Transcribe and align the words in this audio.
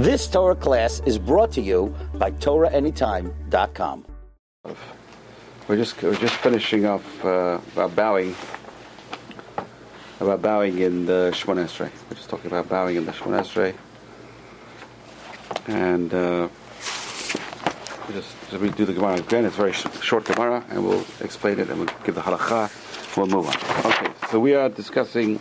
This 0.00 0.26
Torah 0.26 0.56
class 0.56 1.02
is 1.04 1.18
brought 1.18 1.52
to 1.52 1.60
you 1.60 1.94
by 2.14 2.30
TorahAnytime.com. 2.30 4.06
We're 5.68 5.76
just 5.76 6.02
we're 6.02 6.14
just 6.14 6.36
finishing 6.36 6.86
off 6.86 7.04
uh, 7.22 7.60
about 7.74 7.94
bowing 7.94 8.34
about 10.18 10.40
bowing 10.40 10.78
in 10.78 11.04
the 11.04 11.32
Shemon 11.34 11.62
Esrei. 11.62 11.90
We're 12.08 12.16
just 12.16 12.30
talking 12.30 12.46
about 12.46 12.66
bowing 12.66 12.96
in 12.96 13.04
the 13.04 13.12
Shemon 13.12 13.42
Esrei, 13.42 13.74
and 15.68 16.14
uh, 16.14 16.48
we 18.08 18.14
just, 18.14 18.34
just 18.48 18.62
redo 18.62 18.86
the 18.86 18.94
Gemara 18.94 19.16
again. 19.16 19.44
It's 19.44 19.56
very 19.56 19.72
sh- 19.72 19.84
short 20.00 20.24
Gemara, 20.24 20.64
and 20.70 20.82
we'll 20.82 21.04
explain 21.20 21.58
it 21.58 21.68
and 21.68 21.78
we'll 21.78 21.94
give 22.04 22.14
the 22.14 22.22
halacha. 22.22 22.70
We'll 23.18 23.26
move 23.26 23.48
on. 23.48 23.92
Okay, 23.92 24.10
so 24.30 24.40
we 24.40 24.54
are 24.54 24.70
discussing 24.70 25.40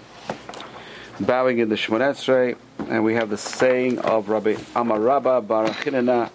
bowing 1.17 1.59
in 1.59 1.69
the 1.69 1.75
Shemon 1.75 2.01
Esrei, 2.01 2.57
and 2.89 3.03
we 3.03 3.13
have 3.13 3.29
the 3.29 3.37
saying 3.37 3.99
of 3.99 4.29
Rabbi 4.29 4.55
Amar 4.75 4.99
Rabba 4.99 5.41
Barachinana 5.43 6.31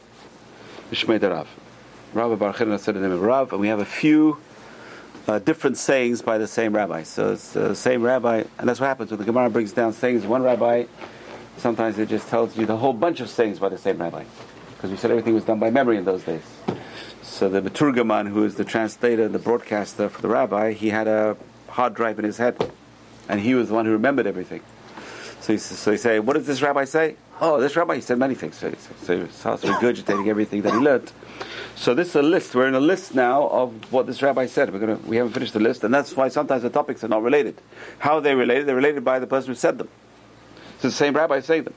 Shmei 0.92 1.20
Rav. 1.20 1.48
Rabbi 2.12 2.36
Barachinana 2.36 2.78
said 2.78 2.94
the 2.94 3.00
name 3.00 3.10
of 3.10 3.20
Rav, 3.20 3.52
and 3.52 3.60
we 3.60 3.66
have 3.66 3.80
a 3.80 3.84
few 3.84 4.38
uh, 5.26 5.40
different 5.40 5.76
sayings 5.76 6.22
by 6.22 6.38
the 6.38 6.46
same 6.46 6.72
rabbi. 6.72 7.02
So 7.02 7.32
it's 7.32 7.54
the 7.54 7.74
same 7.74 8.02
rabbi, 8.02 8.44
and 8.58 8.68
that's 8.68 8.78
what 8.78 8.86
happens 8.86 9.10
when 9.10 9.18
the 9.18 9.24
Gemara 9.24 9.50
brings 9.50 9.72
down 9.72 9.92
sayings. 9.92 10.24
One 10.24 10.44
rabbi, 10.44 10.84
sometimes 11.56 11.98
it 11.98 12.08
just 12.08 12.28
tells 12.28 12.56
you 12.56 12.66
the 12.66 12.76
whole 12.76 12.92
bunch 12.92 13.18
of 13.18 13.28
sayings 13.28 13.58
by 13.58 13.68
the 13.68 13.78
same 13.78 13.98
rabbi, 13.98 14.22
because 14.76 14.92
we 14.92 14.96
said 14.96 15.10
everything 15.10 15.34
was 15.34 15.44
done 15.44 15.58
by 15.58 15.70
memory 15.70 15.96
in 15.96 16.04
those 16.04 16.22
days. 16.22 16.42
So 17.22 17.48
the 17.48 17.62
Maturgaman, 17.62 18.28
who 18.28 18.44
is 18.44 18.54
the 18.54 18.64
translator 18.64 19.24
and 19.24 19.34
the 19.34 19.40
broadcaster 19.40 20.08
for 20.08 20.22
the 20.22 20.28
rabbi, 20.28 20.72
he 20.72 20.90
had 20.90 21.08
a 21.08 21.36
hard 21.68 21.94
drive 21.94 22.20
in 22.20 22.24
his 22.24 22.36
head, 22.36 22.70
and 23.28 23.40
he 23.40 23.56
was 23.56 23.68
the 23.68 23.74
one 23.74 23.86
who 23.86 23.92
remembered 23.92 24.28
everything. 24.28 24.62
So 25.44 25.52
he, 25.52 25.58
so 25.58 25.90
he 25.90 25.98
say, 25.98 26.20
what 26.20 26.38
does 26.38 26.46
this 26.46 26.62
rabbi 26.62 26.86
say? 26.86 27.16
Oh, 27.38 27.60
this 27.60 27.76
rabbi, 27.76 27.96
he 27.96 28.00
said 28.00 28.18
many 28.18 28.34
things. 28.34 28.56
So, 28.56 28.72
so 29.02 29.26
starts 29.26 29.62
regurgitating 29.62 30.26
everything 30.26 30.62
that 30.62 30.72
he 30.72 30.78
learned. 30.78 31.12
So 31.76 31.92
this 31.92 32.08
is 32.08 32.14
a 32.14 32.22
list. 32.22 32.54
We're 32.54 32.66
in 32.66 32.74
a 32.74 32.80
list 32.80 33.14
now 33.14 33.48
of 33.48 33.92
what 33.92 34.06
this 34.06 34.22
rabbi 34.22 34.46
said. 34.46 34.72
We're 34.72 34.78
gonna, 34.78 34.94
we 35.04 35.18
haven't 35.18 35.34
finished 35.34 35.52
the 35.52 35.60
list, 35.60 35.84
and 35.84 35.92
that's 35.92 36.16
why 36.16 36.28
sometimes 36.28 36.62
the 36.62 36.70
topics 36.70 37.04
are 37.04 37.08
not 37.08 37.22
related. 37.22 37.60
How 37.98 38.14
are 38.14 38.20
they 38.22 38.34
related? 38.34 38.66
They're 38.66 38.74
related 38.74 39.04
by 39.04 39.18
the 39.18 39.26
person 39.26 39.48
who 39.48 39.54
said 39.54 39.76
them. 39.76 39.90
So 40.78 40.88
the 40.88 40.94
same 40.94 41.12
rabbi 41.14 41.40
saying 41.40 41.64
them. 41.64 41.74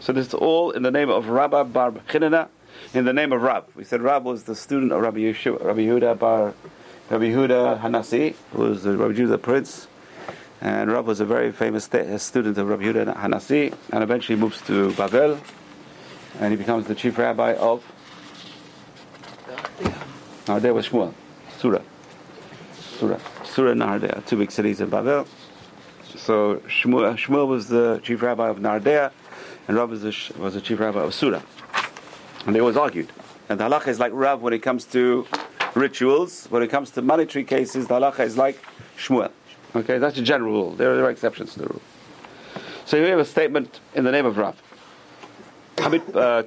So 0.00 0.14
this 0.14 0.28
is 0.28 0.34
all 0.34 0.70
in 0.70 0.82
the 0.82 0.90
name 0.90 1.10
of 1.10 1.28
Rabbi 1.28 1.62
Bar 1.64 1.92
Chinana, 2.08 2.48
in 2.94 3.04
the 3.04 3.12
name 3.12 3.34
of 3.34 3.42
Rab. 3.42 3.66
We 3.74 3.84
said 3.84 4.00
Rab 4.00 4.24
was 4.24 4.44
the 4.44 4.56
student 4.56 4.92
of 4.92 5.02
Rabbi 5.02 5.18
Yeshua, 5.18 5.62
Rabbi 5.62 5.80
Yehuda 5.80 6.18
Bar, 6.18 6.54
Rabbi 7.10 7.24
Yehuda 7.24 7.82
Hanasi, 7.82 8.34
who 8.52 8.62
was 8.62 8.82
the 8.82 8.96
Rabbi 8.96 9.12
Judah 9.12 9.36
Prince. 9.36 9.88
And 10.64 10.90
Rab 10.90 11.04
was 11.04 11.20
a 11.20 11.26
very 11.26 11.52
famous 11.52 11.84
sta- 11.84 12.14
uh, 12.14 12.16
student 12.16 12.56
of 12.56 12.66
Rabbi 12.66 12.84
Yehuda 12.84 13.14
Hanasi, 13.18 13.76
and 13.92 14.02
eventually 14.02 14.38
moves 14.38 14.62
to 14.62 14.94
Babel, 14.94 15.38
and 16.40 16.52
he 16.52 16.56
becomes 16.56 16.86
the 16.86 16.94
chief 16.94 17.18
rabbi 17.18 17.52
of 17.52 17.84
Nardea 20.46 20.72
was 20.72 20.88
Shmuel, 20.88 21.12
Sura. 21.58 21.82
Sura. 22.72 23.20
Sura 23.44 23.74
Nardea, 23.74 24.24
two 24.24 24.38
big 24.38 24.50
cities 24.50 24.80
in 24.80 24.88
Babel. 24.88 25.26
So 26.16 26.56
Shmuel, 26.66 27.14
Shmuel 27.18 27.46
was 27.46 27.68
the 27.68 28.00
chief 28.02 28.22
rabbi 28.22 28.48
of 28.48 28.56
Nardea, 28.56 29.12
and 29.68 29.76
Rav 29.76 29.90
was 29.90 30.00
the, 30.00 30.32
was 30.38 30.54
the 30.54 30.62
chief 30.62 30.80
rabbi 30.80 31.02
of 31.02 31.12
Sura. 31.12 31.42
And 32.46 32.56
they 32.56 32.60
always 32.60 32.78
argued. 32.78 33.10
And 33.50 33.60
the 33.60 33.64
halacha 33.64 33.88
is 33.88 34.00
like 34.00 34.12
Rav 34.14 34.40
when 34.40 34.54
it 34.54 34.62
comes 34.62 34.86
to 34.86 35.26
rituals. 35.74 36.46
When 36.48 36.62
it 36.62 36.68
comes 36.68 36.90
to 36.92 37.02
monetary 37.02 37.44
cases, 37.44 37.86
the 37.86 38.00
halacha 38.00 38.20
is 38.20 38.38
like 38.38 38.64
Shmuel. 38.96 39.30
Okay, 39.76 39.98
that's 39.98 40.16
a 40.18 40.22
general 40.22 40.52
rule. 40.52 40.70
There 40.72 41.04
are, 41.04 41.10
exceptions 41.10 41.54
to 41.54 41.60
the 41.60 41.66
rule. 41.66 41.82
So 42.84 42.96
here 42.96 43.06
we 43.06 43.10
have 43.10 43.18
a 43.18 43.24
statement 43.24 43.80
in 43.94 44.04
the 44.04 44.12
name 44.12 44.26
of 44.26 44.36
Rav. 44.36 44.60
Uh, 45.78 46.42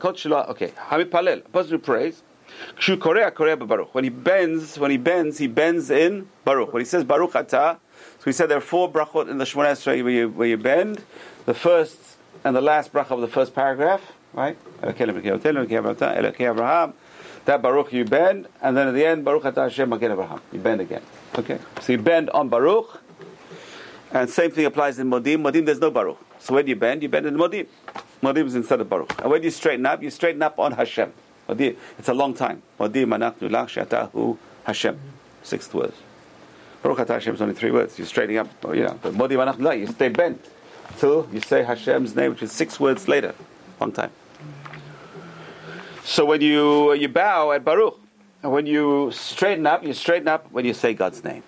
okay, 0.49 0.71
Hamid 0.77 1.11
Palel, 1.11 1.45
a 1.45 1.49
person 1.49 1.71
who 1.71 1.79
prays. 1.79 2.23
When 3.91 4.03
he 4.03 4.09
bends, 4.09 4.79
when 4.79 4.91
he 4.91 4.97
bends, 4.97 5.37
he 5.37 5.47
bends 5.47 5.89
in 5.89 6.29
Baruch. 6.45 6.71
When 6.71 6.81
he 6.81 6.85
says 6.85 7.03
Baruch 7.03 7.33
Atah, 7.33 7.77
so 7.99 8.23
we 8.25 8.31
said 8.31 8.49
there 8.49 8.57
are 8.57 8.61
four 8.61 8.89
brachot 8.91 9.29
in 9.29 9.37
the 9.37 9.43
Shemona 9.45 9.73
Esrei 9.73 10.03
where 10.03 10.13
you, 10.13 10.29
where 10.29 10.47
you 10.47 10.57
bend. 10.57 11.03
The 11.45 11.53
first 11.53 11.99
and 12.43 12.55
the 12.55 12.61
last 12.61 12.93
bracha 12.93 13.11
of 13.11 13.21
the 13.21 13.27
first 13.27 13.53
paragraph, 13.53 14.01
right? 14.33 14.57
That 17.45 17.61
Baruch 17.61 17.93
you 17.93 18.05
bend, 18.05 18.47
and 18.61 18.77
then 18.77 18.87
at 18.87 18.93
the 18.93 19.05
end 19.05 19.25
Baruch 19.25 19.43
Atah 19.43 19.63
Hashem 19.63 19.91
Abraham. 19.93 20.41
You 20.51 20.59
bend 20.59 20.81
again. 20.81 21.01
Okay, 21.37 21.59
so 21.81 21.91
you 21.91 21.97
bend 21.99 22.29
on 22.31 22.49
Baruch, 22.49 23.01
and 24.21 24.29
same 24.29 24.51
thing 24.51 24.65
applies 24.65 24.99
in 24.99 25.09
Modim. 25.09 25.41
Modim 25.41 25.65
there's 25.65 25.79
no 25.79 25.91
Baruch. 25.91 26.17
So 26.39 26.53
when 26.53 26.67
you 26.67 26.75
bend, 26.75 27.03
you 27.03 27.09
bend 27.09 27.25
in 27.25 27.35
Modim. 27.35 27.67
Modim 28.21 28.45
is 28.45 28.55
instead 28.55 28.81
of 28.81 28.89
Baruch. 28.89 29.13
And 29.21 29.29
when 29.31 29.43
you 29.43 29.51
straighten 29.51 29.85
up, 29.85 30.01
you 30.01 30.09
straighten 30.09 30.41
up 30.41 30.59
on 30.59 30.71
Hashem. 30.73 31.13
Modim, 31.47 31.75
It's 31.97 32.09
a 32.09 32.13
long 32.13 32.33
time. 32.33 32.61
Modim, 32.79 33.07
anachnu 33.07 33.49
lach 33.49 33.85
shatahu 33.85 34.37
Hashem. 34.65 34.99
Sixth 35.43 35.73
words. 35.73 35.95
Baruch 36.81 36.99
Atah 36.99 37.15
Hashem 37.15 37.35
is 37.35 37.41
only 37.41 37.53
three 37.53 37.71
words. 37.71 37.97
You're 37.97 38.07
straightening 38.07 38.37
up, 38.37 38.47
oh, 38.63 38.73
you 38.73 38.83
know. 38.83 38.99
But 39.01 39.13
Modi 39.13 39.35
Manach 39.35 39.79
you 39.79 39.87
stay 39.87 40.09
bent 40.09 40.43
till 40.97 41.27
you 41.33 41.41
say 41.41 41.63
Hashem's 41.63 42.15
name, 42.15 42.31
which 42.31 42.43
is 42.43 42.51
six 42.51 42.79
words 42.79 43.07
later. 43.07 43.33
Long 43.79 43.91
time. 43.91 44.11
So 46.03 46.25
when 46.25 46.41
you 46.41 46.93
you 46.93 47.09
bow 47.09 47.51
at 47.51 47.65
Baruch, 47.65 47.99
and 48.43 48.51
when 48.51 48.65
you 48.65 49.11
straighten 49.11 49.65
up, 49.65 49.83
you 49.83 49.93
straighten 49.93 50.27
up 50.27 50.51
when 50.51 50.65
you 50.65 50.73
say 50.73 50.93
God's 50.93 51.23
name. 51.23 51.43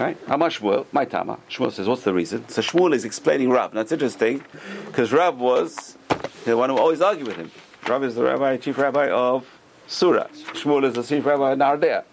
Right? 0.00 0.16
Amar 0.26 0.48
Shmuel, 0.48 0.86
my 0.90 1.04
Tama. 1.04 1.38
Shmuel 1.50 1.70
says, 1.70 1.86
what's 1.86 2.02
the 2.02 2.14
reason? 2.14 2.48
So 2.48 2.62
Shmuel 2.62 2.94
is 2.94 3.04
explaining 3.04 3.50
Rav. 3.50 3.74
Now 3.74 3.82
it's 3.82 3.92
interesting, 3.92 4.42
because 4.86 5.12
Rav 5.12 5.38
was 5.38 5.96
the 6.44 6.56
one 6.56 6.70
who 6.70 6.78
always 6.78 7.00
argued 7.00 7.28
with 7.28 7.36
him. 7.36 7.50
Rav 7.86 8.02
is 8.02 8.14
the 8.14 8.24
rabbi, 8.24 8.56
chief 8.56 8.78
rabbi 8.78 9.10
of 9.10 9.46
Sura. 9.86 10.28
Shmuel 10.54 10.84
is 10.84 10.94
the 10.94 11.02
chief 11.02 11.26
rabbi 11.26 11.52
of 11.52 11.58
Nardea. 11.58 12.04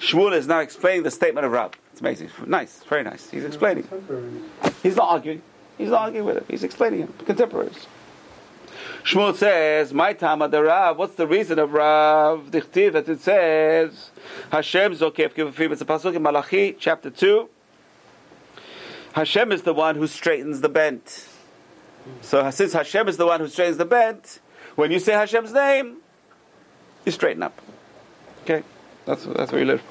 Shmuel 0.00 0.32
is 0.32 0.46
now 0.46 0.60
explaining 0.60 1.02
the 1.02 1.10
statement 1.10 1.44
of 1.44 1.52
Rav. 1.52 1.72
It's 1.92 2.00
amazing. 2.00 2.30
Nice. 2.46 2.82
Very 2.84 3.02
nice. 3.02 3.30
He's 3.30 3.44
explaining. 3.44 3.86
He's 4.82 4.96
not 4.96 5.08
arguing. 5.08 5.42
He's 5.78 5.90
not 5.90 6.00
arguing 6.00 6.26
with 6.26 6.38
him. 6.38 6.44
He's 6.48 6.64
explaining 6.64 7.02
it. 7.02 7.26
Contemporaries. 7.26 7.86
Shmuel 9.06 9.36
says, 9.36 9.94
My 9.94 10.14
Tama 10.14 10.48
the 10.48 10.64
Rav, 10.64 10.98
what's 10.98 11.14
the 11.14 11.28
reason 11.28 11.60
of 11.60 11.72
Rav? 11.72 12.50
Dichtiv 12.50 12.94
that 12.94 13.08
it 13.08 13.20
says, 13.20 14.10
Hashem 14.50 14.94
Zokef 14.94 15.32
Kivafim. 15.32 15.70
It's 15.70 15.80
a 15.80 15.84
pasuk 15.84 16.16
in 16.16 16.22
Malachi, 16.22 16.74
chapter 16.76 17.08
2. 17.08 17.48
Hashem 19.12 19.52
is 19.52 19.62
the 19.62 19.72
one 19.72 19.94
who 19.94 20.08
straightens 20.08 20.60
the 20.60 20.68
bent. 20.68 21.28
So 22.20 22.50
since 22.50 22.72
Hashem 22.72 23.06
is 23.06 23.16
the 23.16 23.26
one 23.26 23.38
who 23.38 23.46
straightens 23.46 23.76
the 23.76 23.84
bent, 23.84 24.40
when 24.74 24.90
you 24.90 24.98
say 24.98 25.12
Hashem's 25.12 25.52
name, 25.52 25.98
you 27.04 27.12
straighten 27.12 27.44
up. 27.44 27.62
Okay? 28.42 28.64
That's, 29.04 29.24
that's 29.24 29.52
where 29.52 29.60
you 29.60 29.66
live. 29.68 29.82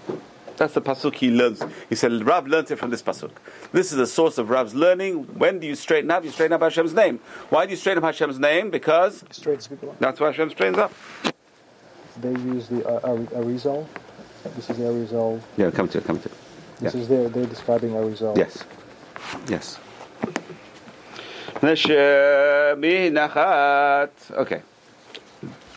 That's 0.58 0.74
the 0.74 0.82
pasuk 0.82 1.16
he 1.16 1.30
learns. 1.32 1.64
He 1.90 1.96
said, 1.96 2.12
Rav 2.26 2.48
learns 2.48 2.72
it 2.72 2.80
from 2.80 2.90
this 2.90 3.02
pasuk. 3.02 3.32
This 3.72 3.92
is 3.92 3.98
the 3.98 4.08
source 4.08 4.38
of 4.38 4.50
Rav's 4.50 4.74
learning. 4.74 5.24
When 5.38 5.60
do 5.60 5.68
you 5.68 5.76
straighten 5.76 6.10
up? 6.12 6.24
You 6.24 6.32
straighten 6.32 6.54
up 6.54 6.62
Hashem's 6.62 6.94
name. 6.94 7.20
Why 7.50 7.66
do 7.66 7.72
you 7.72 7.78
straighten 7.78 8.04
up 8.04 8.08
Hashem's 8.08 8.40
name? 8.40 8.70
Because 8.70 9.24
straightens 9.32 9.68
people 9.68 9.90
up. 9.90 10.00
That's 10.00 10.20
why 10.20 10.28
Hashem 10.28 10.50
straightens 10.52 10.78
up. 10.78 10.94
They 12.22 12.32
use 12.32 12.68
the 12.70 12.88
uh, 12.88 13.00
Arizal. 13.02 13.86
This 14.56 14.70
is 14.70 14.78
the 14.78 14.84
Arizal. 14.84 15.42
Yeah, 15.58 15.72
come 15.72 15.90
to 15.90 15.98
it, 15.98 16.06
come 16.06 16.20
to 16.20 16.30
it. 16.30 16.36
This 16.80 16.94
yeah. 16.94 17.02
is 17.02 17.08
their, 17.08 17.30
they're 17.30 17.46
describing 17.46 17.92
Arizal. 17.92 18.38
Yes. 18.38 18.64
Yes. 19.50 19.80
Okay. 24.32 24.62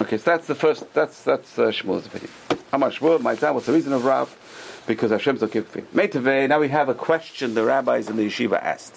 Okay, 0.01 0.17
so 0.17 0.31
that's 0.31 0.47
the 0.47 0.55
first, 0.55 0.93
that's, 0.95 1.23
that's 1.23 1.59
uh, 1.59 1.69
Shmuel's 1.69 2.07
opinion. 2.07 2.31
How 2.71 2.79
much 2.79 3.01
Shmuel, 3.01 3.21
my 3.21 3.35
time, 3.35 3.55
what's 3.55 3.67
the 3.67 3.73
reason 3.73 3.93
of 3.93 4.05
Rav? 4.05 4.29
Because 4.89 5.11
Hashem's 5.11 5.43
with 5.43 5.53
Meitaveh, 5.95 6.49
now 6.49 6.61
we 6.61 6.69
have 6.69 6.89
a 6.89 6.95
question 6.95 7.53
the 7.53 7.63
rabbis 7.63 8.09
in 8.09 8.17
the 8.17 8.27
yeshiva 8.27 8.59
asked. 8.61 8.97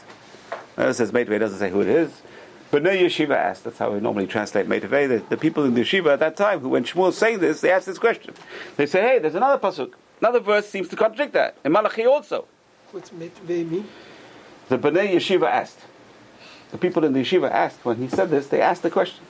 Now 0.77 0.87
it 0.87 0.93
says 0.93 1.11
Meitaveh, 1.11 1.37
doesn't 1.37 1.59
say 1.59 1.69
who 1.69 1.81
it 1.81 1.89
is. 1.89 2.21
But 2.71 2.81
no 2.81 2.91
yeshiva 2.91 3.35
asked. 3.35 3.65
That's 3.65 3.77
how 3.77 3.91
we 3.91 3.99
normally 3.99 4.25
translate 4.25 4.69
Meitaveh. 4.69 5.09
The, 5.09 5.23
the 5.27 5.35
people 5.35 5.65
in 5.65 5.73
the 5.73 5.81
yeshiva 5.81 6.13
at 6.13 6.19
that 6.19 6.37
time, 6.37 6.61
who 6.61 6.69
when 6.69 6.85
Shmuel 6.85 7.11
saying 7.11 7.39
this, 7.39 7.59
they 7.59 7.71
asked 7.71 7.87
this 7.87 7.99
question. 7.99 8.33
They 8.77 8.85
say, 8.85 9.01
hey, 9.01 9.19
there's 9.19 9.35
another 9.35 9.61
pasuk. 9.61 9.91
Another 10.21 10.39
verse 10.39 10.65
seems 10.69 10.87
to 10.87 10.95
contradict 10.95 11.33
that. 11.33 11.57
In 11.65 11.73
Malachi 11.73 12.05
also. 12.05 12.45
What's 12.91 13.09
Meitaveh 13.09 13.69
mean? 13.69 13.87
The 14.69 14.77
Bnei 14.77 15.13
Yeshiva 15.15 15.49
asked. 15.49 15.79
The 16.71 16.77
people 16.77 17.03
in 17.03 17.11
the 17.11 17.19
yeshiva 17.19 17.51
asked, 17.51 17.83
when 17.83 17.97
he 17.97 18.07
said 18.07 18.29
this, 18.29 18.47
they 18.47 18.61
asked 18.61 18.83
the 18.83 18.89
question. 18.89 19.25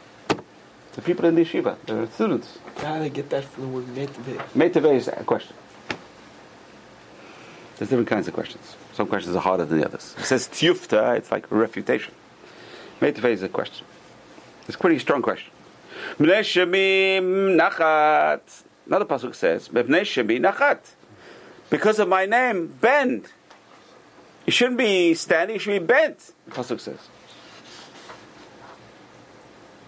The 0.93 1.01
people 1.01 1.25
in 1.25 1.33
the 1.33 1.43
yeshiva, 1.43 1.75
the 1.87 2.05
students. 2.13 2.59
How 2.77 2.97
do 2.97 2.99
they 2.99 3.09
get 3.09 3.31
that 3.31 3.45
from 3.45 3.63
the 3.63 3.69
word 3.69 3.85
Meitaveh? 3.85 4.37
Meitaveh 4.53 4.93
is 4.93 5.07
a 5.07 5.23
question. 5.23 5.55
There's 7.81 7.89
different 7.89 8.09
kinds 8.09 8.27
of 8.27 8.35
questions. 8.35 8.75
Some 8.93 9.07
questions 9.07 9.35
are 9.35 9.39
harder 9.39 9.65
than 9.65 9.79
the 9.79 9.85
others. 9.87 10.15
It 10.19 10.25
says 10.25 10.47
tiyufta, 10.47 11.17
it's 11.17 11.31
like 11.31 11.49
refutation. 11.49 12.13
Meitaveh 12.99 13.31
is 13.31 13.41
a 13.41 13.49
question. 13.49 13.87
It's 14.67 14.75
a 14.75 14.77
pretty 14.77 14.99
strong 14.99 15.23
question. 15.23 15.51
nachat. 16.19 18.41
Another 18.85 19.05
pasuk 19.05 19.33
says, 19.33 19.69
nachat. 19.69 20.77
Because 21.71 21.97
of 21.97 22.07
my 22.07 22.27
name, 22.27 22.67
bend. 22.67 23.25
You 24.45 24.51
shouldn't 24.51 24.77
be 24.77 25.15
standing, 25.15 25.55
you 25.55 25.59
should 25.59 25.79
be 25.79 25.79
bent, 25.79 26.33
the 26.45 26.51
pasuk 26.51 26.79
says. 26.79 26.99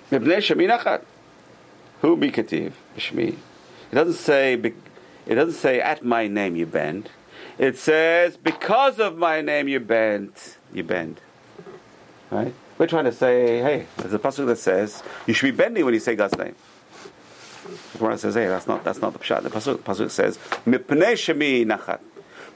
Mibnei 0.10 0.38
Shemi 0.38 0.68
Nachat. 0.68 1.04
Who 2.02 2.18
Mikativ? 2.18 2.72
Shmi. 2.98 3.38
It 3.92 3.94
doesn't 3.94 4.16
say, 4.16 4.56
it 4.56 5.36
doesn't 5.36 5.60
say, 5.60 5.80
at 5.80 6.04
my 6.04 6.26
name 6.26 6.56
you 6.56 6.66
bend. 6.66 7.12
It 7.58 7.78
says, 7.78 8.38
because 8.38 9.00
of 9.00 9.18
my 9.18 9.42
name 9.42 9.68
you 9.68 9.80
bend, 9.80 10.32
you 10.74 10.84
bend. 10.84 11.22
Right? 12.32 12.54
We're 12.78 12.88
trying 12.88 13.06
to 13.06 13.12
say, 13.12 13.60
hey, 13.60 13.86
there's 13.98 14.14
a 14.14 14.20
passage 14.20 14.48
that 14.48 14.58
says, 14.58 15.04
you 15.28 15.34
should 15.34 15.46
be 15.46 15.58
bending 15.58 15.86
when 15.86 15.94
you 15.94 16.00
say 16.00 16.16
God's 16.16 16.38
name. 16.38 16.56
The 17.94 18.00
Quran 18.00 18.18
says, 18.18 18.34
hey, 18.34 18.48
that's 18.48 18.68
not, 18.68 18.84
that's 18.84 19.00
not 19.00 19.14
the 19.14 19.20
pshat. 19.20 19.44
The 19.44 19.50
pasuk, 19.50 19.78
pasuk 19.78 20.10
says, 20.10 20.38
Mipnei 20.66 21.14
Shemi 21.14 21.66
Nachat. 21.66 22.00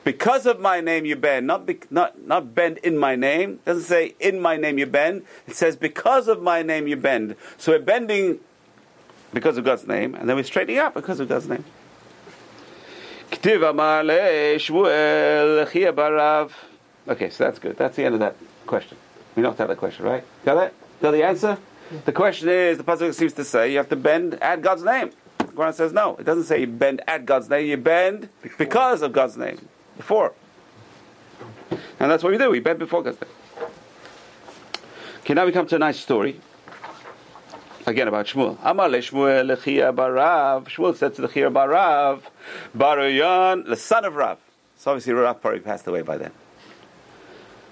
Because 0.04 0.46
of 0.46 0.60
my 0.60 0.82
name 0.82 1.06
you 1.06 1.16
bend, 1.16 1.46
not, 1.48 1.66
be, 1.66 1.80
not, 1.90 2.26
not 2.26 2.56
bend 2.56 2.78
in 2.78 2.98
my 2.98 3.16
name. 3.16 3.54
It 3.54 3.66
doesn't 3.66 3.84
say 3.84 4.16
in 4.20 4.40
my 4.40 4.56
name 4.56 4.78
you 4.78 4.86
bend. 4.86 5.24
It 5.48 5.56
says 5.56 5.76
because 5.76 6.28
of 6.28 6.42
my 6.42 6.62
name 6.62 6.88
you 6.88 6.96
bend. 6.96 7.36
So 7.58 7.74
we're 7.74 7.80
bending 7.80 8.40
because 9.34 9.58
of 9.58 9.66
God's 9.66 9.86
name, 9.86 10.16
and 10.16 10.28
then 10.28 10.36
we're 10.36 10.44
straightening 10.44 10.80
up 10.80 10.94
because 10.94 11.20
of 11.20 11.28
God's 11.28 11.48
name. 11.48 11.66
Okay, 17.08 17.30
so 17.30 17.44
that's 17.44 17.60
good. 17.60 17.78
That's 17.78 17.96
the 17.96 18.04
end 18.04 18.14
of 18.14 18.20
that 18.20 18.36
question. 18.66 18.98
We 19.36 19.44
knocked 19.44 19.60
out 19.62 19.68
that 19.68 19.78
question, 19.78 20.06
right? 20.06 20.24
Got 20.46 20.56
that? 20.56 20.74
Got 21.02 21.12
the 21.12 21.24
answer? 21.24 21.58
The 22.06 22.12
question 22.12 22.50
is, 22.50 22.78
the 22.78 22.84
pasuk 22.84 23.14
seems 23.14 23.34
to 23.34 23.44
say 23.44 23.72
you 23.72 23.78
have 23.78 23.90
to 23.90 23.96
bend 23.96 24.36
at 24.36 24.62
God's 24.62 24.84
name. 24.84 25.12
The 25.38 25.46
Quran 25.46 25.74
says 25.74 25.94
no. 25.94 26.16
It 26.18 26.26
doesn't 26.26 26.44
say 26.46 26.62
you 26.62 26.68
bend 26.68 27.02
at 27.08 27.26
God's 27.26 27.50
name. 27.50 27.68
You 27.68 27.78
bend 27.78 28.30
because 28.58 29.02
of 29.02 29.14
God's 29.14 29.38
name. 29.38 29.68
Before. 29.96 30.34
And 32.00 32.12
that's 32.12 32.24
what 32.24 32.32
we 32.32 32.38
do. 32.38 32.50
We 32.50 32.60
bend 32.60 32.80
before 32.80 33.04
God's 33.04 33.22
name. 33.22 33.32
Okay, 35.22 35.34
now 35.34 35.46
we 35.46 35.52
come 35.52 35.68
to 35.68 35.76
a 35.76 35.80
nice 35.80 36.00
story. 36.00 36.40
Again 37.88 38.10
about 38.10 38.26
Shmuel. 38.26 38.58
Amar 38.64 38.90
le 38.90 38.98
Shmuel 38.98 39.56
lechia 39.56 39.96
barav. 39.96 40.66
Shmuel 40.66 40.94
said 40.94 41.16
to 41.16 41.22
the 41.22 41.30
Chia 41.30 41.50
barav, 41.50 42.20
Baruyan, 42.76 43.64
the 43.64 43.78
son 43.78 44.04
of 44.04 44.18
Rav. 44.18 44.38
So 44.76 44.92
obviously 44.92 45.14
Rav 45.14 45.40
probably 45.40 45.62
passed 45.62 45.88
away 45.88 46.02
by 46.02 46.18
then. 46.18 46.34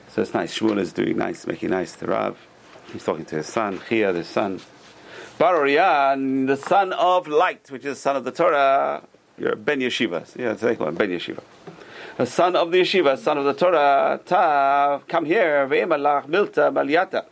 So 0.07 0.21
it's 0.21 0.33
nice. 0.33 0.57
Shmuel 0.57 0.79
is 0.79 0.94
doing 0.94 1.17
nice, 1.17 1.45
making 1.45 1.71
nice 1.71 1.97
to 1.97 2.06
Rav. 2.07 2.38
He's 2.94 3.03
talking 3.03 3.25
to 3.25 3.35
his 3.35 3.47
son, 3.47 3.81
Chia, 3.89 4.13
the 4.13 4.23
son. 4.23 4.62
Baruyan, 5.38 6.45
the 6.45 6.56
son 6.56 6.94
of 6.94 7.27
light, 7.27 7.69
which 7.69 7.83
is 7.83 7.97
the 7.97 8.01
son 8.01 8.15
of 8.15 8.23
the 8.23 8.31
Torah. 8.31 9.03
You're 9.38 9.57
Ben 9.57 9.81
Yeshiva. 9.81 10.33
Yeah, 10.38 10.53
it's 10.53 10.63
like 10.63 10.79
one, 10.79 10.95
Ben 10.95 11.09
Yeshiva. 11.09 11.44
The 12.15 12.25
son 12.25 12.56
of 12.56 12.71
the 12.71 12.79
yeshiva, 12.79 13.18
son 13.18 13.38
of 13.38 13.44
the 13.44 13.53
Torah. 13.53 14.21
Ta, 14.25 15.01
come 15.09 15.25
here. 15.25 15.68
Ve'emalach 15.68 16.27
milta 16.27 16.71
maliata. 16.71 17.25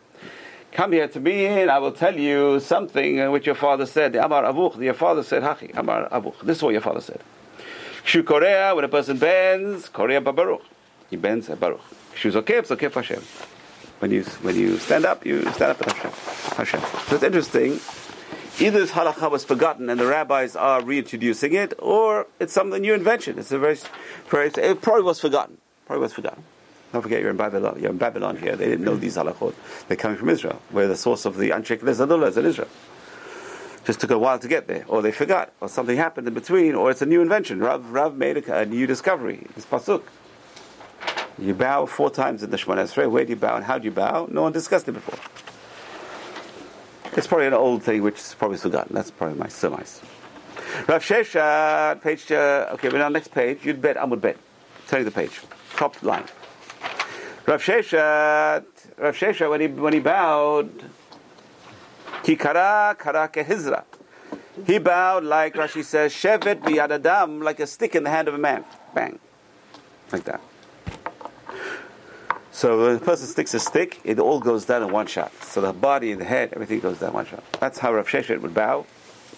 Come 0.73 0.93
here 0.93 1.07
to 1.07 1.19
me, 1.19 1.45
and 1.45 1.69
I 1.69 1.77
will 1.77 1.91
tell 1.91 2.17
you 2.17 2.59
something 2.59 3.31
which 3.31 3.45
your 3.45 3.53
father 3.53 3.85
said. 3.85 4.15
Amar 4.15 4.43
avuch. 4.43 4.81
Your 4.81 4.95
father 4.95 5.21
said, 5.21 5.43
Hachi. 5.43 5.77
Amar 5.77 6.09
avuch. 6.09 6.39
This 6.41 6.57
is 6.57 6.63
what 6.63 6.71
your 6.71 6.81
father 6.81 6.99
said. 6.99 7.21
Shu 8.03 8.23
korea, 8.23 8.73
when 8.73 8.83
a 8.83 8.87
person 8.87 9.17
bends, 9.19 9.87
korea 9.87 10.19
baruch. 10.19 10.63
He 11.11 11.15
bends 11.15 11.47
a 11.49 11.55
baruch. 11.55 11.79
Shu 12.15 12.31
zokef, 12.31 12.67
zokef 12.67 12.91
Hashem. 12.91 13.21
When 13.99 14.09
you 14.09 14.23
when 14.41 14.55
you 14.55 14.77
stand 14.77 15.05
up, 15.05 15.23
you 15.27 15.43
stand 15.51 15.71
up 15.73 15.81
at 15.81 15.93
Hashem. 15.93 16.11
Hashem. 16.57 16.81
So 17.07 17.15
it's 17.15 17.23
interesting. 17.23 17.79
Either 18.59 18.79
this 18.79 18.91
halakha 18.91 19.29
was 19.29 19.45
forgotten 19.45 19.91
and 19.91 19.99
the 19.99 20.07
rabbis 20.07 20.55
are 20.55 20.83
reintroducing 20.83 21.53
it, 21.53 21.73
or 21.77 22.25
it's 22.39 22.51
some 22.51 22.69
new 22.69 22.95
invention. 22.95 23.37
It's 23.37 23.51
a 23.51 23.59
very, 23.59 23.77
very 24.27 24.49
it 24.57 24.81
probably 24.81 25.03
was 25.03 25.19
forgotten. 25.19 25.59
Probably 25.85 26.01
was 26.01 26.13
forgotten. 26.13 26.43
Don't 26.93 27.01
forget 27.01 27.21
you're 27.21 27.31
in 27.31 27.37
Babylon. 27.37 27.79
You're 27.81 27.89
in 27.89 27.97
Babylon 27.97 28.37
here. 28.37 28.55
They 28.55 28.67
didn't 28.67 28.85
know 28.85 28.95
these 28.95 29.17
halakhot. 29.17 29.55
They're 29.87 29.97
coming 29.97 30.15
from 30.15 30.29
Israel, 30.29 30.61
where 30.69 30.87
the 30.87 30.95
source 30.95 31.25
of 31.25 31.37
the 31.37 31.49
unchecked 31.49 31.83
Zadullah 31.83 32.27
is 32.27 32.37
in 32.37 32.45
Israel. 32.45 32.69
Just 33.83 33.99
took 33.99 34.11
a 34.11 34.17
while 34.19 34.37
to 34.37 34.47
get 34.47 34.67
there, 34.67 34.85
or 34.87 35.01
they 35.01 35.11
forgot, 35.11 35.51
or 35.59 35.67
something 35.67 35.97
happened 35.97 36.27
in 36.27 36.35
between, 36.35 36.75
or 36.75 36.91
it's 36.91 37.01
a 37.01 37.07
new 37.07 37.21
invention. 37.21 37.59
Rav, 37.59 37.91
Rav 37.91 38.15
made 38.15 38.37
a, 38.37 38.59
a 38.59 38.65
new 38.67 38.85
discovery. 38.85 39.47
It's 39.57 39.65
pasuk. 39.65 40.03
You 41.39 41.55
bow 41.55 41.87
four 41.87 42.11
times 42.11 42.43
in 42.43 42.51
the 42.51 42.57
Shemona 42.57 42.83
Esrei. 42.83 43.09
Where 43.09 43.25
do 43.25 43.31
you 43.31 43.37
bow 43.37 43.55
and 43.55 43.65
how 43.65 43.79
do 43.79 43.85
you 43.85 43.91
bow? 43.91 44.27
No 44.31 44.43
one 44.43 44.51
discussed 44.51 44.87
it 44.87 44.91
before. 44.91 45.17
It's 47.17 47.25
probably 47.25 47.47
an 47.47 47.53
old 47.53 47.81
thing 47.81 48.03
which 48.03 48.19
is 48.19 48.35
probably 48.35 48.57
forgotten. 48.57 48.93
That's 48.93 49.09
probably 49.09 49.39
my 49.39 49.47
surmise. 49.47 49.99
Rav 50.87 51.03
Sheshet, 51.03 52.01
page, 52.03 52.31
uh, 52.31 52.69
okay, 52.73 52.89
we're 52.89 53.01
on 53.01 53.13
next 53.13 53.31
page. 53.31 53.65
You'd 53.65 53.81
bet, 53.81 53.97
Amud 53.97 54.21
bet. 54.21 54.37
Tell 54.87 54.99
you 54.99 55.05
the 55.05 55.11
page. 55.11 55.41
Top 55.75 56.01
line. 56.03 56.25
Rav 57.45 57.61
Sheshet, 57.61 58.65
Rav 58.97 59.15
Sheshet, 59.15 59.49
when 59.49 59.61
he, 59.61 59.67
when 59.67 59.93
he 59.93 59.99
bowed, 59.99 60.69
Ki 62.23 62.37
kara 62.37 62.95
kara 62.97 63.27
kehizra. 63.27 63.83
He 64.65 64.77
bowed 64.77 65.25
like 65.25 65.55
Rashi 65.55 65.83
says, 65.83 66.13
Shevet 66.13 66.61
biyadadam, 66.61 67.43
like 67.43 67.59
a 67.59 67.67
stick 67.67 67.95
in 67.95 68.03
the 68.03 68.09
hand 68.09 68.29
of 68.29 68.33
a 68.33 68.37
man. 68.37 68.63
Bang. 68.93 69.19
Like 70.11 70.23
that. 70.23 70.39
So 72.51 72.85
when 72.85 72.95
a 72.95 72.99
person 72.99 73.27
sticks 73.27 73.53
a 73.55 73.59
stick, 73.59 73.99
it 74.05 74.19
all 74.19 74.39
goes 74.39 74.63
down 74.63 74.83
in 74.83 74.91
one 74.91 75.07
shot. 75.07 75.33
So 75.43 75.59
the 75.59 75.73
body, 75.73 76.11
and 76.11 76.21
the 76.21 76.25
head, 76.25 76.53
everything 76.53 76.79
goes 76.79 76.99
down 76.99 77.09
in 77.09 77.15
one 77.15 77.25
shot. 77.25 77.43
That's 77.59 77.79
how 77.79 77.93
Rav 77.93 78.07
Sheshet 78.07 78.39
would 78.41 78.53
bow, 78.53 78.85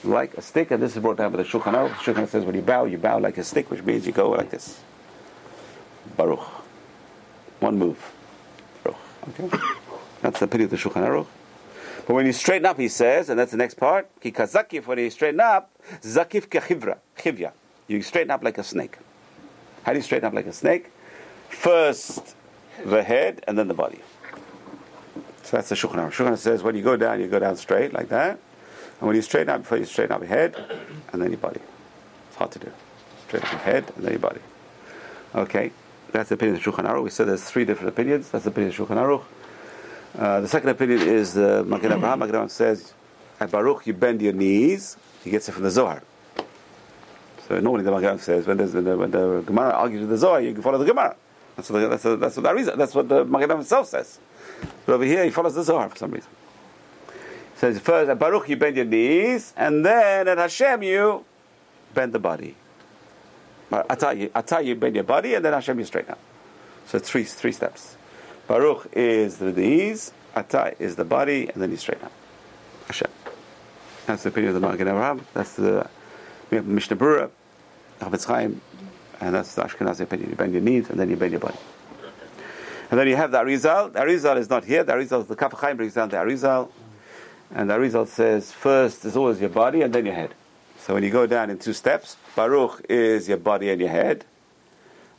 like 0.04 0.36
a 0.36 0.42
stick, 0.42 0.70
and 0.70 0.84
this 0.84 0.96
is 0.96 1.02
brought 1.02 1.18
down 1.18 1.32
by 1.32 1.38
the 1.38 1.44
Shulchan 1.44 1.74
Aruch. 1.74 1.94
Shulchan 1.94 2.28
says 2.28 2.44
when 2.46 2.56
you 2.56 2.62
bow, 2.62 2.86
you 2.86 2.98
bow 2.98 3.18
like 3.18 3.38
a 3.38 3.44
stick, 3.44 3.72
which 3.72 3.82
means 3.84 4.06
you 4.06 4.12
go 4.12 4.30
like 4.30 4.52
this. 4.52 4.80
Baruch. 6.18 6.55
One 7.60 7.78
move. 7.78 8.14
Okay? 9.30 9.50
That's 10.22 10.40
the 10.40 10.46
opinion 10.46 10.72
of 10.72 10.72
the 10.72 10.78
Shulchan 10.78 11.06
Aruch. 11.06 11.28
But 12.08 12.14
when 12.14 12.26
you 12.26 12.34
straighten 12.34 12.66
up, 12.66 12.80
he 12.80 12.88
says, 12.88 13.30
and 13.30 13.40
that's 13.40 13.52
the 13.52 13.58
next 13.58 13.76
part, 13.76 14.08
ki 14.22 14.32
kazakif, 14.32 14.86
when 14.86 15.00
you 15.00 15.10
straighten 15.10 15.40
up, 15.40 15.72
zakif 16.02 16.48
kechivra, 16.48 16.98
chivya. 17.18 17.52
You 17.88 18.02
straighten 18.02 18.32
up 18.32 18.44
like 18.44 18.58
a 18.58 18.64
snake. 18.64 18.98
How 19.84 19.94
do 19.94 20.00
you 20.00 20.04
straighten 20.04 20.28
up 20.28 20.34
like 20.34 20.46
a 20.46 20.54
snake? 20.54 20.92
First, 21.50 22.36
the 22.84 23.04
head 23.04 23.44
and 23.48 23.58
then 23.58 23.68
the 23.68 23.74
body. 23.74 24.02
So 25.44 25.58
that's 25.58 25.70
the 25.70 25.76
Shulchan 25.76 25.96
Aruch. 25.96 26.12
Shulchan 26.12 26.38
says 26.38 26.64
when 26.64 26.76
you 26.76 26.84
go 26.84 26.98
down, 26.98 27.20
you 27.20 27.28
go 27.28 27.40
down 27.40 27.56
straight 27.56 27.94
like 27.94 28.10
that, 28.10 28.40
and 29.00 29.08
when 29.08 29.16
you 29.16 29.22
straighten 29.22 29.50
up, 29.50 29.62
before 29.62 29.78
you 29.78 29.86
straighten 29.86 30.16
up 30.16 30.22
your 30.22 30.30
head 30.30 30.56
and 31.12 31.22
then 31.22 31.30
your 31.30 31.40
body. 31.40 31.62
It's 32.28 32.38
hard 32.38 32.52
to 32.52 32.60
do. 32.60 32.72
Straighten 33.28 33.48
up 33.48 33.54
your 33.54 33.62
head 33.62 33.92
and 33.96 34.06
then 34.06 34.12
your 34.12 34.20
body. 34.20 34.42
Okay, 35.34 35.72
that's 36.16 36.30
the 36.30 36.36
opinion 36.36 36.56
of 36.56 36.64
Shulchan 36.64 36.86
Aruch. 36.86 37.04
We 37.04 37.10
said 37.10 37.28
there's 37.28 37.44
three 37.44 37.66
different 37.66 37.90
opinions. 37.90 38.30
That's 38.30 38.46
the 38.46 38.50
opinion 38.50 38.72
of 38.72 38.78
Shulchan 38.78 38.98
Aruch. 38.98 39.24
Uh, 40.18 40.40
the 40.40 40.48
second 40.48 40.70
opinion 40.70 41.02
is 41.02 41.38
uh, 41.38 41.64
Magen 41.66 41.92
Abraham. 41.92 42.20
Magen 42.20 42.36
Abraham 42.36 42.50
says 42.50 42.94
at 43.40 43.52
Baruch 43.52 43.86
you 43.86 43.94
bend 43.94 44.22
your 44.22 44.34
knees. 44.34 44.96
He 45.24 45.30
gets 45.30 45.50
it 45.50 45.52
from 45.52 45.64
the 45.64 45.72
Zohar. 45.72 46.02
So 47.48 47.60
normally 47.60 47.84
the 47.84 47.92
Magen 47.92 48.06
Abraham 48.06 48.20
says 48.20 48.48
when, 48.48 48.58
the, 48.58 48.98
when 48.98 49.12
the 49.12 49.44
Gemara 49.46 49.74
argues 49.74 50.02
with 50.02 50.10
the 50.10 50.18
Zohar, 50.18 50.42
you 50.42 50.54
can 50.54 50.64
follow 50.64 50.78
the 50.78 50.86
Gemara. 50.86 51.16
That's 51.58 51.70
what 51.70 51.80
the, 51.80 51.88
that's, 51.90 52.04
the, 52.04 52.16
that's 52.16 52.38
what 52.38 52.44
the 52.44 52.54
reason. 52.54 52.78
That's 52.78 52.96
what 52.96 53.10
the 53.10 53.26
Magen 53.26 53.50
himself 53.50 53.88
says. 53.88 54.20
But 54.86 54.94
over 54.94 55.04
here, 55.04 55.24
he 55.26 55.32
follows 55.32 55.56
the 55.56 55.64
Zohar 55.64 55.90
for 55.90 55.98
some 55.98 56.12
reason. 56.12 56.30
He 57.54 57.60
says 57.60 57.80
first 57.80 58.10
at 58.10 58.20
Baruch 58.20 58.48
you 58.48 58.56
bend 58.56 58.78
your 58.78 58.86
knees, 58.86 59.54
and 59.58 59.86
then 59.86 60.30
at 60.30 60.38
Hashem 60.38 60.82
you 60.84 61.26
bend 61.94 62.14
the 62.14 62.20
body. 62.20 62.56
Atah 63.72 64.66
you, 64.66 64.76
bend 64.76 64.96
your 64.96 65.04
body, 65.04 65.34
and 65.34 65.44
then 65.44 65.54
Hashem 65.54 65.78
you 65.80 65.86
straighten 65.86 66.12
up. 66.12 66.20
So 66.88 67.00
three 67.00 67.24
three 67.24 67.52
steps. 67.52 67.98
Baruch 68.48 68.88
is 68.94 69.38
the 69.38 69.52
knees, 69.52 70.12
Atah 70.36 70.80
is 70.80 70.96
the 70.96 71.06
body, 71.06 71.50
and 71.50 71.62
then 71.62 71.72
you 71.72 71.78
straighten 71.78 72.06
up. 72.06 72.12
Hashem. 72.88 73.10
That's 74.06 74.24
the 74.24 74.30
opinion 74.30 74.56
of 74.56 74.62
the 74.62 74.68
Magen 74.68 74.88
Abraham. 74.88 75.26
That's 75.34 75.54
the 75.56 75.90
we 76.52 76.58
have 76.58 76.68
Mishnah 76.68 76.96
Berurah, 76.96 77.32
Chafetz 78.00 78.26
Chaim, 78.26 78.62
and 79.20 79.34
that's 79.34 79.56
the 79.56 79.64
Ashkenazi 79.64 80.02
opinion. 80.02 80.30
You 80.30 80.36
bend 80.36 80.54
your 80.54 80.62
knees 80.62 80.90
and 80.90 81.00
then 81.00 81.10
you 81.10 81.16
bend 81.16 81.32
your 81.32 81.42
body. 81.42 81.58
And 82.92 83.00
then 83.00 83.08
you 83.08 83.16
have 83.16 83.32
the 83.32 83.40
Arizal. 83.40 83.94
The 83.94 84.00
Arizal 84.00 84.38
is 84.38 84.50
not 84.50 84.64
here. 84.64 84.84
The 84.84 84.94
Arizal, 84.94 85.28
the 85.28 85.36
Kaf 85.36 85.54
Chaim 85.54 85.78
brings 85.78 85.96
down 85.96 86.10
the 86.10 86.18
Arizal. 86.18 86.70
And 87.54 87.70
the 87.70 87.74
Arizal 87.74 88.08
says, 88.08 88.52
first 88.52 89.06
is 89.06 89.18
always 89.18 89.40
your 89.40 89.50
body 89.50 89.82
and 89.82 89.92
then 89.92 90.06
your 90.06 90.14
head. 90.14 90.36
So 90.86 90.94
when 90.94 91.02
you 91.02 91.10
go 91.10 91.26
down 91.26 91.50
in 91.50 91.58
two 91.58 91.74
steps, 91.74 92.16
Baruch 92.36 92.86
is 92.88 93.28
your 93.28 93.40
body 93.40 93.72
and 93.72 93.82
your 93.82 93.90
head. 93.90 94.24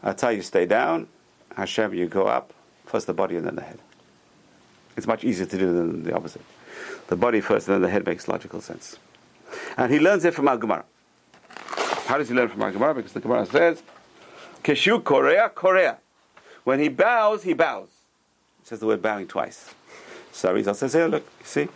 Atah 0.05 0.37
you 0.37 0.43
stay 0.43 0.65
down. 0.65 1.09
Hashem 1.57 1.93
you 1.93 2.07
go 2.07 2.29
up. 2.29 2.53
First 2.85 3.09
the 3.09 3.13
body 3.13 3.35
and 3.35 3.45
then 3.45 3.57
the 3.57 3.63
head. 3.63 3.81
It's 4.97 5.09
much 5.09 5.25
easier 5.25 5.45
to 5.45 5.59
do 5.59 5.73
than 5.73 6.05
the 6.05 6.15
opposite. 6.15 6.43
The 7.09 7.17
body 7.17 7.41
first 7.41 7.67
and 7.67 7.75
then 7.75 7.83
the 7.83 7.89
head 7.89 8.07
makes 8.07 8.29
logical 8.29 8.61
sense. 8.61 8.97
And 9.77 9.93
he 9.93 9.99
learns 9.99 10.25
it 10.25 10.35
from 10.35 10.47
our 10.47 10.57
Gemara. 10.57 10.85
How 12.07 12.17
does 12.17 12.29
he 12.29 12.35
learn 12.37 12.49
from 12.49 12.63
our 12.63 12.71
Gemara? 12.71 12.95
Because 12.95 13.13
the 13.13 13.21
Gemara 13.21 13.45
says, 13.47 13.83
Keshu 14.63 15.03
Korea, 15.03 15.49
Korea. 15.49 15.99
When 16.63 16.79
he 16.79 16.89
bows, 16.89 17.43
he 17.43 17.55
bows. 17.55 17.89
It 18.61 18.69
says 18.69 18.79
the 18.79 18.87
word 18.87 19.03
bowing 19.03 19.27
twice. 19.27 19.75
So 20.31 20.53
Rizal 20.53 20.75
says, 20.75 20.93
here, 20.93 21.09
look, 21.09 21.27
see? 21.43 21.67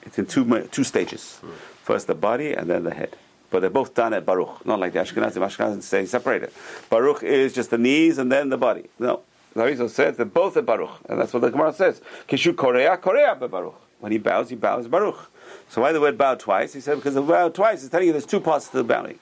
It's 0.00 0.18
in 0.18 0.24
two, 0.24 0.66
two 0.68 0.84
stages. 0.84 1.40
Hmm. 1.40 1.50
First 1.82 2.06
the 2.06 2.14
body 2.14 2.54
and 2.54 2.70
then 2.70 2.84
the 2.84 2.94
head. 2.94 3.18
But 3.50 3.60
they're 3.60 3.70
both 3.70 3.94
done 3.94 4.14
at 4.14 4.26
Baruch. 4.26 4.64
Not 4.66 4.80
like 4.80 4.92
the 4.92 5.00
Ashkenazim. 5.00 5.46
Ashkenazim 5.46 5.82
say 5.82 6.06
separated. 6.06 6.52
Baruch 6.90 7.22
is 7.22 7.52
just 7.52 7.70
the 7.70 7.78
knees 7.78 8.18
and 8.18 8.30
then 8.30 8.48
the 8.48 8.58
body. 8.58 8.88
No. 8.98 9.22
The 9.54 9.64
Rizal 9.64 9.88
says 9.88 10.16
they're 10.16 10.26
both 10.26 10.56
at 10.56 10.66
Baruch. 10.66 10.90
And 11.08 11.20
that's 11.20 11.32
what 11.32 11.42
the 11.42 11.50
Gemara 11.50 11.72
says. 11.72 12.00
Keshu 12.28 12.56
Korea, 12.56 12.96
Korea 12.96 13.34
Baruch. 13.36 13.80
When 14.00 14.12
he 14.12 14.18
bows, 14.18 14.50
he 14.50 14.56
bows 14.56 14.88
Baruch. 14.88 15.30
So 15.68 15.80
why 15.80 15.92
the 15.92 16.00
word 16.00 16.18
bow 16.18 16.34
twice? 16.34 16.74
He 16.74 16.80
said 16.80 16.96
because 16.96 17.14
the 17.14 17.22
bow 17.22 17.48
twice 17.48 17.82
is 17.82 17.88
telling 17.88 18.06
you 18.06 18.12
there's 18.12 18.26
two 18.26 18.40
parts 18.40 18.68
to 18.68 18.78
the 18.78 18.84
bowing. 18.84 19.18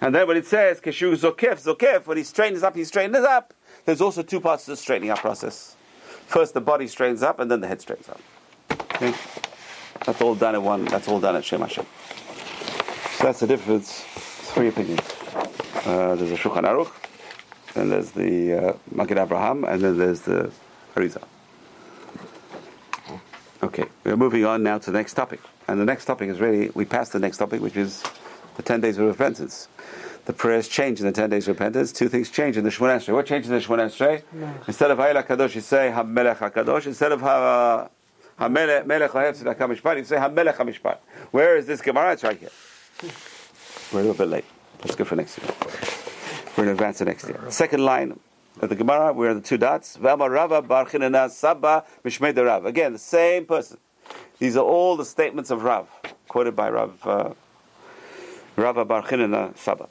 And 0.00 0.14
then 0.14 0.28
when 0.28 0.36
it 0.36 0.46
says 0.46 0.80
Keshu 0.80 1.14
Zokef, 1.14 1.64
Zokef, 1.64 2.06
when 2.06 2.16
he 2.16 2.22
straightens 2.24 2.62
up, 2.62 2.76
he 2.76 2.84
straightens 2.84 3.24
up. 3.24 3.54
There's 3.84 4.00
also 4.00 4.22
two 4.22 4.40
parts 4.40 4.66
to 4.66 4.72
the 4.72 4.76
straightening 4.76 5.10
up 5.10 5.18
process. 5.18 5.76
First 6.26 6.54
the 6.54 6.60
body 6.60 6.86
straightens 6.86 7.22
up 7.22 7.40
and 7.40 7.50
then 7.50 7.60
the 7.60 7.66
head 7.66 7.80
straightens 7.80 8.08
up. 8.08 8.20
Okay? 8.94 9.14
That's 10.06 10.20
all 10.20 10.34
done 10.34 10.54
at 10.54 10.62
one 10.62 10.84
that's 10.84 11.08
all 11.08 11.20
done 11.20 11.36
at 11.36 11.44
Shem 11.44 11.60
Hashem. 11.60 11.86
That's 13.24 13.40
the 13.40 13.46
difference. 13.46 14.02
Three 14.52 14.68
opinions. 14.68 15.00
Uh, 15.86 16.14
there's 16.14 16.30
a 16.30 16.36
Shulchan 16.36 16.64
Aruch, 16.64 16.92
and 17.74 17.90
there's 17.90 18.10
the 18.10 18.52
uh, 18.52 18.72
Magen 18.94 19.16
Abraham, 19.16 19.64
and 19.64 19.80
then 19.80 19.96
there's 19.96 20.20
the 20.20 20.52
Harizah. 20.94 21.22
Okay, 23.62 23.86
we're 24.04 24.18
moving 24.18 24.44
on 24.44 24.62
now 24.62 24.76
to 24.76 24.90
the 24.90 24.98
next 24.98 25.14
topic. 25.14 25.40
And 25.68 25.80
the 25.80 25.86
next 25.86 26.04
topic 26.04 26.28
is 26.28 26.38
really, 26.38 26.70
we 26.74 26.84
passed 26.84 27.14
the 27.14 27.18
next 27.18 27.38
topic, 27.38 27.62
which 27.62 27.78
is 27.78 28.02
the 28.56 28.62
10 28.62 28.82
days 28.82 28.98
of 28.98 29.06
repentance. 29.06 29.68
The 30.26 30.34
prayers 30.34 30.68
change 30.68 31.00
in 31.00 31.06
the 31.06 31.12
10 31.12 31.30
days 31.30 31.48
of 31.48 31.58
repentance. 31.58 31.92
Two 31.92 32.10
things 32.10 32.28
change 32.28 32.58
in 32.58 32.64
the 32.64 32.68
Shemon 32.70 32.94
Esrei. 32.98 33.14
What 33.14 33.24
changes 33.24 33.50
in 33.50 33.56
the 33.56 33.64
Shemon 33.64 33.86
Esrei? 33.86 34.22
Instead 34.68 34.90
of 34.90 34.98
Hayel 34.98 35.24
HaKadosh, 35.24 35.54
you 35.54 35.62
say 35.62 35.90
HaMelech 35.90 36.36
HaKadosh. 36.36 36.84
Instead 36.84 37.12
of 37.12 37.22
Ha- 37.22 37.88
HaMelech 38.38 38.84
Melech 38.84 39.12
HaHev 39.12 39.42
Tzedakah 39.42 39.74
Mishpat, 39.74 39.96
you 39.96 40.04
say 40.04 40.16
HaMelech 40.16 40.56
HaMishpat. 40.56 40.98
Where 41.30 41.56
is 41.56 41.64
this 41.64 41.80
Gemara? 41.80 42.12
It's 42.12 42.22
right 42.22 42.38
here. 42.38 42.50
We're 43.02 44.00
a 44.00 44.02
little 44.02 44.14
bit 44.14 44.28
late. 44.28 44.44
Let's 44.80 44.96
go 44.96 45.04
for 45.04 45.16
next 45.16 45.38
year. 45.38 45.50
We're 46.56 46.64
in 46.64 46.70
advance 46.70 47.00
of 47.00 47.08
next 47.08 47.28
year. 47.28 47.40
Second 47.50 47.84
line 47.84 48.18
of 48.60 48.68
the 48.68 48.76
Gemara, 48.76 49.12
we're 49.12 49.30
in 49.30 49.36
the 49.36 49.42
two 49.42 49.58
dots. 49.58 49.96
Again, 49.96 50.22
the 52.92 52.98
same 52.98 53.46
person. 53.46 53.78
These 54.38 54.56
are 54.56 54.64
all 54.64 54.96
the 54.96 55.04
statements 55.04 55.50
of 55.50 55.62
Rav, 55.62 55.88
quoted 56.28 56.54
by 56.54 56.70
Rav 56.70 57.06
uh, 57.06 57.34
Rava 58.56 58.84
Bar 58.84 59.02
Saba. 59.56 59.88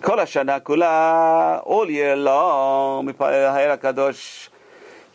Kol 0.00 0.18
Kula, 0.18 1.62
all 1.64 1.90
year 1.90 2.16
long, 2.16 3.06
Mipalel 3.06 3.54
HaEl 3.54 3.78
HaKadosh, 3.78 4.48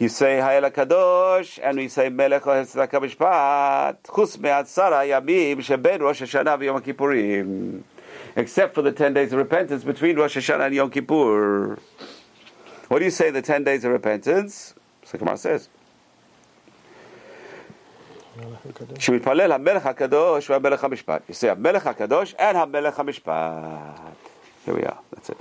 you 0.00 0.08
say 0.08 0.42
האל 0.42 0.64
הקדוש, 0.64 1.60
and 1.62 1.74
we 1.74 1.88
say 1.96 2.10
מלך 2.10 2.46
אוהב 2.46 2.64
צדקה 2.64 3.00
משפט, 3.00 4.08
חוץ 4.08 4.38
מעשרה 4.38 4.98
הימים 4.98 5.62
שבין 5.62 6.02
ראש 6.02 6.22
השנה 6.22 6.56
ויום 6.58 6.76
הכיפורים. 6.76 7.80
Except 8.36 8.74
for 8.74 8.82
the 8.82 8.92
10 8.92 9.14
days 9.14 9.32
of 9.32 9.38
repentance 9.38 9.82
between 9.82 10.16
Rosh 10.16 10.36
Hashanah 10.36 10.66
and 10.66 10.74
Yom 10.74 10.90
Kippur. 10.90 11.78
What 12.88 12.98
do 12.98 13.04
you 13.04 13.10
say 13.10 13.30
the 13.30 13.40
10 13.40 13.64
days 13.64 13.84
of 13.84 13.92
repentance? 13.92 14.74
So 15.04 15.18
Gemara 15.18 15.36
says, 15.38 15.68
שמתפלל 18.98 19.52
המלך 19.52 19.86
הקדוש 19.86 20.50
והמלך 20.50 20.84
המשפט. 20.84 21.22
You 21.30 21.32
say 21.32 21.46
המלך 21.46 21.86
הקדוש 21.86 22.34
and 22.34 22.56
המלך 22.56 23.00
המשפט. 23.00 24.16
Here 24.66 24.74
we 24.74 24.84
are. 24.84 24.98
That's 25.14 25.30
it. 25.30 25.38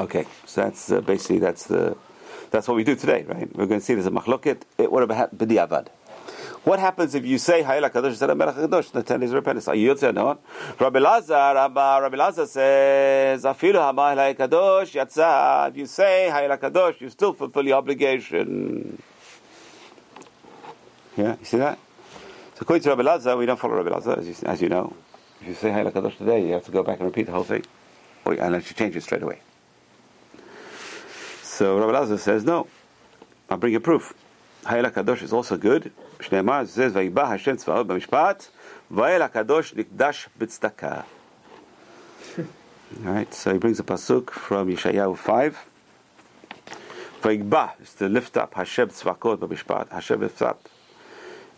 Okay, 0.00 0.26
so 0.44 0.62
that's 0.62 0.90
uh, 0.90 1.00
basically 1.00 1.38
that's 1.38 1.64
the 1.64 1.96
that's 2.51 2.67
what 2.67 2.75
we 2.75 2.83
do 2.83 2.95
today, 2.95 3.23
right? 3.27 3.55
We're 3.55 3.65
going 3.65 3.79
to 3.79 3.85
see 3.85 3.93
there's 3.93 4.07
a 4.07 4.11
machloket. 4.11 4.61
It 4.77 4.91
would 4.91 5.09
have 5.09 5.31
b'diavad. 5.31 5.87
What 6.65 6.79
happens 6.79 7.15
if 7.15 7.25
you 7.25 7.37
say 7.37 7.63
Hayel 7.63 7.89
Hakadosh 7.89 8.09
instead 8.09 8.29
of 8.29 8.37
Melech 8.37 8.55
Hakadosh? 8.55 8.91
The 8.91 9.01
ten 9.01 9.23
of 9.23 9.31
repentance. 9.31 9.69
Are 9.69 9.75
you 9.75 9.93
Yotzei 9.93 10.13
no? 10.13 10.39
Rabbi 10.77 10.99
Lazar, 10.99 11.33
Rabbi, 11.33 12.15
Lazar 12.17 12.45
says, 12.45 13.43
Afilu 13.45 13.75
Hamayel 13.75 14.35
Hakadosh 14.35 14.91
Yatsa. 14.91 15.69
If 15.69 15.77
you 15.77 15.85
say 15.85 16.29
Hayel 16.29 16.57
Hakadosh, 16.59 16.99
you 16.99 17.09
still 17.09 17.31
fulfill 17.33 17.65
your 17.65 17.77
obligation. 17.77 19.01
Yeah, 21.15 21.37
you 21.39 21.45
see 21.45 21.57
that? 21.57 21.79
So 22.55 22.59
according 22.61 22.83
to 22.83 22.89
Rabbi 22.89 23.03
Lazar, 23.03 23.37
we 23.37 23.45
don't 23.45 23.59
follow 23.59 23.75
Rabbi 23.75 23.91
Lazar, 23.91 24.19
as 24.19 24.27
you, 24.27 24.35
as 24.45 24.61
you 24.61 24.67
know. 24.67 24.93
If 25.41 25.47
you 25.47 25.53
say 25.53 25.69
Hayel 25.69 25.91
Hakadosh 25.91 26.17
today, 26.17 26.45
you 26.45 26.53
have 26.53 26.65
to 26.65 26.71
go 26.71 26.83
back 26.83 26.99
and 26.99 27.05
repeat 27.05 27.27
the 27.27 27.31
whole 27.31 27.45
thing, 27.45 27.63
or, 28.25 28.33
unless 28.33 28.69
you 28.69 28.75
change 28.75 28.97
it 28.97 29.03
straight 29.03 29.23
away. 29.23 29.39
So 31.59 31.77
Rabbi 31.77 31.91
Lazar 31.91 32.17
says, 32.17 32.45
no, 32.45 32.69
I'll 33.49 33.57
bring 33.57 33.73
you 33.73 33.81
proof. 33.81 34.13
Hayel 34.63 34.89
HaKadosh 34.89 35.21
is 35.23 35.33
also 35.33 35.57
good. 35.57 35.91
Says, 36.21 36.31
Vayibah 36.93 37.27
Hashem 37.27 37.57
tzvaot 37.57 37.85
b'mishpat, 37.85 38.47
HaKadosh 38.89 39.73
nikdash. 39.75 41.03
All 42.37 42.45
right, 43.11 43.33
so 43.33 43.51
he 43.51 43.59
brings 43.59 43.77
a 43.77 43.83
pasuk 43.83 44.29
from 44.29 44.69
Yeshayahu 44.69 45.17
5. 45.17 45.65
Vayibah 47.23 47.81
is 47.81 47.93
to 47.95 48.07
lift 48.07 48.37
up 48.37 48.53
Hashem 48.53 48.87
tzva'ot, 48.87 49.39
b'mishpat. 49.39 49.89
Hashem 49.89 50.21
lifts 50.21 50.41
up 50.41 50.69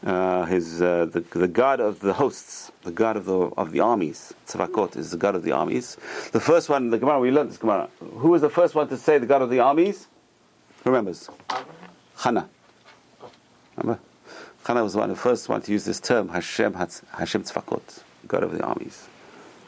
uh, 0.05 0.46
his 0.46 0.81
uh, 0.81 1.05
the, 1.05 1.22
the 1.22 1.48
God 1.48 1.79
of 1.79 2.00
the 2.00 2.13
hosts, 2.13 2.72
the 2.84 2.91
God 2.91 3.17
of 3.17 3.25
the 3.25 3.34
of 3.34 3.72
the 3.72 3.79
armies. 3.79 4.34
Tzvakot 4.48 4.98
is 4.98 5.12
the 5.12 5.17
God 5.17 5.36
of 5.36 5.43
the 5.43 5.51
armies. 5.51 5.98
The 6.31 6.39
first 6.39 6.70
one, 6.70 6.89
the 6.89 6.98
Gemara 6.98 7.20
we 7.20 7.31
learned 7.31 7.50
this 7.50 7.58
Gemara. 7.58 7.89
Who 8.00 8.29
was 8.29 8.41
the 8.41 8.50
first 8.50 8.74
one 8.74 8.88
to 8.89 8.98
say 8.98 9.17
the 9.17 9.25
God 9.25 9.41
of 9.41 9.50
the 9.50 9.60
armies? 9.60 10.08
Who 10.84 10.89
remembers? 10.89 11.29
Hannah. 12.17 12.50
Remember? 13.77 14.01
Hannah 14.65 14.84
was 14.84 14.96
one 14.96 15.10
of 15.10 15.15
the 15.15 15.22
first 15.22 15.50
one 15.50 15.62
to 15.62 15.72
use 15.72 15.86
this 15.86 16.00
term, 16.00 16.29
Hashem 16.29 16.74
Hashem 16.74 17.43
Tzvakot, 17.43 18.03
God 18.27 18.43
of 18.43 18.51
the 18.51 18.63
armies. 18.63 19.08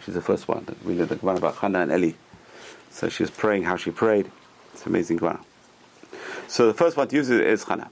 She's 0.04 0.16
the 0.16 0.22
first 0.22 0.48
one. 0.48 0.66
We 0.84 0.96
learned 0.96 1.10
the 1.10 1.16
Gemara 1.16 1.38
about 1.38 1.56
Hannah 1.56 1.82
and 1.82 1.92
Eli. 1.92 2.14
So 2.90 3.10
she 3.10 3.24
was 3.24 3.32
praying 3.32 3.64
how 3.64 3.76
she 3.76 3.92
prayed. 3.92 4.30
It's 4.74 4.86
amazing 4.86 5.18
Gemara. 5.18 5.40
So 6.48 6.68
the 6.68 6.74
first 6.74 6.98
one 6.98 7.08
to 7.08 7.16
use 7.16 7.30
it 7.30 7.42
is 7.42 7.64
Hannah. 7.64 7.90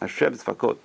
Hashem 0.00 0.34
Tzvakot. 0.34 0.78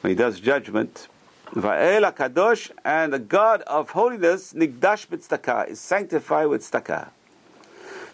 When 0.00 0.10
he 0.10 0.14
does 0.14 0.40
judgment, 0.40 1.08
Va'el 1.54 2.10
HaKadosh, 2.12 2.70
and 2.84 3.12
the 3.12 3.18
God 3.18 3.62
of 3.62 3.90
holiness, 3.90 4.52
Nigdash 4.52 5.06
B'tztaka, 5.08 5.68
is 5.68 5.80
sanctified 5.80 6.48
with 6.48 6.62
staka. 6.62 7.10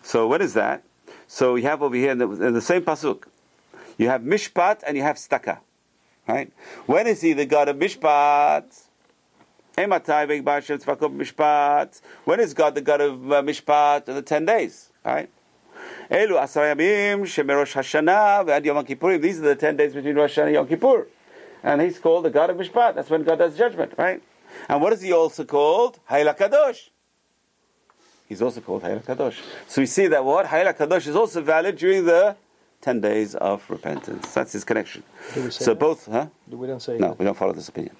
So 0.03 0.27
what 0.27 0.43
is 0.43 0.55
that? 0.55 0.83
So 1.27 1.55
you 1.55 1.65
have 1.65 1.83
over 1.83 1.95
here 1.95 2.11
in 2.11 2.19
the, 2.19 2.29
in 2.29 2.55
the 2.55 2.61
same 2.61 2.83
pasuk, 2.83 3.25
you 3.97 4.09
have 4.09 4.23
Mishpat 4.23 4.83
and 4.87 4.97
you 4.97 5.03
have 5.03 5.17
staka, 5.17 5.59
Right? 6.27 6.53
When 6.87 7.07
is 7.07 7.21
he 7.21 7.33
the 7.33 7.47
God 7.47 7.69
of 7.69 7.77
Mishpat? 7.77 8.65
When 12.25 12.41
is 12.41 12.55
God 12.55 12.75
the 12.75 12.81
God 12.81 13.01
of 13.01 13.33
uh, 13.33 13.43
Mishpat? 13.43 14.09
In 14.09 14.15
the 14.15 14.23
10 14.23 14.45
days. 14.45 14.91
Right? 15.05 15.31
Elu 16.11 16.43
Asar 16.43 16.75
Shemerosh 16.75 17.75
hashana 17.75 18.45
Ve'ad 18.47 18.65
Yom 18.65 19.21
These 19.21 19.39
are 19.41 19.43
the 19.43 19.57
10 19.57 19.77
days 19.77 19.95
between 19.95 20.17
Rosh 20.17 20.39
Hashanah 20.39 20.47
and 20.47 20.55
Yom 20.55 20.67
Kippur. 20.67 21.07
And 21.63 21.81
he's 21.83 21.99
called 21.99 22.25
the 22.25 22.31
God 22.31 22.51
of 22.51 22.57
Mishpat. 22.57 22.95
That's 22.95 23.11
when 23.11 23.25
God 23.25 23.39
does 23.39 23.57
judgment, 23.57 23.93
right? 23.99 24.23
And 24.69 24.81
what 24.81 24.93
is 24.93 25.03
he 25.03 25.13
also 25.13 25.45
called? 25.45 25.99
Hayla 26.11 26.37
Kadosh. 26.37 26.89
He's 28.27 28.41
also 28.41 28.61
called 28.61 28.83
Hayla 28.83 29.05
Kadosh. 29.05 29.39
So 29.67 29.83
we 29.83 29.87
see 29.87 30.07
that 30.07 30.25
what? 30.25 30.47
Hayla 30.47 30.75
Kadosh 30.77 31.07
is 31.07 31.17
also 31.17 31.43
valid 31.43 31.77
during 31.77 32.05
the 32.07 32.37
10 32.81 33.01
days 33.01 33.35
of 33.35 33.69
repentance. 33.69 34.33
That's 34.33 34.53
his 34.53 34.65
connection. 34.65 35.03
So 35.51 35.73
that? 35.73 35.79
both, 35.79 36.07
huh? 36.07 36.29
We 36.49 36.67
don't 36.67 36.81
say 36.81 36.97
No, 36.99 37.09
that. 37.09 37.19
we 37.19 37.25
don't 37.25 37.37
follow 37.37 37.53
this 37.53 37.69
opinion. 37.69 37.97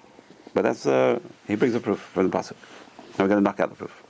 But 0.53 0.63
that's, 0.63 0.85
uh, 0.85 1.19
he 1.47 1.55
brings 1.55 1.75
a 1.75 1.79
proof 1.79 1.99
from 1.99 2.29
the 2.29 2.35
Pasuk. 2.35 2.53
Now 3.17 3.25
we're 3.25 3.27
going 3.27 3.39
to 3.39 3.43
knock 3.43 3.59
out 3.59 3.69
the 3.69 3.75
proof. 3.75 4.03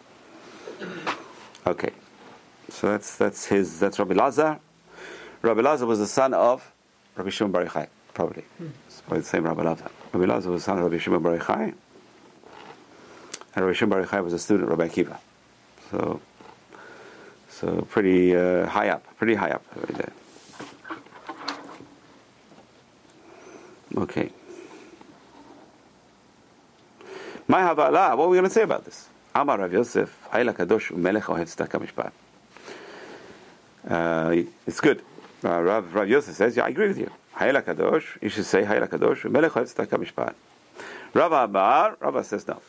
Okay. 1.68 1.91
So 2.71 2.89
that's, 2.89 3.15
that's 3.17 3.45
his, 3.45 3.79
that's 3.79 3.99
Rabbi 3.99 4.13
Lazar. 4.13 4.59
Rabbi 5.41 5.61
Lazar 5.61 5.85
was 5.85 5.99
the 5.99 6.07
son 6.07 6.33
of 6.33 6.71
Rabbi 7.15 7.29
Shimon 7.29 7.51
Bar 7.51 7.65
Yochai, 7.65 7.88
probably. 8.13 8.43
It's 8.88 9.01
probably 9.01 9.19
the 9.19 9.25
same 9.25 9.43
Rabbi 9.43 9.63
Lazar. 9.63 9.89
Rabbi 10.13 10.25
Lazar 10.25 10.51
was 10.51 10.61
the 10.61 10.65
son 10.65 10.77
of 10.77 10.83
Rabbi 10.83 10.97
Shimon 10.97 11.21
Bar 11.21 11.38
Yochai. 11.38 11.73
And 13.55 13.65
Rabbi 13.65 13.73
Shimon 13.73 13.89
Bar 13.99 14.05
Yochai 14.07 14.23
was 14.23 14.33
a 14.33 14.39
student 14.39 14.71
of 14.71 14.77
Rabbi 14.77 14.93
Akiva. 14.93 15.17
So, 15.91 16.21
so 17.49 17.81
pretty 17.89 18.35
uh, 18.35 18.67
high 18.67 18.89
up, 18.89 19.03
pretty 19.17 19.35
high 19.35 19.51
up 19.51 19.63
right 19.75 19.97
there. 19.97 20.13
Okay. 23.97 24.31
My 27.47 27.61
Havala, 27.61 28.15
what 28.15 28.25
are 28.25 28.29
we 28.29 28.38
going 28.38 28.43
to 28.43 28.49
say 28.49 28.61
about 28.61 28.85
this? 28.85 29.07
Amar 29.33 29.57
Rav 29.57 29.73
Yosef, 29.73 30.15
Hayla 30.31 30.53
Kadosh 30.53 30.91
Umelech 30.91 31.23
Ohev 31.23 31.47
Tzedakah 31.47 31.83
Mishpat. 31.83 32.11
Uh, 33.89 34.43
it's 34.67 34.79
good. 34.79 35.01
Uh, 35.43 35.62
Rav, 35.62 35.96
Rav 35.96 36.08
Yosef 36.08 36.36
says, 36.36 36.55
yeah, 36.55 36.65
I 36.65 36.69
agree 36.69 36.88
with 36.89 37.00
you. 37.00 37.12
Hayla 37.36 37.63
Kadosh, 37.63 38.22
you 38.22 38.29
should 38.29 38.46
say 38.46 38.63
Hayla 38.63 38.88
Kadosh 38.88 39.22
Tzedakah 39.22 40.05
Mishpat. 40.05 40.36
Rav 41.13 41.31
Amar, 41.31 41.98
Rav 42.00 42.25
says 42.25 42.48
no. 42.48 42.62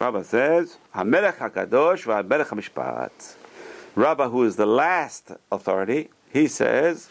Rav 0.00 0.26
says, 0.26 0.76
Hamelech 0.94 1.36
HaKadosh 1.36 2.04
v'Hamelech 2.04 2.46
HaMishpat. 2.46 3.36
Rabbah, 3.94 4.28
who 4.28 4.42
is 4.44 4.56
the 4.56 4.66
last 4.66 5.30
authority, 5.52 6.10
he 6.32 6.48
says, 6.48 7.08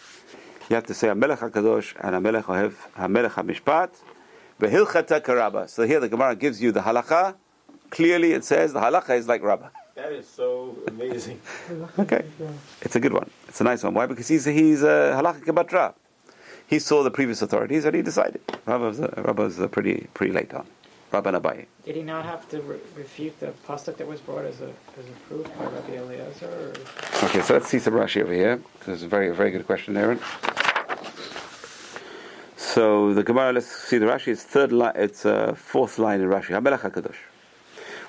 you 0.69 0.75
have 0.75 0.85
to 0.85 0.93
say 0.93 1.07
Hamelech 1.07 1.37
HaKadosh 1.37 1.95
and 2.01 2.15
Hamelech 2.15 2.43
Ohev, 2.43 2.73
Hamelech 2.97 3.31
HaMishpat, 3.31 3.89
v'Hilchata 4.59 5.21
Karabba. 5.21 5.69
So 5.69 5.83
here 5.83 5.99
the 5.99 6.09
Gemara 6.09 6.35
gives 6.35 6.61
you 6.61 6.71
the 6.71 6.81
halacha. 6.81 7.35
Clearly 7.89 8.33
it 8.33 8.43
says 8.43 8.73
the 8.73 8.81
halacha 8.81 9.17
is 9.17 9.27
like 9.27 9.41
Rabbah. 9.41 9.69
That 9.95 10.11
is 10.11 10.27
so 10.27 10.75
amazing. 10.87 11.39
Okay, 11.99 12.25
it's 12.81 12.95
a 12.95 12.99
good 12.99 13.13
one. 13.13 13.29
It's 13.47 13.61
a 13.61 13.63
nice 13.63 13.83
one. 13.83 13.93
Why? 13.93 14.05
Because 14.07 14.27
he's 14.27 14.45
he's 14.45 14.81
a 14.81 15.13
halakha 15.17 15.53
batra. 15.59 15.93
He 16.67 16.79
saw 16.79 17.03
the 17.03 17.11
previous 17.11 17.41
authorities 17.41 17.85
and 17.85 17.95
he 17.95 18.01
decided. 18.01 18.41
Rabbi 18.65 18.87
was, 18.87 18.99
uh, 18.99 19.13
Rabbi 19.17 19.43
was 19.43 19.59
uh, 19.59 19.67
pretty 19.67 20.07
pretty 20.15 20.33
late 20.33 20.53
on. 20.53 20.65
Rabbi 21.11 21.29
Nabai. 21.29 21.67
Did 21.85 21.95
he 21.95 22.01
not 22.01 22.25
have 22.25 22.49
to 22.49 22.61
re- 22.61 22.79
refute 22.95 23.39
the 23.39 23.53
pasuk 23.67 23.97
that 23.97 24.07
was 24.07 24.19
brought 24.19 24.45
as 24.45 24.61
a 24.61 24.71
as 24.99 25.05
a 25.05 25.17
proof 25.27 25.45
by 25.59 25.65
Rabbi 25.65 25.93
Eliezer? 25.97 26.47
Or? 26.47 27.25
Okay, 27.27 27.41
so 27.41 27.53
let's 27.53 27.67
see 27.67 27.77
some 27.77 27.93
Rashi 27.93 28.23
over 28.23 28.33
here. 28.33 28.59
This 28.79 28.95
is 28.97 29.03
a 29.03 29.07
very 29.07 29.29
very 29.35 29.51
good 29.51 29.67
question, 29.67 29.95
Aaron. 29.95 30.19
So 32.57 33.13
the 33.13 33.23
Gemara, 33.23 33.53
let's 33.53 33.67
see 33.67 33.99
the 33.99 34.07
Rashi. 34.07 34.29
It's 34.29 34.43
third 34.43 34.71
line. 34.71 34.93
It's 34.95 35.23
uh, 35.27 35.53
fourth 35.55 35.99
line 35.99 36.21
in 36.21 36.27
Rashi. 36.29 36.49
Hamelach 36.57 36.79
Hakadosh. 36.79 37.21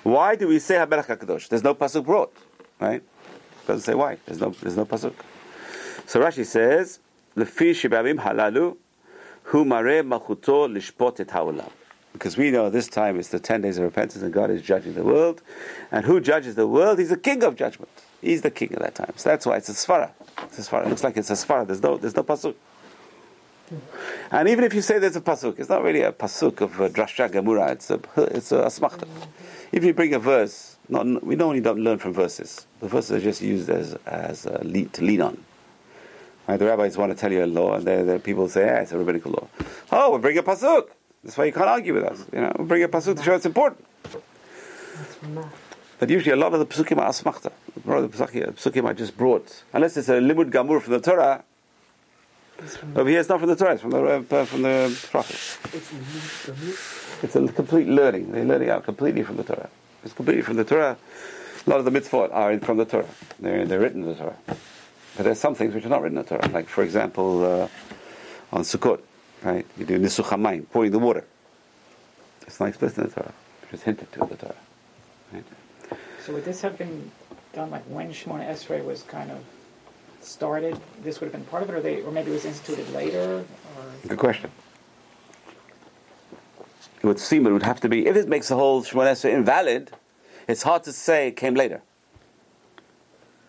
Why 0.05 0.37
do 0.37 0.49
we 0.49 0.59
say 0.59 0.75
Hamelach 0.75 1.07
Hakadosh? 1.07 1.49
There's 1.49 1.65
no 1.65 1.75
pasuk 1.75 2.05
brought, 2.05 2.31
right? 2.79 3.03
Doesn't 3.67 3.85
say 3.85 3.95
why. 3.95 4.19
There's 4.27 4.39
no 4.39 4.51
there's 4.51 4.77
no 4.77 4.85
pasuk. 4.85 5.15
So 6.07 6.21
Rashi 6.21 6.45
says, 6.45 6.99
"Lefi 7.35 7.71
shibavim 7.71 8.21
halalu, 8.21 8.77
hu 9.45 9.65
mare 9.65 10.03
malchuto 10.05 10.69
lishpot 10.71 11.21
et 11.21 11.29
haolam." 11.29 11.71
Because 12.13 12.37
we 12.37 12.51
know 12.51 12.69
this 12.69 12.87
time 12.87 13.19
it's 13.19 13.29
the 13.29 13.41
ten 13.41 13.63
days 13.63 13.79
of 13.79 13.85
repentance 13.85 14.23
and 14.23 14.31
God 14.31 14.51
is 14.51 14.61
judging 14.61 14.93
the 14.93 15.03
world, 15.03 15.41
and 15.91 16.05
who 16.05 16.21
judges 16.21 16.55
the 16.55 16.67
world? 16.67 16.99
He's 16.99 17.09
the 17.09 17.17
king 17.17 17.43
of 17.43 17.57
judgment. 17.57 17.91
He's 18.21 18.43
the 18.43 18.51
king 18.51 18.73
at 18.75 18.81
that 18.81 18.95
time. 18.95 19.15
So 19.17 19.31
that's 19.31 19.47
why 19.47 19.57
it's 19.57 19.71
a 19.71 19.73
svara. 19.73 20.11
It's 20.43 20.59
a 20.59 20.71
svara. 20.71 20.85
It 20.85 20.91
looks 20.91 21.03
like 21.03 21.17
it's 21.17 21.31
a 21.31 21.33
svara. 21.33 21.67
There's 21.67 21.83
no 21.83 21.97
there's 21.97 22.15
no 22.15 22.25
pasuk. 22.25 22.57
And 24.31 24.49
even 24.51 24.65
if 24.65 24.75
you 24.75 24.83
say 24.83 24.99
there's 24.99 25.17
a 25.17 25.23
pasuk, 25.23 25.59
it's 25.59 25.71
not 25.71 25.83
really 25.83 26.03
a 26.03 26.13
pasuk 26.13 26.61
of 26.61 26.79
uh, 26.79 26.91
drasha 26.91 27.31
gemura. 27.31 27.73
It's 27.73 27.91
a 27.91 28.01
it's 28.37 28.53
a 28.53 28.65
asmachta. 28.65 29.09
If 29.75 29.83
you 29.83 29.93
bring 29.93 30.14
a 30.14 30.21
verse, 30.21 30.76
not, 30.88 31.25
we 31.25 31.35
normally 31.35 31.61
don't 31.61 31.81
learn 31.81 31.99
from 31.99 32.12
verses. 32.12 32.64
The 32.78 32.87
verses 32.87 33.11
are 33.11 33.21
just 33.21 33.43
used 33.43 33.69
as 33.69 33.97
as 34.07 34.47
uh, 34.47 34.61
lead, 34.62 34.93
to 34.93 35.02
lean 35.02 35.21
on. 35.21 35.43
Right? 36.47 36.57
The 36.57 36.66
rabbis 36.66 36.97
want 36.97 37.11
to 37.11 37.19
tell 37.19 37.33
you 37.33 37.43
a 37.43 37.47
law, 37.47 37.75
and 37.75 37.85
the 37.85 38.21
people 38.23 38.49
say, 38.49 38.66
"Yeah, 38.66 38.83
it's 38.83 38.93
a 38.93 38.99
rabbinical 38.99 39.33
law." 39.33 39.49
Oh, 39.90 40.12
we 40.12 40.19
bring 40.19 40.38
a 40.38 40.45
pasuk. 40.45 40.90
That's 41.25 41.37
why 41.37 41.47
you 41.47 41.52
can't 41.52 41.66
argue 41.66 41.93
with 41.93 42.04
us. 42.04 42.25
You 42.33 42.43
know, 42.43 42.52
we 42.57 42.66
bring 42.66 42.85
a 42.85 42.88
pasuk 42.88 43.16
to 43.16 43.23
show 43.25 43.35
it's 43.35 43.47
important. 43.47 43.85
But 45.99 46.09
usually, 46.09 46.31
a 46.31 46.37
lot 46.37 46.54
of 46.54 46.61
the 46.61 46.66
pasukim 46.66 46.99
are 46.99 47.09
asmachta. 47.09 47.50
A 47.85 47.90
lot 47.90 47.99
of 47.99 48.12
the 48.12 48.16
pasukim, 48.16 48.85
are 48.85 48.95
just 48.95 49.16
brought, 49.16 49.64
unless 49.73 49.97
it's 49.97 50.09
a 50.09 50.21
limud 50.21 50.52
gamur 50.52 50.81
from 50.81 50.93
the 50.93 51.00
Torah. 51.00 51.43
Over 52.95 53.11
here, 53.11 53.21
it's 53.21 53.29
not 53.29 53.41
from 53.41 53.49
the 53.49 53.57
Torah; 53.57 53.73
it's 53.73 53.83
from 53.83 53.91
the 53.91 54.05
uh, 54.05 54.45
from 54.45 54.63
the 54.63 55.09
prophets. 55.11 55.59
It's 55.73 55.91
the 56.47 56.53
meat, 56.53 56.79
It's 57.23 57.37
a 57.37 57.53
complete 57.53 57.89
learning. 57.89 58.31
They're 58.31 58.45
learning 58.45 58.71
out 58.71 58.85
completely 58.85 59.23
from 59.23 59.37
the 59.37 59.43
Torah. 59.43 59.69
It's 60.05 60.13
completely 60.13 60.43
from 60.43 60.57
the 60.57 60.65
Torah. 60.65 60.97
A 61.67 61.71
lot 61.71 61.79
of 61.79 61.85
the 61.85 61.91
mitzvot 61.91 62.33
are 62.33 62.59
from 62.61 62.77
the 62.77 62.85
Torah. 62.85 63.09
They're, 63.41 63.67
they're 63.67 63.81
written 63.81 64.03
in 64.03 64.09
the 64.09 64.15
Torah. 64.15 64.37
But 64.47 65.25
there's 65.25 65.41
some 65.41 65.55
things 65.55 65.75
which 65.75 65.85
are 65.85 65.89
not 65.89 66.03
written 66.03 66.19
in 66.19 66.25
the 66.25 66.29
Torah. 66.29 66.49
Like, 66.49 66.69
for 66.69 66.85
example, 66.85 67.45
uh, 67.45 67.69
on 68.53 68.63
Sukkot, 68.63 69.01
right? 69.43 69.67
You 69.77 69.87
do 69.87 69.99
nisuch 69.99 70.25
hamayim, 70.25 70.69
pouring 70.71 70.93
the 70.93 70.99
water. 70.99 71.25
It's 72.47 72.61
not 72.61 72.69
explicit 72.69 72.99
in 72.99 73.05
the 73.05 73.11
Torah. 73.11 73.33
It's 73.63 73.71
just 73.71 73.83
hinted 73.85 74.13
to 74.13 74.23
in 74.23 74.29
the 74.29 74.37
Torah. 74.37 74.55
Right? 75.33 75.45
So 76.25 76.35
would 76.35 76.45
this 76.45 76.61
have 76.61 76.79
been 76.79 77.11
done 77.53 77.71
like 77.71 77.85
when 77.85 78.13
Shemona 78.13 78.49
Esrei 78.49 78.85
was 78.85 79.03
kind 79.03 79.31
of 79.31 79.39
started? 80.26 80.78
This 81.02 81.21
would 81.21 81.26
have 81.26 81.33
been 81.33 81.45
part 81.47 81.62
of 81.62 81.71
it, 81.71 81.75
or 81.75 81.81
they, 81.81 82.02
or 82.02 82.11
maybe 82.11 82.31
it 82.31 82.35
was 82.35 82.45
instituted 82.45 82.90
later, 82.93 83.45
or 83.76 84.09
Good 84.09 84.19
question. 84.19 84.50
It 87.02 87.07
would 87.07 87.19
seem 87.19 87.47
it 87.47 87.52
would 87.52 87.62
have 87.62 87.81
to 87.81 87.88
be, 87.88 88.07
if 88.07 88.16
it 88.16 88.28
makes 88.28 88.49
the 88.49 88.57
whole 88.57 88.83
Shemon 88.83 89.07
Esrei 89.12 89.35
invalid, 89.35 89.90
it's 90.49 90.62
hard 90.62 90.85
to 90.85 90.93
say 90.93 91.28
it 91.28 91.37
came 91.37 91.54
later. 91.54 91.83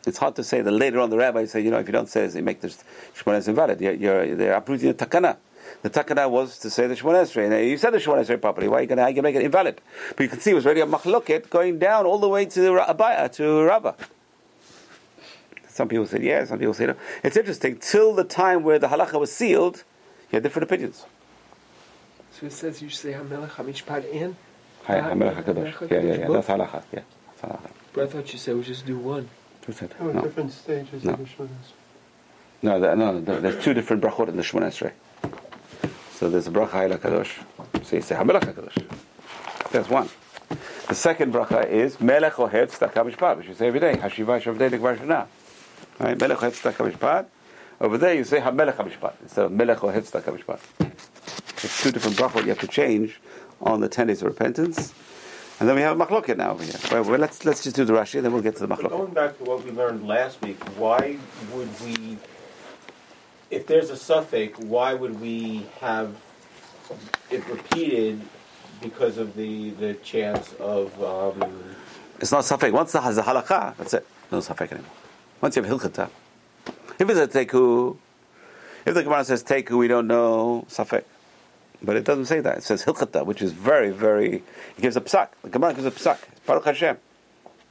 It's 0.06 0.18
hard 0.18 0.36
to 0.36 0.44
say 0.44 0.62
that 0.62 0.72
later 0.72 1.00
on 1.00 1.10
the 1.10 1.18
rabbi 1.18 1.46
said, 1.46 1.64
you 1.64 1.72
know, 1.72 1.80
if 1.80 1.88
you 1.88 1.94
don't 1.94 2.10
say 2.10 2.22
this, 2.26 2.36
you 2.36 2.44
make 2.44 2.62
this 2.62 2.84
Shemon 3.16 3.40
Esrei 3.40 3.50
invalid. 3.50 3.82
You're, 3.82 3.94
you're, 3.94 4.36
they're 4.36 4.54
uprooting 4.54 4.90
the 4.90 4.94
takana. 4.94 5.38
The 5.82 5.90
takana 5.90 6.30
was 6.30 6.60
to 6.60 6.70
say 6.70 6.88
the 6.88 6.96
Shemon 6.96 7.24
Esrei. 7.24 7.70
You 7.70 7.78
said 7.78 7.92
the 7.92 7.98
Shemon 7.98 8.26
Esrei 8.26 8.40
properly. 8.40 8.68
Why 8.68 8.80
are 8.80 8.82
you 8.82 8.88
going 8.88 9.16
to 9.16 9.22
make 9.22 9.36
it 9.36 9.42
invalid? 9.42 9.82
But 10.16 10.24
you 10.24 10.30
can 10.30 10.40
see 10.40 10.52
it 10.52 10.56
was 10.56 10.66
already 10.66 10.82
a 10.82 10.86
machloket 10.86 11.50
going 11.50 11.80
down 11.80 12.06
all 12.06 12.20
the 12.20 12.30
way 12.30 12.46
to 12.46 12.62
the 12.62 12.70
Abaya, 12.70 13.32
to 13.34 13.64
Rabbah. 13.64 13.94
Some 15.76 15.90
people 15.90 16.06
said 16.06 16.24
yes, 16.24 16.48
some 16.48 16.58
people 16.58 16.74
said 16.74 16.88
no. 16.88 16.96
It's 17.22 17.36
interesting. 17.36 17.76
Till 17.76 18.14
the 18.16 18.24
time 18.24 18.64
where 18.64 18.80
the 18.80 18.88
halacha 18.88 19.20
was 19.20 19.30
sealed, 19.30 19.84
you 20.32 20.38
had 20.38 20.44
different 20.44 20.64
opinions. 20.64 21.06
So 22.32 22.46
it 22.46 22.54
says 22.54 22.82
you 22.82 22.90
say 22.90 23.12
Hamelech 23.12 23.50
Hamishpat 23.50 24.10
in. 24.10 24.38
Hi, 24.86 25.00
Ah, 25.02 25.10
Hamelech 25.10 25.36
yeah, 25.36 25.42
HaKadosh. 25.44 25.92
Yeah, 25.92 26.00
yeah, 26.00 26.14
yeah. 26.20 26.28
That's 26.30 26.48
halacha. 26.48 26.82
Yeah, 26.94 27.00
that's 27.28 27.42
halacha. 27.42 27.72
But 27.92 28.04
I 28.06 28.08
thought 28.08 28.32
you 28.32 28.40
said 28.40 28.56
we 28.56 28.64
just 28.64 28.86
do 28.86 28.98
one. 28.98 29.28
Who 29.66 29.74
said? 29.74 29.90
There 29.98 30.08
were 30.08 30.14
No, 30.14 30.22
different 30.22 30.54
stages 30.54 31.04
No. 31.04 31.12
of 31.12 31.20
the 31.20 31.26
Shmonas. 31.26 31.50
no, 32.62 32.80
there- 32.80 32.96
no, 32.96 33.20
no, 33.20 33.42
There's 33.42 33.62
two 33.62 33.74
different 33.74 34.02
brachot 34.02 34.30
in 34.30 34.38
the 34.38 34.44
Shemon 34.44 34.62
Esrei. 34.72 34.94
So 36.14 36.30
there's 36.30 36.48
a 36.48 36.52
bracha 36.52 36.70
Hayla 36.70 36.98
Kadosh. 37.00 37.34
So 37.86 37.98
you 37.98 38.02
say 38.02 38.16
Hamelech 38.16 38.44
HaKadosh. 38.44 39.72
There's 39.74 39.90
one. 39.90 40.08
The 40.88 40.96
second 40.96 41.34
bracha 41.34 41.68
is 41.70 42.00
Melech 42.00 42.36
Ohev 42.36 42.72
Tzedakah 42.72 43.12
Mishpat, 43.12 43.36
which 43.40 43.48
you 43.48 43.56
say 43.56 43.68
every 43.68 43.82
day. 43.82 43.96
Hashiva 43.98 44.40
Shavdei 44.42 44.70
Dekvar 44.70 44.96
Shana. 44.98 45.28
Right? 46.00 46.20
Melech 46.20 46.40
Ohev 46.40 46.52
Tzedakah 46.62 46.92
Mishpat. 46.92 47.26
Over 47.80 47.98
there 47.98 48.14
you 48.14 48.24
say 48.24 48.40
Hamelech 48.40 48.76
HaMishpat 48.76 49.14
instead 49.22 49.46
of 49.46 49.52
Melech 49.52 49.80
Ohev 49.80 50.10
Tzedakah 50.10 50.38
Mishpat. 50.38 50.60
It's 51.64 51.82
two 51.82 51.92
different 51.92 52.18
brachot 52.18 52.44
you 52.44 52.50
have 52.50 52.60
to 52.60 52.68
change 52.68 53.20
on 53.62 53.80
the 53.80 53.88
ten 53.90 54.08
days 54.08 54.22
of 54.22 54.28
repentance. 54.28 54.94
And 55.60 55.70
then 55.70 55.76
we 55.78 55.82
have 55.84 56.00
a 56.00 56.06
machloket 56.06 56.36
now 56.36 56.52
over 56.52 56.64
here. 56.64 56.76
Well, 56.92 57.04
well, 57.06 57.20
let's, 57.20 57.46
let's 57.46 57.64
just 57.64 57.78
do 57.78 57.86
the 57.86 57.94
Rashi, 57.94 58.22
then 58.22 58.34
we'll 58.34 58.42
get 58.42 58.58
to 58.58 58.68
the 58.68 58.76
machloket. 58.76 58.90
Going 58.90 59.14
back 59.14 59.38
to 59.38 59.44
what 59.46 59.64
we 59.64 59.72
learned 59.72 60.06
last 60.06 60.42
week, 60.42 60.62
why 60.78 61.18
would 61.54 61.70
we, 61.82 62.18
if 63.50 63.66
there's 63.66 63.90
a 63.90 63.96
suffix, 63.96 64.60
why 64.60 64.94
would 64.94 65.22
we 65.22 65.66
have 65.80 66.14
it 67.32 67.48
repeated 67.48 68.22
because 68.82 69.18
of 69.18 69.36
the, 69.38 69.70
the 69.72 69.94
chance 69.96 70.54
of, 70.60 71.02
um, 71.02 71.76
It's 72.20 72.34
not 72.34 72.44
safek. 72.44 72.74
Once 72.74 72.92
the 72.92 73.00
halakha, 73.00 73.78
that's 73.78 73.94
it. 73.94 74.06
No 74.32 74.40
safek 74.40 74.74
anymore. 74.74 74.92
Once 75.42 75.56
you 75.56 75.64
have 75.64 75.72
hilchata. 75.72 76.10
If 76.98 77.10
it's 77.10 77.20
a 77.20 77.28
teku, 77.28 77.98
if 78.86 78.94
the 78.94 79.04
Gemara 79.04 79.26
says 79.26 79.44
teku, 79.44 79.78
we 79.78 79.88
don't 79.88 80.08
know 80.08 80.66
safek. 80.70 81.04
But 81.82 81.98
it 81.98 82.04
doesn't 82.04 82.26
say 82.26 82.40
that. 82.40 82.60
It 82.60 82.64
says 82.64 82.86
hilchata, 82.86 83.26
which 83.26 83.42
is 83.42 83.52
very, 83.52 83.92
very. 83.92 84.36
It 84.78 84.82
gives 84.82 84.96
a 84.96 85.02
psak. 85.02 85.30
The 85.44 85.50
Gemara 85.50 85.74
gives 85.74 85.86
a 85.86 85.92
psak. 85.92 86.20
Baruch 86.46 86.66
Hashem. 86.66 86.98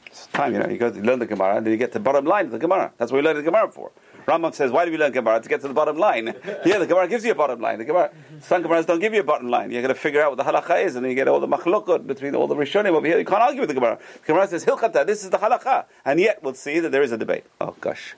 It's 0.06 0.26
time, 0.26 0.52
you 0.52 0.60
know. 0.60 0.68
You 0.68 0.78
go 0.78 0.92
you 0.92 1.02
learn 1.02 1.18
the 1.18 1.26
Gemara, 1.26 1.56
and 1.56 1.66
then 1.66 1.72
you 1.72 1.76
get 1.76 1.92
the 1.92 2.00
bottom 2.00 2.24
line 2.24 2.46
of 2.46 2.50
the 2.52 2.58
Gemara. 2.58 2.92
That's 2.98 3.10
what 3.10 3.18
we 3.18 3.24
learn 3.24 3.36
the 3.36 3.42
Gemara 3.42 3.68
for. 3.70 3.90
Rambam 4.26 4.54
says, 4.54 4.70
"Why 4.70 4.84
do 4.84 4.90
we 4.90 4.98
learn 4.98 5.12
Gemara 5.12 5.40
to 5.40 5.48
get 5.48 5.60
to 5.60 5.68
the 5.68 5.74
bottom 5.74 5.98
line?" 5.98 6.26
yeah, 6.64 6.78
the 6.78 6.86
Gemara 6.86 7.08
gives 7.08 7.24
you 7.24 7.32
a 7.32 7.34
bottom 7.34 7.60
line. 7.60 7.78
The 7.78 7.84
Gemara, 7.84 8.08
mm-hmm. 8.08 8.40
some 8.40 8.62
Gemaras 8.62 8.86
don't 8.86 9.00
give 9.00 9.12
you 9.14 9.20
a 9.20 9.24
bottom 9.24 9.48
line. 9.48 9.70
You 9.70 9.82
got 9.82 9.88
to 9.88 9.94
figure 9.94 10.22
out 10.22 10.36
what 10.36 10.44
the 10.44 10.50
halacha 10.50 10.84
is, 10.84 10.96
and 10.96 11.04
then 11.04 11.10
you 11.10 11.16
get 11.16 11.28
all 11.28 11.40
the 11.40 11.48
machlokot 11.48 12.06
between 12.06 12.34
all 12.34 12.46
the 12.46 12.54
Rishonim 12.54 12.92
over 12.92 13.06
here. 13.06 13.18
You 13.18 13.24
can't 13.24 13.42
argue 13.42 13.60
with 13.60 13.68
the 13.68 13.74
Gemara. 13.74 13.98
The 14.22 14.26
Gemara 14.26 14.48
says 14.48 14.64
hilchata. 14.64 15.06
This 15.06 15.24
is 15.24 15.30
the 15.30 15.38
halacha, 15.38 15.84
and 16.04 16.20
yet 16.20 16.42
we'll 16.42 16.54
see 16.54 16.80
that 16.80 16.90
there 16.90 17.02
is 17.02 17.12
a 17.12 17.18
debate. 17.18 17.44
Oh 17.60 17.74
gosh, 17.80 18.14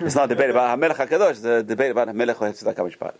it's 0.00 0.14
not 0.14 0.30
a 0.30 0.34
debate 0.34 0.50
about 0.50 0.78
Hamelech 0.78 0.96
Hakadosh. 0.96 1.30
It's 1.30 1.44
a 1.44 1.62
debate 1.62 1.90
about 1.90 2.08
Hamelech 2.08 2.36
Mishpat. 2.36 3.14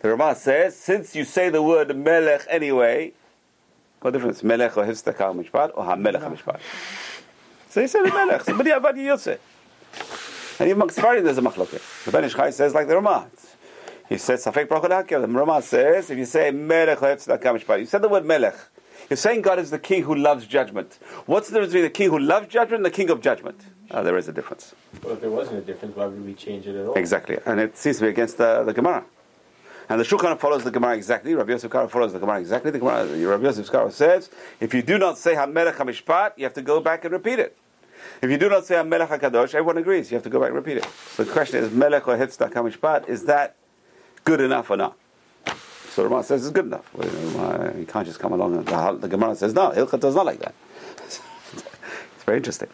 The 0.00 0.10
Ramah 0.10 0.34
says, 0.34 0.76
since 0.76 1.14
you 1.16 1.24
say 1.24 1.48
the 1.48 1.62
word 1.62 1.96
Melech 1.96 2.46
anyway, 2.50 3.12
what 4.00 4.12
difference? 4.12 4.42
Melech 4.42 4.72
Ohev 4.72 5.02
Tzedakah 5.02 5.44
Mishpat 5.44 5.70
or 5.74 5.84
Hamelech 5.84 6.20
Mishpat? 6.36 6.60
So 7.70 7.80
he 7.80 7.86
said 7.86 8.02
Melech. 8.02 8.42
Somebody 8.42 8.70
about 8.70 8.96
Yosef. 8.96 9.40
And 10.58 10.68
even 10.68 10.78
amongst 10.78 10.98
Sfarim 10.98 11.24
there's 11.24 11.38
a 11.38 11.42
machloket. 11.42 12.04
The 12.04 12.12
Ben 12.12 12.24
Ish 12.24 12.34
Chai 12.34 12.50
says 12.50 12.74
like 12.74 12.88
the 12.88 12.94
Ramah. 12.94 13.28
He 14.08 14.18
says 14.18 14.44
Safek 14.44 14.66
Brachot 14.66 14.90
Hakel. 14.90 15.22
The 15.22 15.28
Ramah 15.28 15.62
says 15.62 16.10
if 16.10 16.18
you 16.18 16.24
say 16.24 16.50
Melech 16.50 16.98
Ohev 16.98 17.16
Tzedakah 17.26 17.58
Mishpat, 17.58 17.80
you 17.80 17.86
said 17.86 18.02
the 18.02 18.08
word 18.08 18.24
Melech. 18.24 18.56
You're 19.10 19.16
saying 19.16 19.42
God 19.42 19.58
is 19.58 19.70
the 19.70 19.78
king 19.78 20.02
who 20.04 20.14
loves 20.14 20.46
judgment. 20.46 20.98
What's 21.26 21.48
the 21.48 21.54
difference 21.54 21.72
between 21.72 21.84
the 21.84 21.90
king 21.90 22.10
who 22.10 22.18
loves 22.18 22.48
judgment 22.48 22.84
and 22.84 22.86
the 22.86 22.96
king 22.96 23.10
of 23.10 23.20
judgment? 23.20 23.60
Oh, 23.90 24.02
there 24.02 24.16
is 24.16 24.28
a 24.28 24.32
difference. 24.32 24.74
well, 25.02 25.14
if 25.14 25.20
there 25.20 25.30
wasn't 25.30 25.58
a 25.58 25.60
difference, 25.60 25.94
why 25.94 26.06
would 26.06 26.24
we 26.24 26.34
change 26.34 26.66
it 26.66 26.74
at 26.74 26.86
all? 26.86 26.94
Exactly. 26.94 27.38
And 27.44 27.60
it 27.60 27.76
seems 27.76 27.98
to 27.98 28.04
be 28.04 28.08
against 28.08 28.38
the, 28.38 28.62
the 28.64 28.72
Gemara. 28.72 29.04
And 29.88 30.00
the 30.00 30.04
Shulchan 30.04 30.38
follows 30.38 30.64
the 30.64 30.70
Gemara 30.70 30.96
exactly. 30.96 31.34
Rabbi 31.34 31.52
Yosef 31.52 31.70
Karo 31.70 31.88
follows 31.88 32.14
the 32.14 32.18
Gemara 32.18 32.40
exactly. 32.40 32.70
The 32.70 32.78
Gemara, 32.78 33.04
Rabbi 33.06 33.44
Yosef 33.44 33.70
Karo 33.70 33.90
says, 33.90 34.30
if 34.58 34.72
you 34.72 34.80
do 34.80 34.96
not 34.96 35.18
say 35.18 35.34
HaMelech 35.34 35.74
HaMishpat, 35.74 36.32
you 36.38 36.44
have 36.44 36.54
to 36.54 36.62
go 36.62 36.80
back 36.80 37.04
and 37.04 37.12
repeat 37.12 37.38
it. 37.38 37.58
If 38.22 38.30
you 38.30 38.38
do 38.38 38.48
not 38.48 38.64
say 38.66 38.76
HaMelech 38.76 39.08
HaKadosh, 39.08 39.54
everyone 39.54 39.78
agrees. 39.78 40.10
You 40.10 40.16
have 40.16 40.24
to 40.24 40.30
go 40.30 40.40
back 40.40 40.48
and 40.48 40.56
repeat 40.56 40.78
it. 40.78 40.84
So 40.84 41.24
the 41.24 41.32
question 41.32 41.62
is, 41.62 41.70
Melech 41.70 42.08
or 42.08 42.16
Hitzdak 42.16 42.52
HaMishpat, 42.52 43.08
is 43.08 43.24
that 43.24 43.56
good 44.24 44.40
enough 44.40 44.70
or 44.70 44.76
not? 44.76 44.96
So 45.94 46.02
Gemara 46.02 46.24
says 46.24 46.44
it's 46.44 46.52
good 46.52 46.66
enough. 46.66 46.92
Well, 46.92 47.08
you 47.08 47.30
know, 47.30 47.44
uh, 47.44 47.72
You 47.78 47.86
can't 47.86 48.06
just 48.06 48.18
come 48.18 48.32
along 48.32 48.56
and 48.56 48.66
the, 48.66 48.98
the 49.00 49.08
Gemara 49.08 49.36
says, 49.36 49.54
no, 49.54 49.70
Hilchot 49.70 50.00
does 50.00 50.16
not 50.16 50.26
like 50.26 50.40
that. 50.40 50.54
it's 51.04 51.20
very 52.24 52.38
interesting. 52.38 52.68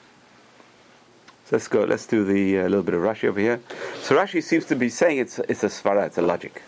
So 1.45 1.57
let's 1.57 1.69
go. 1.69 1.85
Let's 1.85 2.07
do 2.07 2.25
the 2.25 2.61
uh, 2.61 2.63
little 2.63 2.83
bit 2.83 2.95
of 2.95 3.03
Rashi 3.03 3.29
over 3.29 3.41
here. 3.41 3.61
So 4.03 4.17
Rashi 4.17 4.43
seems 4.43 4.65
to 4.67 4.77
be 4.77 4.89
saying 4.89 5.19
it's 5.19 5.39
it's 5.41 5.65
a 5.65 5.67
svara, 5.67 6.07
it's 6.07 6.17
a 6.17 6.23
logic. 6.23 6.63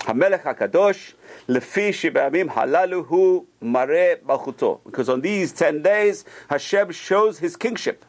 Hamelech 0.00 0.42
Hakadosh 0.42 1.12
Lefi 1.48 1.90
sheba'amim 1.90 2.48
halalu 2.48 3.04
hu 3.06 3.46
mare 3.60 4.16
malchuto. 4.26 4.80
Because 4.84 5.08
on 5.08 5.20
these 5.20 5.52
ten 5.52 5.82
days, 5.82 6.24
Hashem 6.48 6.92
shows 6.92 7.38
His 7.38 7.56
kingship. 7.56 8.04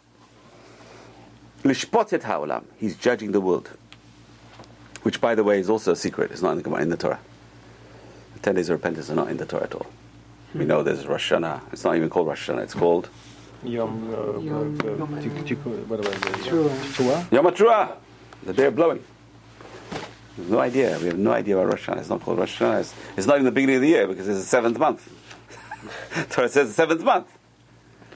Lishpotet 1.63 2.23
ha'olam. 2.23 2.63
He's 2.77 2.95
judging 2.95 3.32
the 3.32 3.41
world. 3.41 3.69
Which, 5.04 5.19
by 5.21 5.36
the 5.36 5.43
way, 5.43 5.60
is 5.60 5.69
also 5.69 5.91
a 5.93 5.95
secret. 5.95 6.32
It's 6.32 6.41
not 6.41 6.51
in 6.51 6.58
the, 6.58 6.63
Gemara- 6.63 6.82
in 6.84 6.89
the 6.89 6.97
Torah. 6.97 7.19
The 8.36 8.39
ten 8.39 8.56
days 8.56 8.69
of 8.69 8.73
repentance 8.80 9.10
are 9.10 9.15
not 9.15 9.30
in 9.30 9.38
the 9.38 9.45
Torah 9.45 9.63
at 9.63 9.73
all. 9.75 9.88
We 10.54 10.65
know 10.65 10.84
there's 10.84 11.08
Rosh 11.08 11.32
Hashanah. 11.32 11.62
It's 11.71 11.84
not 11.84 11.95
even 11.95 12.10
called 12.10 12.27
Rosh 12.27 12.49
Hashanah. 12.49 12.63
It's 12.63 12.73
called 12.73 13.10
Yom, 13.63 14.10
uh, 14.13 14.39
Yom- 14.39 14.80
uh, 14.84 14.95
Yom- 14.95 15.21
Tik- 15.21 15.45
Tik- 15.45 15.58
whatever 15.88 16.10
it 16.10 16.38
is. 16.39 16.45
True. 16.47 16.65
Teruah? 16.69 17.32
Yom 17.32 17.45
HaTruah, 17.45 17.95
the 18.43 18.54
day 18.54 18.65
of 18.65 18.75
blowing. 18.75 19.04
We 20.37 20.43
have 20.43 20.51
no 20.51 20.59
idea. 20.59 20.97
We 20.99 21.07
have 21.07 21.17
no 21.17 21.31
idea 21.33 21.57
about 21.57 21.71
Rosh 21.71 21.87
Hashanah. 21.87 21.97
It's 21.99 22.09
not 22.09 22.21
called 22.21 22.39
Rosh 22.39 22.59
Hashanah. 22.59 22.79
It's, 22.81 22.93
it's 23.17 23.27
not 23.27 23.35
even 23.35 23.45
the 23.45 23.51
beginning 23.51 23.75
of 23.77 23.81
the 23.81 23.87
year 23.89 24.07
because 24.07 24.27
it's 24.27 24.39
the 24.39 24.45
seventh 24.45 24.77
month. 24.79 25.07
Torah 26.29 26.49
says 26.49 26.67
the 26.69 26.73
seventh 26.73 27.03
month. 27.03 27.27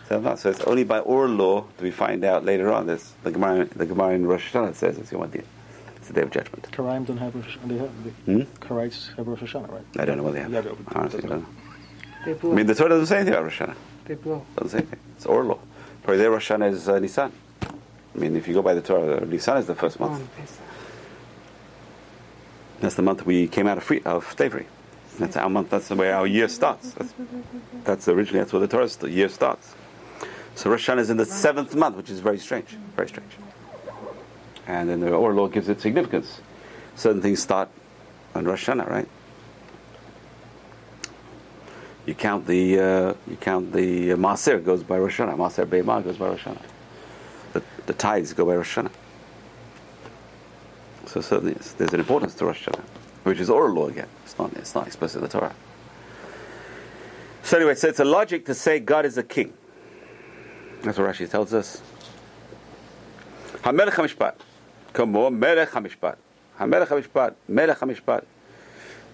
Seventh 0.08 0.24
month. 0.26 0.40
So 0.40 0.50
it's 0.50 0.62
only 0.62 0.84
by 0.84 1.00
oral 1.00 1.32
law 1.34 1.62
do 1.78 1.84
we 1.84 1.92
find 1.92 2.24
out 2.24 2.46
later 2.46 2.72
on 2.72 2.88
this. 2.88 3.14
The 3.24 3.32
Gemara, 3.32 3.66
the 3.66 3.86
Gemara 3.86 4.14
in 4.16 4.26
Rosh 4.28 4.54
Hashanah 4.54 4.76
says 4.76 4.98
it's 4.98 5.12
Yom 5.12 5.24
HaDin. 5.30 5.44
It's 5.98 6.08
the 6.08 6.14
day 6.14 6.22
of 6.22 6.32
judgment. 6.32 6.68
Karaim 6.72 7.06
don't 7.06 7.18
have 7.18 7.36
Rosh 7.36 7.58
They 7.66 7.78
have, 7.78 7.92
the 8.04 8.10
Hmm? 8.32 8.42
Karaites 8.64 9.16
have 9.18 9.28
Rosh 9.28 9.40
Hashanah, 9.42 9.72
right? 9.72 9.86
I 9.98 10.06
don't 10.06 10.18
know 10.18 10.24
what 10.24 10.34
they 10.34 10.42
have. 10.42 10.52
Yeah, 10.54 10.62
but- 10.62 10.78
Honestly, 10.96 11.24
I 11.24 11.28
don't 11.28 11.40
know. 11.42 11.46
They 12.26 12.50
I 12.50 12.54
mean, 12.54 12.66
the 12.68 12.76
Torah 12.76 12.90
doesn't 12.90 13.08
say 13.08 13.18
anything 13.18 13.34
about 13.34 13.44
Rosh 13.46 13.60
Hashanah. 13.62 13.76
they 14.06 14.16
blow. 14.16 14.46
Doesn't 14.56 14.70
say 14.70 14.78
anything. 14.80 15.00
It's 15.18 15.26
oral 15.26 15.48
law. 15.48 15.60
Probably 16.04 16.18
their 16.20 16.32
Rosh 16.32 16.50
Hashanah 16.52 16.72
is 16.72 16.88
uh, 16.88 17.00
Nisan. 17.00 17.32
I 17.62 18.18
mean, 18.18 18.36
if 18.36 18.48
you 18.48 18.54
go 18.54 18.62
by 18.62 18.74
the 18.76 18.82
Torah, 18.82 19.26
Nisan 19.26 19.58
is 19.58 19.68
the 19.68 19.76
first 19.76 20.00
month. 20.00 20.22
On 20.22 20.28
Pesach. 20.38 20.60
That's 22.80 22.96
the 22.96 23.02
month 23.02 23.26
we 23.26 23.48
came 23.48 23.68
out 23.68 23.78
of 23.78 23.84
free 23.84 24.02
of 24.04 24.32
slavery. 24.38 24.68
That's 25.18 25.38
our 25.38 25.50
month. 25.50 25.70
That's 25.70 25.88
the 25.88 25.96
way 25.96 26.12
our 26.12 26.28
year 26.28 26.48
starts. 26.48 26.92
That's, 26.92 27.14
that's 27.84 28.08
originally 28.08 28.40
that's 28.40 28.52
where 28.52 28.60
the 28.60 28.68
Torah 28.68 28.88
the 28.88 29.10
year 29.10 29.30
starts. 29.30 29.74
So 30.56 30.70
Rosh 30.70 30.90
Hashanah 30.90 31.00
is 31.00 31.10
in 31.10 31.18
the 31.18 31.26
seventh 31.26 31.76
month, 31.76 31.96
which 31.96 32.10
is 32.10 32.20
very 32.20 32.38
strange, 32.38 32.70
very 32.96 33.08
strange. 33.08 33.32
And 34.68 34.90
then 34.90 35.00
the 35.00 35.12
oral 35.12 35.38
law 35.38 35.48
gives 35.48 35.70
it 35.70 35.80
significance. 35.80 36.42
Certain 36.96 37.22
things 37.22 37.42
start 37.42 37.70
on 38.34 38.46
Rosh 38.46 38.68
Hashanah, 38.68 38.90
right? 38.90 39.08
You 42.06 42.14
count 42.14 42.46
the 42.46 42.80
uh, 42.80 43.14
you 43.28 43.38
count 43.38 43.74
the 43.74 44.12
uh, 44.12 44.16
Maaser 44.16 44.64
goes 44.64 44.84
by 44.84 44.98
Rosh 44.98 45.20
Hashanah. 45.20 45.36
Maaser 45.38 45.66
Beimah 45.66 46.04
goes 46.04 46.18
by 46.18 46.28
Rosh 46.28 46.44
Hashanah. 46.44 46.62
The, 47.54 47.64
the 47.86 47.94
tithes 47.94 48.34
go 48.34 48.46
by 48.46 48.56
Rosh 48.56 48.78
Hashanah. 48.78 48.92
So 51.16 51.22
certainly 51.22 51.56
there's 51.78 51.94
an 51.94 52.02
importance 52.02 52.34
to 52.36 52.46
Rosh 52.46 52.68
Hashanah, 52.68 52.84
which 53.24 53.40
is 53.40 53.50
oral 53.50 53.74
law 53.74 53.88
again. 53.88 54.10
It's 54.26 54.38
not, 54.38 54.52
it's 54.58 54.76
not 54.76 54.86
explicit 54.86 55.20
in 55.20 55.22
the 55.22 55.30
Torah. 55.30 55.56
So 57.42 57.56
anyway, 57.56 57.76
so 57.76 57.88
it's 57.88 58.02
a 58.02 58.04
logic 58.04 58.46
to 58.48 58.54
say 58.54 58.82
God 58.82 59.06
is 59.06 59.18
a 59.18 59.24
king. 59.24 59.54
That's 60.82 60.98
what 60.98 61.08
Rashi 61.10 61.30
tells 61.30 61.54
us. 61.54 61.82
HaMelech 63.64 63.92
HaMishpat. 63.92 64.34
Come 64.92 65.16
on, 65.16 65.40
Melech 65.40 65.72
HaMishpat. 65.72 66.18
HaMelech 66.60 66.88
HaMishpat. 66.88 67.36
Melech 67.48 67.80
HaMishpat. 67.80 68.26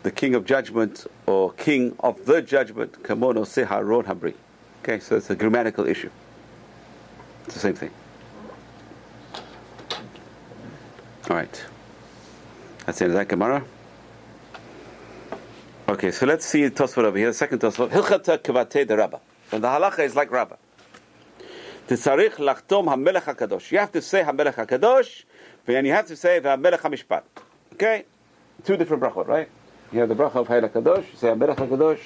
The 0.02 0.12
king 0.12 0.34
of 0.34 0.44
judgment 0.44 1.06
or 1.28 1.54
king 1.54 1.96
of 2.00 2.26
the 2.26 2.42
judgment. 2.42 3.04
Come 3.04 3.24
on, 3.24 3.36
Oseh 3.36 3.68
Haron 3.68 4.06
Habri. 4.06 4.34
Okay, 4.82 5.00
so 5.00 5.18
it's 5.18 5.30
a 5.30 5.36
grammatical 5.36 5.86
issue. 5.86 6.10
It's 7.46 7.54
the 7.54 7.60
same 7.60 7.76
thing. 7.76 7.92
All 11.30 11.36
right. 11.36 11.64
That's 12.92 13.00
of 13.00 13.14
that 13.14 13.30
Gemara. 13.30 13.64
Okay, 15.88 16.12
so 16.12 16.26
let's 16.26 16.46
see 16.46 16.64
Tosfot 16.64 17.06
over 17.06 17.18
here. 17.18 17.32
Second 17.32 17.62
Tosfot. 17.62 17.90
Hilchata 17.90 18.38
kavate 18.38 18.86
de 18.86 18.98
Rabba. 18.98 19.22
And 19.54 19.64
the 19.64 19.70
halacha 19.70 20.00
is 20.00 20.14
like 20.14 20.30
Rabba. 20.30 20.58
Tzarich 21.88 22.34
lachtom 22.34 22.94
hamelech 22.94 23.24
hakadosh. 23.24 23.72
You 23.72 23.78
have 23.78 23.94
to 23.94 24.02
say 24.02 24.24
hamelech 24.24 24.56
hakadosh, 24.56 25.24
and 25.68 25.88
you 25.88 25.94
have 25.94 26.08
to 26.08 26.18
say 26.18 26.42
hamelech 26.42 26.82
hamishpat. 26.82 27.24
Okay, 27.76 28.04
two 28.66 28.76
different 28.76 29.02
brachot, 29.02 29.26
right? 29.26 29.48
You 29.94 30.02
have 30.02 30.10
the 30.10 30.16
bracha 30.16 30.36
of 30.36 30.50
Hayel 30.50 30.70
Kadosh. 30.70 31.10
You 31.12 31.16
say 31.16 31.28
hamelech 31.30 31.56
hakadosh. 31.56 32.02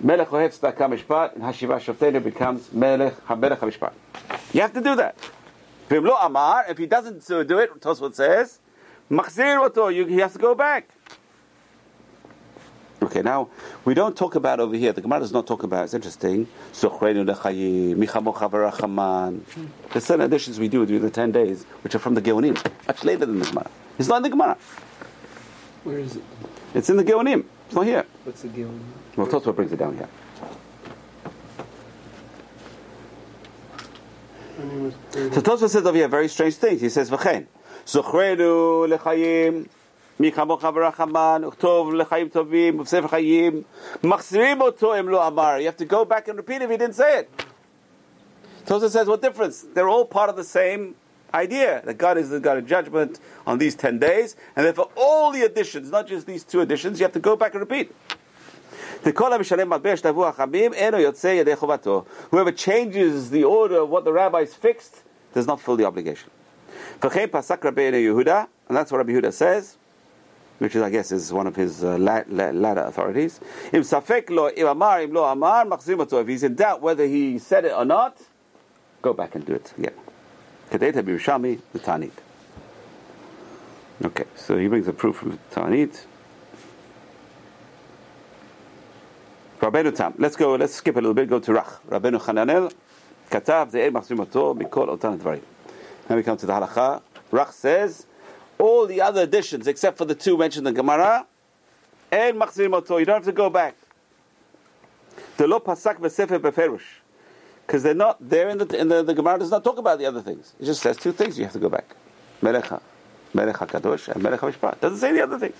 Melech 0.00 0.28
ohev 0.28 0.58
tzedakah 0.58 0.88
mishpat, 0.98 1.34
and 1.34 1.42
hashiva 1.42 1.78
shoftenu 1.78 2.24
becomes 2.24 2.72
melech 2.72 3.14
hamelech 3.26 3.58
hamishpat. 3.58 3.92
You 4.54 4.62
have 4.62 4.72
to 4.72 4.80
do 4.80 4.96
that. 4.96 5.18
If 5.90 6.78
he 6.78 6.86
doesn't 6.86 7.26
do 7.26 7.58
it, 7.58 7.78
Tosfot 7.78 8.14
says, 8.14 8.58
machzir 9.10 9.58
oto, 9.60 9.88
you- 9.88 10.06
he 10.06 10.18
has 10.18 10.32
to 10.32 10.38
go 10.38 10.54
back. 10.54 10.88
Okay, 13.02 13.20
now 13.20 13.48
we 13.84 13.94
don't 13.94 14.16
talk 14.16 14.36
about 14.36 14.60
over 14.60 14.76
here. 14.76 14.92
The 14.92 15.00
Gemara 15.00 15.20
does 15.20 15.32
not 15.32 15.44
talk 15.44 15.64
about. 15.64 15.84
It's 15.84 15.94
interesting. 15.94 16.46
Sochreinu 16.72 17.26
lechayim, 17.34 17.96
michamocha 17.96 18.48
v'rachaman. 18.48 19.40
There's 19.92 20.04
certain 20.04 20.24
additions 20.24 20.60
we 20.60 20.68
do 20.68 20.86
during 20.86 21.02
the 21.02 21.10
ten 21.10 21.32
days, 21.32 21.64
which 21.82 21.96
are 21.96 21.98
from 21.98 22.14
the 22.14 22.22
Geonim, 22.22 22.54
much 22.86 23.02
later 23.04 23.26
than 23.26 23.40
the 23.40 23.46
Gemara. 23.46 23.68
It's 23.98 24.08
not 24.08 24.18
in 24.18 24.22
the 24.22 24.28
Gemara. 24.30 24.56
Where 25.82 25.98
is 25.98 26.14
it? 26.16 26.22
It's 26.74 26.88
in 26.90 26.96
the 26.96 27.02
Geonim. 27.04 27.44
It's 27.66 27.74
not 27.74 27.86
here. 27.86 28.06
What's 28.22 28.42
the 28.42 28.48
deal? 28.48 28.70
Well, 29.16 29.26
Tosfot 29.26 29.56
brings 29.56 29.72
it 29.72 29.78
down 29.78 29.96
here. 29.96 30.08
So 35.10 35.40
Tosfot 35.40 35.68
says 35.70 35.84
over 35.86 35.96
here 35.96 36.08
very 36.08 36.28
strange 36.28 36.54
things. 36.54 36.80
He 36.80 36.88
says, 36.88 37.10
"V'chein 37.10 37.46
zochreinu 37.86 38.86
lechayim 38.88 39.68
michamocha 40.18 40.72
v'rachaman 40.72 41.44
uchtov 41.50 41.92
lechayim 41.92 42.30
tovim 42.30 42.78
u'sefer 42.80 43.08
chayim 43.08 43.64
machzirim 44.02 44.60
oto 44.60 44.92
em 44.92 45.06
lo 45.08 45.20
amar." 45.20 45.58
You 45.60 45.66
have 45.66 45.76
to 45.78 45.84
go 45.84 46.04
back 46.04 46.28
and 46.28 46.36
repeat 46.36 46.62
if 46.62 46.70
he 46.70 46.76
didn't 46.76 46.96
say 46.96 47.18
it. 47.20 47.30
Tosfot 48.66 48.90
says, 48.90 49.06
"What 49.06 49.20
difference? 49.22 49.62
They're 49.74 49.88
all 49.88 50.04
part 50.04 50.30
of 50.30 50.36
the 50.36 50.44
same." 50.44 50.94
Idea 51.34 51.80
that 51.86 51.94
God 51.94 52.18
is 52.18 52.28
the 52.28 52.40
God 52.40 52.58
of 52.58 52.66
judgment 52.66 53.18
on 53.46 53.56
these 53.56 53.74
ten 53.74 53.98
days, 53.98 54.36
and 54.54 54.66
therefore 54.66 54.90
all 54.96 55.32
the 55.32 55.40
additions, 55.40 55.90
not 55.90 56.06
just 56.06 56.26
these 56.26 56.44
two 56.44 56.60
additions, 56.60 57.00
you 57.00 57.04
have 57.04 57.14
to 57.14 57.20
go 57.20 57.36
back 57.36 57.54
and 57.54 57.60
repeat. 57.62 57.90
Whoever 59.02 59.42
changes 62.52 63.30
the 63.30 63.44
order 63.44 63.76
of 63.78 63.88
what 63.88 64.04
the 64.04 64.12
rabbis 64.12 64.52
fixed 64.54 65.02
does 65.32 65.46
not 65.46 65.58
fulfill 65.58 65.76
the 65.78 65.86
obligation. 65.86 66.30
V'chein 67.00 67.28
pasak 67.28 67.58
Rabbeinu 67.58 67.94
Yehuda, 67.94 68.46
and 68.68 68.76
that's 68.76 68.90
what 68.92 68.98
Rabbi 68.98 69.12
Yehuda 69.12 69.32
says, 69.32 69.76
which 70.58 70.76
is, 70.76 70.82
I 70.82 70.90
guess, 70.90 71.10
is 71.10 71.32
one 71.32 71.46
of 71.46 71.56
his 71.56 71.82
uh, 71.82 71.98
la- 71.98 72.22
la- 72.28 72.50
ladder 72.50 72.82
authorities. 72.82 73.40
Im 73.72 73.82
safek 73.82 74.30
lo 74.30 74.48
im 74.48 74.66
amar 74.66 75.02
im 75.02 75.12
lo 75.12 75.24
amar 75.24 75.64
machzim. 75.64 76.00
If 76.20 76.28
he's 76.28 76.42
in 76.42 76.54
doubt 76.54 76.80
whether 76.80 77.06
he 77.06 77.38
said 77.38 77.64
it 77.64 77.72
or 77.72 77.84
not, 77.84 78.18
go 79.02 79.12
back 79.12 79.34
and 79.34 79.44
do 79.44 79.54
it 79.54 79.72
again. 79.76 79.94
Kedei 80.70 80.94
Rabbi 80.94 81.10
Yerushalmi, 81.10 81.60
the 81.72 81.78
Tanit. 81.80 82.12
Okay, 84.04 84.24
so 84.36 84.56
he 84.56 84.68
brings 84.68 84.88
a 84.88 84.92
proof 84.92 85.16
from 85.16 85.38
Tanit. 85.50 86.06
Rabbeinu 89.60 89.94
Tam. 89.94 90.14
Let's 90.18 90.34
go, 90.34 90.54
let's 90.56 90.74
skip 90.74 90.96
a 90.96 90.98
little 90.98 91.14
bit, 91.14 91.28
go 91.28 91.38
to 91.38 91.52
Rach. 91.52 91.80
Rabbeinu 91.88 92.20
Chananel, 92.20 92.72
Katav, 93.30 93.70
Ze'er 93.70 93.90
Machzim 93.92 94.18
Oto, 94.20 94.54
Mikol 94.54 94.88
Otan 94.98 95.18
Dvarim. 95.18 95.42
Then 96.12 96.18
we 96.18 96.24
come 96.24 96.36
to 96.36 96.44
the 96.44 96.52
halacha. 96.52 97.00
Rach 97.32 97.52
says, 97.52 98.04
all 98.58 98.84
the 98.86 99.00
other 99.00 99.22
additions, 99.22 99.66
except 99.66 99.96
for 99.96 100.04
the 100.04 100.14
two 100.14 100.36
mentioned 100.36 100.68
in 100.68 100.74
Gemara, 100.74 101.26
and 102.10 102.38
Machzim 102.38 102.74
Oto, 102.74 102.98
you 102.98 103.06
don't 103.06 103.14
have 103.14 103.24
to 103.24 103.32
go 103.32 103.48
back. 103.48 103.74
The 105.38 105.46
lo 105.46 105.58
pasak 105.58 106.00
v'sefer 106.00 106.38
beferush. 106.38 106.82
Because 107.66 107.82
they're 107.82 107.94
not 107.94 108.18
there 108.28 108.50
in 108.50 108.58
the, 108.58 108.78
in 108.78 108.88
the, 108.88 109.02
the 109.02 109.14
Gemara 109.14 109.38
does 109.38 109.50
not 109.50 109.64
talk 109.64 109.78
about 109.78 109.98
the 109.98 110.04
other 110.04 110.20
things. 110.20 110.52
It 110.60 110.66
just 110.66 110.82
says 110.82 110.98
two 110.98 111.12
things 111.12 111.38
you 111.38 111.44
have 111.44 111.54
to 111.54 111.58
go 111.58 111.70
back. 111.70 111.96
Melecha, 112.42 112.82
Melech 113.32 113.56
HaKadosh, 113.56 114.08
and 114.08 114.22
Melech 114.22 114.40
HaMishpat. 114.40 114.80
Doesn't 114.80 114.98
say 114.98 115.12
the 115.12 115.22
other 115.22 115.38
things. 115.38 115.56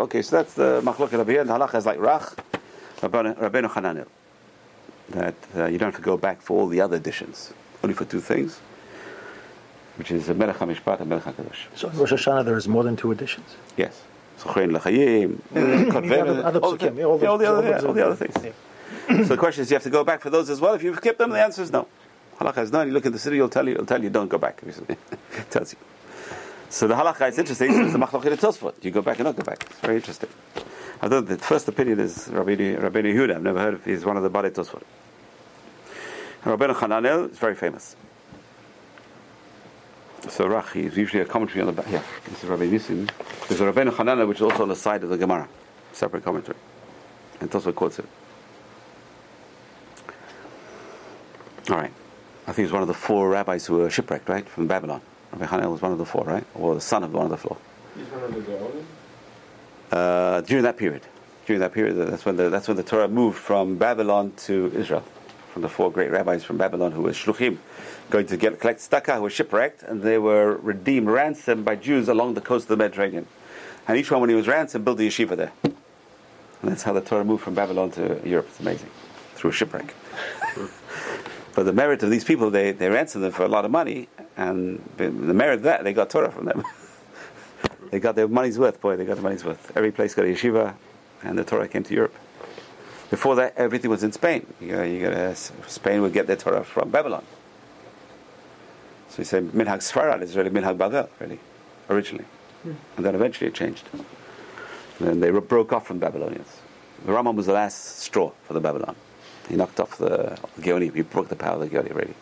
Okay, 0.00 0.22
so 0.22 0.36
that's 0.36 0.54
the 0.54 0.82
over 1.20 1.30
here. 1.30 1.42
And 1.42 1.50
halacha 1.50 1.76
is 1.76 1.86
like 1.86 2.00
Rach, 2.00 2.36
Rabbeinu 2.96 3.38
Rabbeinu 3.38 3.70
Hananel. 3.70 4.08
That 5.10 5.36
uh, 5.54 5.66
you 5.66 5.78
don't 5.78 5.92
have 5.92 6.00
to 6.00 6.04
go 6.04 6.16
back 6.16 6.42
for 6.42 6.58
all 6.58 6.66
the 6.66 6.80
other 6.80 6.96
additions, 6.96 7.54
only 7.84 7.94
for 7.94 8.04
two 8.04 8.20
things, 8.20 8.60
which 9.96 10.10
is 10.10 10.28
a 10.28 10.34
Melech 10.34 10.56
HaMishpat 10.56 11.00
and 11.00 11.08
Melech 11.08 11.24
HaKadosh. 11.24 11.76
So 11.76 11.88
in 11.88 11.98
Rosh 11.98 12.12
Hashanah 12.12 12.44
there 12.44 12.56
is 12.56 12.68
more 12.68 12.82
than 12.84 12.96
two 12.96 13.10
additions. 13.12 13.56
Yes. 13.76 14.02
Sochein 14.38 14.72
L'chayim, 14.76 15.38
all 15.54 16.52
the 16.52 16.60
psukim, 16.60 16.96
yeah, 16.98 17.04
all 17.04 17.18
the- 17.18 17.24
yeah, 17.24 17.30
all 17.30 17.38
the 17.38 17.46
other 17.46 17.62
the- 17.92 18.00
yeah, 18.00 18.14
things. 18.14 18.54
So 19.26 19.34
the 19.34 19.36
question 19.36 19.62
is, 19.62 19.70
you 19.70 19.74
have 19.74 19.82
to 19.82 19.90
go 19.90 20.04
back 20.04 20.20
for 20.20 20.30
those 20.30 20.48
as 20.48 20.60
well. 20.60 20.74
If 20.74 20.82
you've 20.82 20.96
skipped 20.96 21.18
them, 21.18 21.30
the 21.30 21.40
answer 21.42 21.62
is 21.62 21.72
no. 21.72 21.86
Halacha 22.38 22.58
is 22.58 22.72
no. 22.72 22.82
You 22.82 22.92
look 22.92 23.04
at 23.06 23.12
the 23.12 23.18
city, 23.18 23.36
it'll 23.36 23.48
tell 23.48 23.66
you, 23.66 23.74
it'll 23.74 23.86
tell 23.86 24.02
you, 24.02 24.10
don't 24.10 24.28
go 24.28 24.38
back. 24.38 24.62
it 24.66 25.50
tells 25.50 25.72
you. 25.72 25.78
So 26.70 26.88
the 26.88 26.94
halacha 26.94 27.28
is 27.28 27.38
interesting. 27.38 27.70
It's 27.84 27.92
the 27.92 27.98
machlokhet 27.98 28.36
Tosfot. 28.38 28.82
You 28.82 28.90
go 28.90 29.02
back 29.02 29.18
and 29.18 29.26
not 29.26 29.36
go 29.36 29.42
back. 29.42 29.66
It's 29.70 29.80
very 29.80 29.96
interesting. 29.96 30.30
I 30.56 30.60
Although 31.02 31.20
the 31.20 31.36
first 31.36 31.68
opinion 31.68 32.00
is 32.00 32.28
Rabbeinu 32.28 32.80
Rabbeinu 32.80 33.12
Yehuda. 33.12 33.34
I've 33.36 33.42
never 33.42 33.58
heard 33.58 33.74
of. 33.74 33.84
He's 33.84 34.04
one 34.04 34.16
of 34.16 34.22
the 34.22 34.30
Balei 34.30 34.50
Tosfot. 34.50 34.82
Rabbeinu 36.44 36.74
Hananel 36.74 37.30
is 37.30 37.38
very 37.38 37.54
famous. 37.54 37.96
So 40.28 40.46
Rachi 40.48 40.84
is 40.84 40.96
usually 40.96 41.22
a 41.22 41.26
commentary 41.26 41.60
on 41.60 41.66
the 41.66 41.72
back. 41.72 41.90
Yeah, 41.90 42.02
this 42.26 42.44
is 42.44 42.48
Rabbi 42.48 42.66
Nisim. 42.66 43.10
There's 43.48 43.60
a 43.60 43.64
Rabbeinu 43.64 43.90
Hananel 43.90 44.28
which 44.28 44.38
is 44.38 44.42
also 44.42 44.62
on 44.62 44.68
the 44.68 44.76
side 44.76 45.02
of 45.02 45.10
the 45.10 45.18
Gemara. 45.18 45.48
separate 45.92 46.24
commentary. 46.24 46.56
And 47.40 47.50
Tosfot 47.50 47.74
quotes 47.74 47.98
it. 47.98 48.06
All 51.70 51.76
right. 51.76 51.92
I 52.46 52.52
think 52.52 52.66
he's 52.66 52.72
one 52.72 52.82
of 52.82 52.88
the 52.88 52.94
four 52.94 53.28
rabbis 53.28 53.66
who 53.66 53.78
were 53.78 53.90
shipwrecked, 53.90 54.28
right, 54.28 54.48
from 54.48 54.66
Babylon. 54.66 55.00
Rabbi 55.32 55.46
Hanel 55.46 55.72
was 55.72 55.82
one 55.82 55.92
of 55.92 55.98
the 55.98 56.06
four, 56.06 56.24
right? 56.24 56.44
Or 56.54 56.74
the 56.74 56.80
son 56.80 57.02
of 57.02 57.12
one 57.12 57.24
of 57.24 57.30
the 57.30 57.36
four. 57.36 57.56
He's 57.96 58.06
one 58.06 58.22
of 58.22 58.46
the? 59.90 59.96
Uh, 59.96 60.40
during 60.42 60.62
that 60.62 60.76
period. 60.76 61.02
During 61.46 61.60
that 61.60 61.72
period, 61.72 61.94
that's 61.94 62.24
when 62.24 62.36
the, 62.36 62.48
that's 62.48 62.68
when 62.68 62.76
the 62.76 62.82
Torah 62.82 63.08
moved 63.08 63.38
from 63.38 63.76
Babylon 63.76 64.32
to 64.44 64.72
Israel. 64.74 65.04
From 65.52 65.60
the 65.60 65.68
four 65.68 65.92
great 65.92 66.10
rabbis 66.10 66.44
from 66.44 66.56
Babylon 66.56 66.92
who 66.92 67.02
were 67.02 67.10
shluchim, 67.10 67.58
going 68.08 68.26
to 68.26 68.38
get 68.38 68.58
collect 68.58 68.80
tzedakah, 68.80 69.16
who 69.16 69.22
were 69.22 69.30
shipwrecked, 69.30 69.82
and 69.82 70.02
they 70.02 70.16
were 70.16 70.56
redeemed, 70.56 71.08
ransomed 71.08 71.62
by 71.62 71.76
Jews 71.76 72.08
along 72.08 72.34
the 72.34 72.40
coast 72.40 72.64
of 72.64 72.68
the 72.70 72.76
Mediterranean. 72.78 73.26
And 73.86 73.98
each 73.98 74.10
one, 74.10 74.22
when 74.22 74.30
he 74.30 74.36
was 74.36 74.48
ransomed, 74.48 74.86
built 74.86 74.98
a 75.00 75.02
yeshiva 75.02 75.36
there. 75.36 75.52
And 75.62 76.70
that's 76.70 76.84
how 76.84 76.94
the 76.94 77.02
Torah 77.02 77.24
moved 77.24 77.44
from 77.44 77.54
Babylon 77.54 77.90
to 77.92 78.20
Europe. 78.24 78.46
It's 78.48 78.60
amazing. 78.60 78.88
Through 79.34 79.50
a 79.50 79.52
shipwreck. 79.52 79.94
but 81.54 81.64
the 81.64 81.72
merit 81.72 82.02
of 82.02 82.10
these 82.10 82.24
people, 82.24 82.50
they, 82.50 82.72
they 82.72 82.88
ransomed 82.88 83.24
them 83.24 83.32
for 83.32 83.44
a 83.44 83.48
lot 83.48 83.66
of 83.66 83.70
money, 83.70 84.08
and 84.38 84.82
the 84.96 85.10
merit 85.10 85.56
of 85.56 85.62
that, 85.64 85.84
they 85.84 85.92
got 85.92 86.08
Torah 86.08 86.30
from 86.30 86.46
them. 86.46 86.64
they 87.90 88.00
got 88.00 88.14
their 88.14 88.28
money's 88.28 88.58
worth, 88.58 88.80
boy, 88.80 88.96
they 88.96 89.04
got 89.04 89.14
their 89.14 89.22
money's 89.22 89.44
worth. 89.44 89.76
Every 89.76 89.92
place 89.92 90.14
got 90.14 90.24
a 90.24 90.28
yeshiva, 90.28 90.74
and 91.22 91.36
the 91.36 91.44
Torah 91.44 91.68
came 91.68 91.82
to 91.82 91.94
Europe. 91.94 92.14
Before 93.12 93.36
that, 93.36 93.52
everything 93.58 93.90
was 93.90 94.02
in 94.02 94.10
Spain. 94.10 94.46
You 94.58 94.68
got, 94.68 94.82
you 94.84 95.00
got, 95.02 95.12
uh, 95.12 95.34
Spain 95.34 96.00
would 96.00 96.14
get 96.14 96.26
their 96.26 96.34
Torah 96.34 96.64
from 96.64 96.88
Babylon. 96.88 97.22
So 99.10 99.18
you 99.18 99.24
say 99.24 99.42
Minhag 99.42 99.80
Sfarad 99.80 100.22
is 100.22 100.34
really 100.34 100.48
Minhag 100.48 100.78
Babel, 100.78 101.10
really, 101.20 101.38
originally. 101.90 102.24
And 102.64 103.04
then 103.04 103.14
eventually 103.14 103.48
it 103.48 103.54
changed. 103.54 103.86
And 103.92 105.08
then 105.08 105.20
they 105.20 105.30
ro- 105.30 105.42
broke 105.42 105.74
off 105.74 105.86
from 105.86 105.98
Babylonians. 105.98 106.62
The 107.04 107.12
Rambam 107.12 107.34
was 107.34 107.44
the 107.44 107.52
last 107.52 107.98
straw 107.98 108.32
for 108.44 108.54
the 108.54 108.60
Babylon. 108.60 108.96
He 109.46 109.56
knocked 109.56 109.78
off 109.78 109.98
the, 109.98 110.38
the 110.56 110.62
Geonim. 110.62 110.94
He 110.94 111.02
broke 111.02 111.28
the 111.28 111.36
power 111.36 111.62
of 111.62 111.68
the 111.68 111.76
Geonim 111.76 111.92
already. 111.92 112.14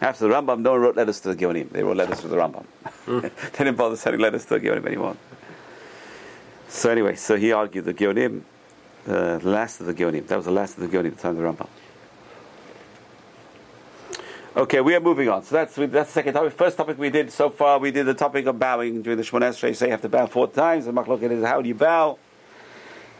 After 0.00 0.26
the 0.26 0.34
Rambam, 0.34 0.62
no 0.62 0.72
one 0.72 0.80
wrote 0.80 0.96
letters 0.96 1.20
to 1.20 1.32
the 1.32 1.36
Geonim. 1.36 1.70
They 1.70 1.84
wrote 1.84 1.96
letters 1.96 2.22
to 2.22 2.26
the 2.26 2.36
Rambam. 2.36 2.64
they 3.06 3.30
didn't 3.64 3.76
bother 3.76 3.94
sending 3.94 4.20
letters 4.20 4.44
to 4.46 4.58
the 4.58 4.66
Geonim 4.66 4.84
anymore. 4.84 5.16
So 6.66 6.90
anyway, 6.90 7.14
so 7.14 7.36
he 7.36 7.52
argued 7.52 7.84
the 7.84 7.94
Geonim, 7.94 8.42
the 9.04 9.40
last 9.42 9.80
of 9.80 9.86
the 9.86 9.94
Geonim. 9.94 10.26
That 10.26 10.36
was 10.36 10.46
the 10.46 10.52
last 10.52 10.78
of 10.78 10.90
the 10.90 10.96
Geonim 10.96 11.14
the 11.14 11.22
time 11.22 11.36
of 11.36 11.36
the 11.36 11.64
Rambam. 11.64 11.68
Okay, 14.56 14.80
we 14.80 14.94
are 14.94 15.00
moving 15.00 15.28
on. 15.28 15.42
So 15.42 15.56
that's 15.56 15.74
that's 15.74 15.90
the 15.90 16.04
second 16.04 16.34
topic. 16.34 16.52
First 16.52 16.76
topic 16.76 16.96
we 16.96 17.10
did 17.10 17.32
so 17.32 17.50
far, 17.50 17.78
we 17.78 17.90
did 17.90 18.06
the 18.06 18.14
topic 18.14 18.46
of 18.46 18.58
bowing 18.58 19.02
during 19.02 19.16
the 19.16 19.24
Shemon 19.24 19.40
Esrei. 19.40 19.68
You 19.68 19.74
say 19.74 19.86
you 19.86 19.92
have 19.92 20.02
to 20.02 20.08
bow 20.08 20.26
four 20.26 20.48
times. 20.48 20.86
The 20.86 20.92
Machlok 20.92 21.22
is 21.22 21.44
how 21.44 21.60
do 21.60 21.68
you 21.68 21.74
bow? 21.74 22.18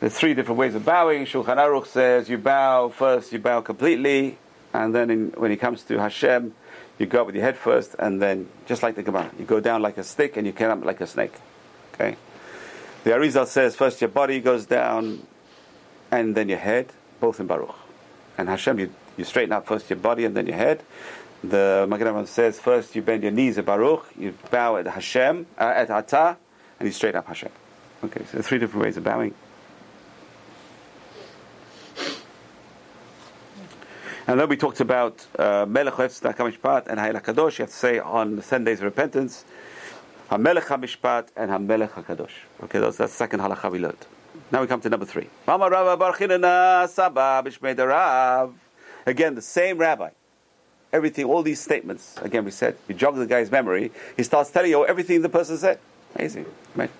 There's 0.01 0.15
three 0.15 0.35
different 0.35 0.59
ways 0.59 0.75
of 0.75 0.85
bowing. 0.85 1.25
Shulchan 1.25 1.57
Aruch 1.57 1.87
says 1.87 2.29
you 2.29 2.39
bow 2.39 2.89
first, 2.89 3.33
you 3.33 3.39
bow 3.39 3.63
completely, 3.63 4.39
and 4.73 4.95
then 4.95 5.11
in, 5.11 5.29
when 5.37 5.51
it 5.51 5.57
comes 5.57 5.83
to 5.85 5.99
Hashem, 5.99 6.55
you 6.99 7.07
go 7.07 7.23
up 7.23 7.27
with 7.27 7.35
your 7.35 7.45
head 7.45 7.57
first, 7.57 7.97
and 7.99 8.23
then 8.23 8.49
just 8.67 8.83
like 8.83 8.95
the 8.95 9.03
Gemara, 9.03 9.31
you 9.39 9.45
go 9.45 9.61
down 9.61 9.83
like 9.83 9.99
a 9.99 10.05
stick 10.05 10.37
and 10.37 10.47
you 10.47 10.53
come 10.53 10.79
up 10.79 10.85
like 10.85 11.01
a 11.01 11.07
snake. 11.07 11.35
Okay. 11.95 12.17
The 13.03 13.11
Arizal 13.11 13.47
says 13.47 13.75
first 13.75 14.01
your 14.01 14.09
body 14.09 14.41
goes 14.41 14.67
down, 14.67 15.27
and 16.15 16.35
then 16.35 16.49
your 16.49 16.59
head, 16.59 16.93
both 17.21 17.41
in 17.41 17.47
Baruch. 17.47 17.75
And 18.39 18.49
Hashem, 18.49 18.79
you, 18.79 18.95
you 19.17 19.25
straighten 19.25 19.53
up 19.53 19.67
first 19.67 19.91
your 19.91 19.99
body 19.99 20.25
and 20.25 20.37
then 20.37 20.47
your 20.47 20.57
head. 20.57 20.83
The 21.43 21.87
Magen 21.89 22.27
says 22.27 22.59
first 22.59 22.95
you 22.95 23.03
bend 23.03 23.23
your 23.23 23.33
knees 23.33 23.59
at 23.59 23.67
Baruch, 23.67 24.07
you 24.17 24.35
bow 24.51 24.77
at 24.77 24.87
Hashem, 24.87 25.47
uh, 25.59 25.63
at 25.65 25.89
Atah, 25.89 26.37
and 26.79 26.87
you 26.87 26.93
straighten 26.93 27.19
up 27.19 27.27
Hashem. 27.27 27.51
Okay, 28.05 28.25
so 28.31 28.41
three 28.43 28.59
different 28.59 28.85
ways 28.85 28.97
of 28.97 29.05
bowing. 29.05 29.35
And 34.27 34.41
then 34.41 34.49
we 34.49 34.57
talked 34.57 34.81
about 34.81 35.27
uh, 35.39 35.67
Melech 35.69 35.95
Haftzah 35.95 36.35
Kamishpat 36.35 36.87
and 36.87 36.99
Hayel 36.99 37.21
Kadosh. 37.23 37.59
You 37.59 37.65
have 37.65 37.71
to 37.71 37.77
say 37.77 37.99
on 37.99 38.37
the 38.37 38.43
ten 38.43 38.65
days 38.65 38.79
of 38.79 38.85
repentance, 38.85 39.45
HaMelech 40.31 40.65
HaMishpat 40.65 41.29
and 41.37 41.51
HaMelech 41.51 41.91
HaKadosh. 41.91 42.31
Okay, 42.65 42.79
that's 42.79 42.97
the 42.97 43.07
second 43.09 43.41
halacha 43.41 43.71
we 43.71 43.79
learned. 43.79 44.07
Now 44.51 44.61
we 44.61 44.67
come 44.67 44.81
to 44.81 44.89
number 44.89 45.07
three. 45.07 45.29
Mama 45.47 45.69
Rava 45.69 45.97
Bar 45.97 46.13
Chinana 46.15 46.89
Saba 46.89 47.43
Bishmei 47.45 47.77
Rav. 47.87 48.55
Again, 49.07 49.35
the 49.35 49.43
same 49.43 49.79
rabbi. 49.79 50.11
Everything, 50.93 51.25
all 51.25 51.43
these 51.43 51.61
statements. 51.61 52.17
Again, 52.23 52.45
we 52.45 52.53
said, 52.53 52.77
we 52.87 52.95
jog 52.95 53.17
the 53.17 53.27
guy's 53.27 53.51
memory. 53.51 53.91
He 54.17 54.23
starts 54.23 54.51
telling 54.51 54.71
you 54.71 54.87
everything 54.87 55.23
the 55.23 55.29
person 55.29 55.57
said. 55.57 55.81
Amazing. 56.15 56.47
Right? 56.77 56.91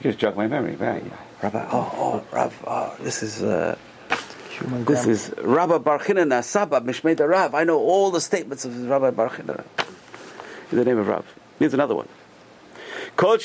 You 0.00 0.10
just 0.10 0.18
jog 0.18 0.36
my 0.36 0.46
memory. 0.46 0.76
Right? 0.76 1.04
Yeah. 1.04 1.16
Rabbi, 1.42 1.68
oh, 1.70 1.90
oh, 1.94 2.24
Rav, 2.32 2.64
oh, 2.66 2.96
this 3.00 3.22
is... 3.22 3.42
Uh, 3.42 3.76
Human 4.58 4.84
this 4.84 5.00
grammar. 5.00 5.12
is 5.12 5.34
Rabbi 5.42 5.78
Bar 5.78 5.98
Chinana 5.98 6.42
Saba 6.44 6.80
Mishmei 6.80 7.18
Rav. 7.28 7.54
I 7.54 7.64
know 7.64 7.78
all 7.78 8.10
the 8.10 8.20
statements 8.20 8.64
of 8.64 8.88
Rabbi 8.88 9.10
Bar 9.10 9.30
Chinana. 9.30 9.64
In 10.70 10.78
the 10.78 10.84
name 10.84 10.98
of 10.98 11.08
Rav. 11.08 11.26
Here's 11.58 11.74
another 11.74 11.94
one. 11.94 12.08
Whoever 13.16 13.38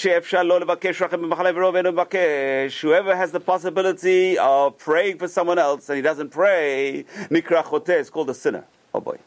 has 3.15 3.31
the 3.31 3.41
possibility 3.45 4.37
of 4.37 4.77
praying 4.77 5.17
for 5.17 5.27
someone 5.27 5.59
else 5.59 5.89
and 5.89 5.95
he 5.95 6.01
doesn't 6.01 6.29
pray, 6.29 7.05
Nikra 7.29 7.63
Choteh 7.63 7.99
is 7.99 8.09
called 8.09 8.29
a 8.29 8.33
sinner. 8.33 8.65
Oh 8.93 9.01
boy. 9.01 9.17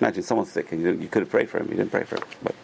Imagine 0.00 0.22
someone's 0.22 0.50
sick 0.50 0.72
and 0.72 0.82
you, 0.82 0.92
you 0.92 1.08
could 1.08 1.22
have 1.22 1.30
prayed 1.30 1.48
for 1.48 1.58
him, 1.58 1.68
you 1.70 1.76
didn't 1.76 1.90
pray 1.90 2.04
for 2.04 2.16
him. 2.16 2.24
But 2.42 2.54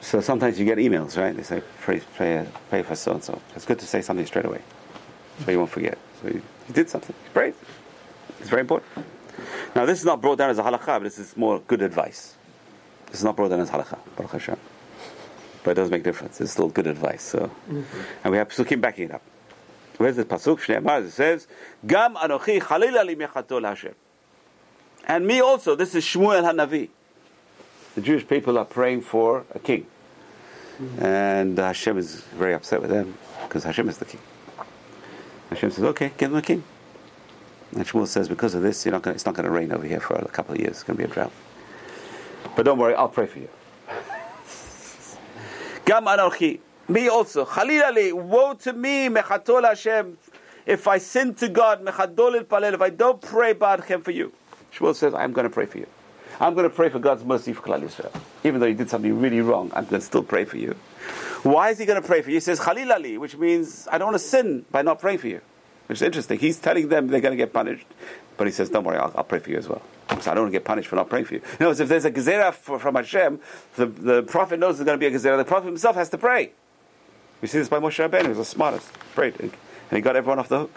so 0.00 0.20
sometimes 0.20 0.58
you 0.58 0.64
get 0.64 0.78
emails, 0.78 1.20
right? 1.20 1.36
They 1.36 1.42
say, 1.42 1.62
pray, 1.80 2.00
pray, 2.14 2.46
pray 2.70 2.82
for 2.82 2.94
so 2.94 3.12
and 3.12 3.24
so. 3.24 3.40
It's 3.54 3.64
good 3.64 3.78
to 3.80 3.86
say 3.86 4.00
something 4.00 4.26
straight 4.26 4.46
away 4.46 4.62
so 5.44 5.50
you 5.50 5.58
won't 5.58 5.70
forget. 5.70 5.98
So 6.20 6.28
you, 6.28 6.42
you 6.68 6.74
did 6.74 6.88
something, 6.88 7.14
you 7.24 7.30
prayed. 7.30 7.54
It's 8.40 8.48
very 8.48 8.60
important. 8.60 8.90
Now, 9.74 9.86
this 9.86 9.98
is 9.98 10.04
not 10.04 10.20
brought 10.20 10.38
down 10.38 10.50
as 10.50 10.58
a 10.58 10.62
halakha, 10.62 10.86
but 10.86 11.04
this 11.04 11.18
is 11.18 11.36
more 11.36 11.60
good 11.60 11.82
advice. 11.82 12.34
This 13.06 13.18
is 13.18 13.24
not 13.24 13.36
brought 13.36 13.48
down 13.48 13.60
as 13.60 13.70
halakha. 13.70 13.97
Baruch 14.18 14.32
Hashem. 14.32 14.58
But 15.62 15.72
it 15.72 15.74
does 15.74 15.90
make 15.90 16.00
a 16.00 16.04
difference. 16.04 16.40
It's 16.40 16.52
still 16.52 16.68
good 16.68 16.86
advice. 16.86 17.22
So, 17.22 17.38
mm-hmm. 17.38 17.82
and 18.24 18.32
we 18.32 18.38
have 18.38 18.48
psukim 18.48 18.80
backing 18.80 19.04
it 19.04 19.14
up. 19.14 19.22
Where's 19.96 20.16
the 20.16 20.24
pasuk? 20.24 20.58
Shnei 20.58 20.78
Amar, 20.78 21.00
it 21.00 21.10
says, 21.10 21.46
"Gam 21.86 22.16
anochi 22.16 22.60
chalila 22.60 23.04
li 23.06 23.16
mechato 23.16 23.64
Hashem." 23.64 23.94
And 25.06 25.26
me 25.26 25.40
also. 25.40 25.74
This 25.74 25.94
is 25.94 26.04
Shmuel 26.04 26.42
Hanavi. 26.42 26.88
The 27.94 28.00
Jewish 28.00 28.26
people 28.26 28.58
are 28.58 28.64
praying 28.64 29.02
for 29.02 29.44
a 29.54 29.58
king, 29.58 29.86
mm-hmm. 30.80 31.04
and 31.04 31.58
Hashem 31.58 31.96
is 31.98 32.22
very 32.36 32.54
upset 32.54 32.80
with 32.80 32.90
them 32.90 33.16
because 33.42 33.64
Hashem 33.64 33.88
is 33.88 33.98
the 33.98 34.04
king. 34.04 34.20
Hashem 35.50 35.70
says, 35.70 35.84
"Okay, 35.84 36.12
give 36.16 36.30
them 36.30 36.38
a 36.38 36.42
king." 36.42 36.62
And 37.74 37.86
Shmuel 37.86 38.06
says, 38.06 38.28
"Because 38.28 38.54
of 38.54 38.62
this, 38.62 38.84
you're 38.84 38.92
not 38.92 39.02
gonna, 39.02 39.14
it's 39.14 39.26
not 39.26 39.34
going 39.34 39.46
to 39.46 39.50
rain 39.50 39.72
over 39.72 39.86
here 39.86 40.00
for 40.00 40.14
a 40.14 40.28
couple 40.28 40.54
of 40.54 40.60
years. 40.60 40.70
It's 40.70 40.82
going 40.84 40.96
to 40.96 41.04
be 41.04 41.10
a 41.10 41.12
drought." 41.12 41.32
But 42.56 42.64
don't 42.64 42.78
worry, 42.78 42.94
I'll 42.94 43.08
pray 43.08 43.26
for 43.26 43.38
you. 43.38 43.48
Gam 45.88 46.04
anochi, 46.04 46.60
me 46.88 47.08
also. 47.08 47.46
Chalila 47.46 47.94
li, 47.94 48.12
woe 48.12 48.52
to 48.52 48.74
me, 48.74 49.08
mechatol 49.08 49.64
Hashem, 49.64 50.18
if 50.66 50.86
I 50.86 50.98
sin 50.98 51.32
to 51.36 51.48
God, 51.48 51.82
mechadol 51.82 52.44
palel, 52.44 52.74
if 52.74 52.82
I 52.82 52.90
don't 52.90 53.22
pray 53.22 53.54
Ba'adchem 53.54 54.04
for 54.04 54.10
you. 54.10 54.30
Shmuel 54.70 54.94
says, 54.94 55.14
I'm 55.14 55.32
going 55.32 55.44
to 55.44 55.50
pray 55.50 55.64
for 55.64 55.78
you. 55.78 55.86
I'm 56.40 56.52
going 56.52 56.68
to 56.68 56.76
pray 56.76 56.90
for 56.90 56.98
God's 56.98 57.24
mercy 57.24 57.54
for 57.54 57.62
Klal 57.62 57.80
Yisrael. 57.80 58.14
Even 58.44 58.60
though 58.60 58.66
you 58.66 58.74
did 58.74 58.90
something 58.90 59.18
really 59.18 59.40
wrong, 59.40 59.72
I'm 59.74 59.86
going 59.86 60.02
to 60.02 60.06
still 60.06 60.22
pray 60.22 60.44
for 60.44 60.58
you. 60.58 60.76
Why 61.42 61.70
is 61.70 61.78
he 61.78 61.86
going 61.86 62.02
to 62.02 62.06
pray 62.06 62.20
for 62.20 62.28
you? 62.28 62.36
He 62.36 62.40
says, 62.40 62.60
Chalila 62.60 63.00
li, 63.00 63.16
which 63.16 63.38
means 63.38 63.88
I 63.90 63.96
don't 63.96 64.08
want 64.08 64.20
to 64.20 64.28
sin 64.28 64.66
by 64.70 64.82
not 64.82 65.00
praying 65.00 65.20
for 65.20 65.28
you. 65.28 65.40
Which 65.88 65.98
is 65.98 66.02
interesting. 66.02 66.38
He's 66.38 66.58
telling 66.58 66.88
them 66.88 67.08
they're 67.08 67.20
going 67.20 67.32
to 67.32 67.36
get 67.36 67.52
punished. 67.52 67.86
But 68.36 68.46
he 68.46 68.52
says, 68.52 68.70
don't 68.70 68.84
worry, 68.84 68.98
I'll, 68.98 69.12
I'll 69.16 69.24
pray 69.24 69.40
for 69.40 69.50
you 69.50 69.56
as 69.56 69.68
well. 69.68 69.82
So 70.20 70.30
I 70.30 70.34
don't 70.34 70.44
want 70.44 70.52
to 70.52 70.58
get 70.58 70.64
punished 70.64 70.88
for 70.88 70.96
not 70.96 71.08
praying 71.08 71.24
for 71.24 71.34
you. 71.34 71.42
Words, 71.58 71.80
if 71.80 71.88
there's 71.88 72.04
a 72.04 72.10
gezerah 72.10 72.54
from 72.54 72.94
Hashem, 72.94 73.40
the, 73.76 73.86
the 73.86 74.22
prophet 74.22 74.60
knows 74.60 74.76
there's 74.76 74.86
going 74.86 74.98
to 74.98 75.10
be 75.10 75.12
a 75.12 75.18
gezerah. 75.18 75.36
The 75.36 75.44
prophet 75.44 75.66
himself 75.66 75.96
has 75.96 76.08
to 76.10 76.18
pray. 76.18 76.52
We 77.40 77.48
see 77.48 77.58
this 77.58 77.68
by 77.68 77.78
Moshe 77.78 78.08
Rabbeinu. 78.08 78.28
Was 78.28 78.38
the 78.38 78.44
smartest. 78.44 78.92
Prayed. 79.14 79.38
And 79.40 79.52
he 79.90 80.00
got 80.00 80.14
everyone 80.14 80.38
off 80.38 80.48
the 80.48 80.60
hook. 80.60 80.74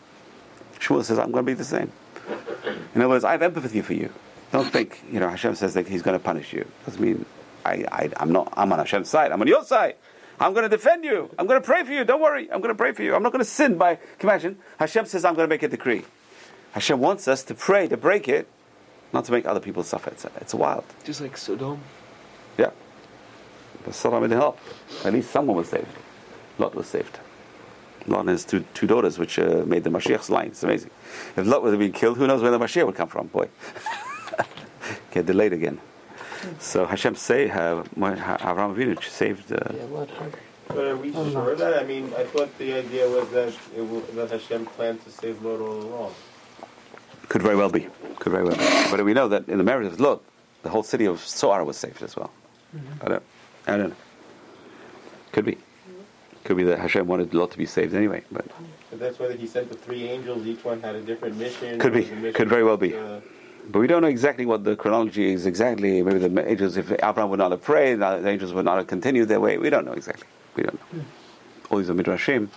Shmuel 0.80 1.04
says, 1.04 1.20
I'm 1.20 1.32
going 1.32 1.46
to 1.46 1.50
be 1.52 1.54
the 1.54 1.64
same. 1.64 1.92
In 2.96 3.02
other 3.02 3.10
words, 3.10 3.24
I 3.24 3.34
have 3.34 3.42
empathy 3.42 3.82
for 3.82 3.94
you. 3.94 4.12
Don't 4.52 4.72
think, 4.72 5.04
you 5.12 5.20
know, 5.20 5.30
Hashem 5.30 5.56
says 5.56 5.74
that 5.76 5.88
he's 5.88 6.02
going 6.02 6.18
to 6.18 6.24
punish 6.24 6.54
you. 6.54 6.66
Doesn't 6.86 7.02
mean 7.02 7.26
I, 7.66 7.86
I, 7.92 8.10
I'm 8.18 8.32
not, 8.32 8.54
I'm 8.58 8.72
on 8.72 8.80
Hashem's 8.80 9.10
side. 9.10 9.32
I'm 9.32 9.42
on 9.42 9.48
your 9.48 9.64
side. 9.64 9.96
I'm 10.42 10.54
going 10.54 10.64
to 10.64 10.70
defend 10.70 11.06
you. 11.06 11.30
I'm 11.38 11.46
going 11.46 11.62
to 11.62 11.66
pray 11.66 11.84
for 11.84 11.92
you. 11.94 12.04
Don't 12.04 12.20
worry. 12.20 12.52
I'm 12.52 12.62
going 12.62 12.74
to 12.74 12.78
pray 12.78 12.94
for 12.94 13.04
you. 13.04 13.14
I'm 13.14 13.22
not 13.22 13.32
going 13.32 13.44
to 13.44 13.50
sin 13.50 13.78
by, 13.78 13.96
can 13.96 14.06
you 14.24 14.30
imagine? 14.30 14.58
Hashem 14.80 15.06
says 15.06 15.24
I'm 15.24 15.36
going 15.36 15.48
to 15.48 15.54
make 15.54 15.62
a 15.62 15.68
decree. 15.68 16.04
Hashem 16.72 17.00
wants 17.00 17.28
us 17.28 17.44
to 17.44 17.54
pray 17.54 17.88
to 17.88 17.96
break 17.96 18.28
it, 18.28 18.48
not 19.14 19.26
to 19.26 19.32
make 19.32 19.46
other 19.46 19.60
people 19.60 19.84
suffer. 19.84 20.10
It's, 20.10 20.26
it's 20.38 20.56
wild. 20.56 20.84
Just 21.04 21.22
like 21.22 21.38
Sodom. 21.38 21.80
Yeah. 22.58 22.72
But 23.86 23.94
Sodom 23.94 24.24
didn't 24.24 24.40
help. 24.40 24.58
At 25.06 25.14
least 25.14 25.30
someone 25.30 25.58
was 25.58 25.70
saved. 25.70 25.88
Lot 26.58 26.74
was 26.74 26.88
saved. 26.88 27.20
Lot 28.08 28.22
and 28.22 28.30
his 28.30 28.44
two, 28.44 28.66
two 28.74 28.88
daughters, 28.88 29.20
which 29.20 29.38
uh, 29.38 29.64
made 29.68 29.84
the 29.84 29.92
Mashiach's 29.92 30.32
line. 30.32 30.48
It's 30.48 30.64
amazing. 30.64 30.90
If 31.38 31.46
Lot 31.46 31.62
would 31.62 31.70
have 31.70 31.80
been 31.80 31.92
killed, 31.92 32.18
who 32.18 32.26
knows 32.26 32.42
where 32.42 32.50
the 32.50 32.58
Mashiach 32.58 32.88
would 32.88 32.96
come 32.96 33.10
from? 33.10 33.28
Boy. 33.28 33.48
Get 35.12 35.28
delayed 35.28 35.54
again. 35.54 35.80
So 36.60 36.86
Hashem 36.86 37.16
say, 37.16 37.50
uh, 37.50 37.84
Avraham 37.84 38.76
Avinu 38.76 39.04
saved. 39.04 39.52
Uh, 39.52 39.58
Yeah, 39.58 39.86
what? 39.86 40.10
But 40.68 40.78
are 40.88 40.96
we 40.98 41.12
sure 41.12 41.52
of 41.52 41.58
that? 41.60 41.82
I 41.82 41.86
mean, 41.86 42.14
I 42.18 42.24
thought 42.24 42.58
the 42.58 42.74
idea 42.74 43.08
was 43.10 43.30
that 43.32 43.54
it 43.76 43.82
will, 43.82 44.02
that 44.16 44.32
Hashem 44.32 44.66
planned 44.68 45.04
to 45.04 45.12
save 45.12 45.42
Lot 45.44 45.60
all 45.60 45.82
along. 45.82 46.14
Could 47.28 47.42
very 47.42 47.56
well 47.56 47.70
be. 47.70 47.88
Could 48.20 48.32
very 48.32 48.44
well 48.46 48.56
be. 48.56 48.92
But 48.92 49.04
we 49.04 49.14
know 49.14 49.28
that 49.28 49.48
in 49.50 49.58
the 49.58 49.64
marriage 49.64 49.88
of 49.88 50.00
Lot, 50.00 50.22
the 50.64 50.70
whole 50.70 50.84
city 50.84 51.06
of 51.06 51.20
Zoar 51.20 51.64
was 51.64 51.78
saved 51.78 52.02
as 52.04 52.16
well. 52.16 52.32
I 53.02 53.08
don't. 53.10 53.24
I 53.68 53.78
don't 53.78 53.90
know. 53.90 53.96
Could 55.34 55.46
be. 55.46 55.58
Could 56.46 56.58
be 56.58 56.64
that 56.64 56.80
Hashem 56.80 57.06
wanted 57.06 57.34
Lot 57.34 57.52
to 57.52 57.58
be 57.58 57.66
saved 57.66 57.94
anyway, 57.94 58.24
but 58.32 58.46
But 58.90 59.00
that's 59.00 59.20
whether 59.20 59.36
he 59.36 59.48
sent 59.48 59.70
the 59.70 59.76
three 59.76 60.04
angels, 60.10 60.46
each 60.48 60.64
one 60.64 60.82
had 60.82 60.96
a 60.96 61.02
different 61.02 61.38
mission. 61.38 61.80
Could 61.80 61.94
be. 61.94 62.02
mission 62.02 62.34
Could 62.34 62.50
very 62.50 62.64
well 62.64 62.78
was, 62.78 62.90
be. 62.90 62.96
uh, 62.98 63.20
but 63.70 63.80
we 63.80 63.88
don't 63.88 64.02
know 64.02 64.08
exactly 64.08 64.46
what 64.46 64.64
the 64.64 64.76
chronology 64.76 65.34
is 65.34 65.46
exactly. 65.46 66.02
Maybe 66.02 66.20
the 66.20 66.50
angels, 66.50 66.78
if 66.78 66.92
Abraham 66.92 67.30
would 67.30 67.40
not 67.40 67.52
have 67.52 67.62
prayed, 67.62 68.02
uh, 68.02 68.18
the 68.18 68.30
angels 68.30 68.54
would 68.54 68.66
not 68.66 68.78
have 68.78 68.88
continued 68.88 69.28
their 69.28 69.40
way. 69.40 69.58
We 69.58 69.70
don't 69.70 69.86
know 69.86 69.94
exactly. 69.94 70.28
We 70.56 70.64
don't 70.64 70.76
know. 70.76 71.00
Hmm. 71.00 71.74
All 71.74 71.78
these 71.78 71.90
are 71.90 71.94
midrashim. 71.94 72.50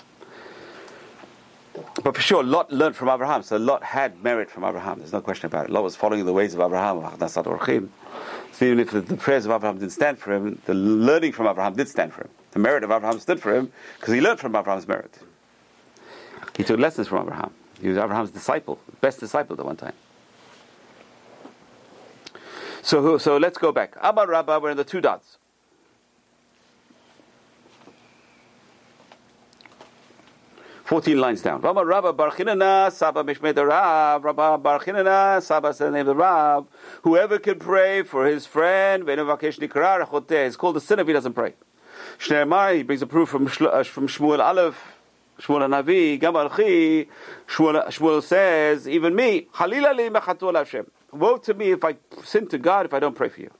But 2.03 2.15
for 2.15 2.21
sure, 2.21 2.43
Lot 2.43 2.73
learned 2.73 2.97
from 2.97 3.09
Abraham. 3.09 3.43
So 3.43 3.57
Lot 3.57 3.83
had 3.83 4.23
merit 4.23 4.51
from 4.51 4.65
Abraham. 4.65 4.99
There's 4.99 5.13
no 5.13 5.21
question 5.21 5.47
about 5.47 5.67
it. 5.67 5.71
Lot 5.71 5.83
was 5.83 5.97
following 5.97 6.25
the 6.25 6.33
ways 6.33 6.55
of 6.55 6.61
Abraham. 6.61 7.01
So 8.53 8.65
even 8.65 8.81
if 8.81 8.91
the, 8.91 9.01
the 9.01 9.17
prayers 9.17 9.45
of 9.45 9.51
Abraham 9.51 9.79
didn't 9.79 9.93
stand 9.93 10.19
for 10.19 10.33
him, 10.33 10.61
the 10.67 10.75
learning 10.75 11.33
from 11.33 11.47
Abraham 11.47 11.75
did 11.75 11.89
stand 11.89 12.13
for 12.13 12.23
him. 12.23 12.29
The 12.53 12.61
merit 12.61 12.85
of 12.85 12.91
Abraham 12.93 13.19
stood 13.19 13.41
for 13.41 13.55
him 13.55 13.73
because 13.99 14.15
he 14.15 14.21
learned 14.21 14.39
from 14.39 14.55
Abraham's 14.55 14.87
merit. 14.87 15.19
He 16.57 16.63
took 16.63 16.79
lessons 16.79 17.09
from 17.09 17.23
Abraham. 17.23 17.53
He 17.81 17.89
was 17.89 17.99
Abraham's 17.99 18.31
disciple, 18.31 18.79
best 19.01 19.19
disciple 19.19 19.59
at 19.59 19.65
one 19.65 19.77
time. 19.77 19.95
So, 22.85 23.17
so 23.17 23.39
let's 23.39 23.57
go 23.57 23.73
back. 23.73 23.97
Abba 24.03 24.27
Rabba, 24.27 24.61
we're 24.61 24.71
in 24.71 24.77
the 24.77 24.85
two 24.85 25.01
dots. 25.01 25.39
Fourteen 30.85 31.19
lines 31.19 31.41
down. 31.41 31.63
Rabba 31.63 31.83
Rabba 31.83 32.13
Barchinana 32.13 32.93
Saba 32.93 33.25
Mishmei 33.25 33.57
Rav 33.57 34.23
Rabba 34.23 34.59
Barchinana 34.63 35.43
Saba 35.43 35.73
said 35.73 35.87
the 35.87 35.91
name 35.93 36.01
of 36.03 36.07
the 36.09 36.15
Rav. 36.15 36.67
Whoever 37.05 37.39
can 37.39 37.59
pray 37.59 38.03
for 38.03 38.27
his 38.27 38.45
friend, 38.45 39.09
is 39.09 40.57
called 40.59 40.77
a 40.77 40.81
sinner 40.81 41.01
if 41.01 41.07
he 41.07 41.13
doesn't 41.15 41.33
pray. 41.33 41.55
Shneemar, 42.19 42.77
he 42.77 42.83
brings 42.83 43.01
a 43.01 43.07
proof 43.07 43.31
from 43.31 43.47
uh, 43.47 43.83
from 43.85 44.09
Shmuel 44.09 44.41
Aleph, 44.41 44.99
Shmuel 45.41 45.67
Hanavi, 45.67 46.21
Gam 46.21 46.35
Alchi. 46.35 47.09
Shmuel, 47.49 47.87
Shmuel 47.87 48.23
says, 48.23 48.87
even 48.87 49.15
me, 49.15 49.49
Halila 49.55 49.97
li 49.97 50.11
mechatu 50.11 50.55
Hashem. 50.55 50.85
Woe 51.15 51.37
to 51.39 51.55
me 51.55 51.71
if 51.71 51.85
I 51.85 51.97
sin 52.25 52.49
to 52.49 52.59
God 52.59 52.87
if 52.87 52.93
I 52.93 52.99
don't 52.99 53.15
pray 53.15 53.29
for 53.29 53.41
you. 53.41 53.51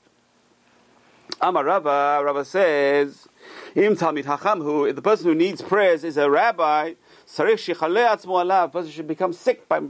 Amar 1.41 1.63
Rabba, 1.63 2.21
Rabba 2.23 2.45
says, 2.45 3.27
Im 3.75 3.95
Talmid 3.95 4.25
Hacham, 4.25 4.61
who 4.61 4.91
the 4.91 5.01
person 5.01 5.27
who 5.27 5.35
needs 5.35 5.61
prayers 5.61 6.03
is 6.03 6.17
a 6.17 6.29
rabbi, 6.29 6.93
Sarich 7.27 7.73
Shechaleh 7.73 8.09
Atzmo 8.09 8.43
Alav, 8.43 8.71
person 8.71 8.91
should 8.91 9.07
become 9.07 9.33
sick 9.33 9.67
by, 9.67 9.81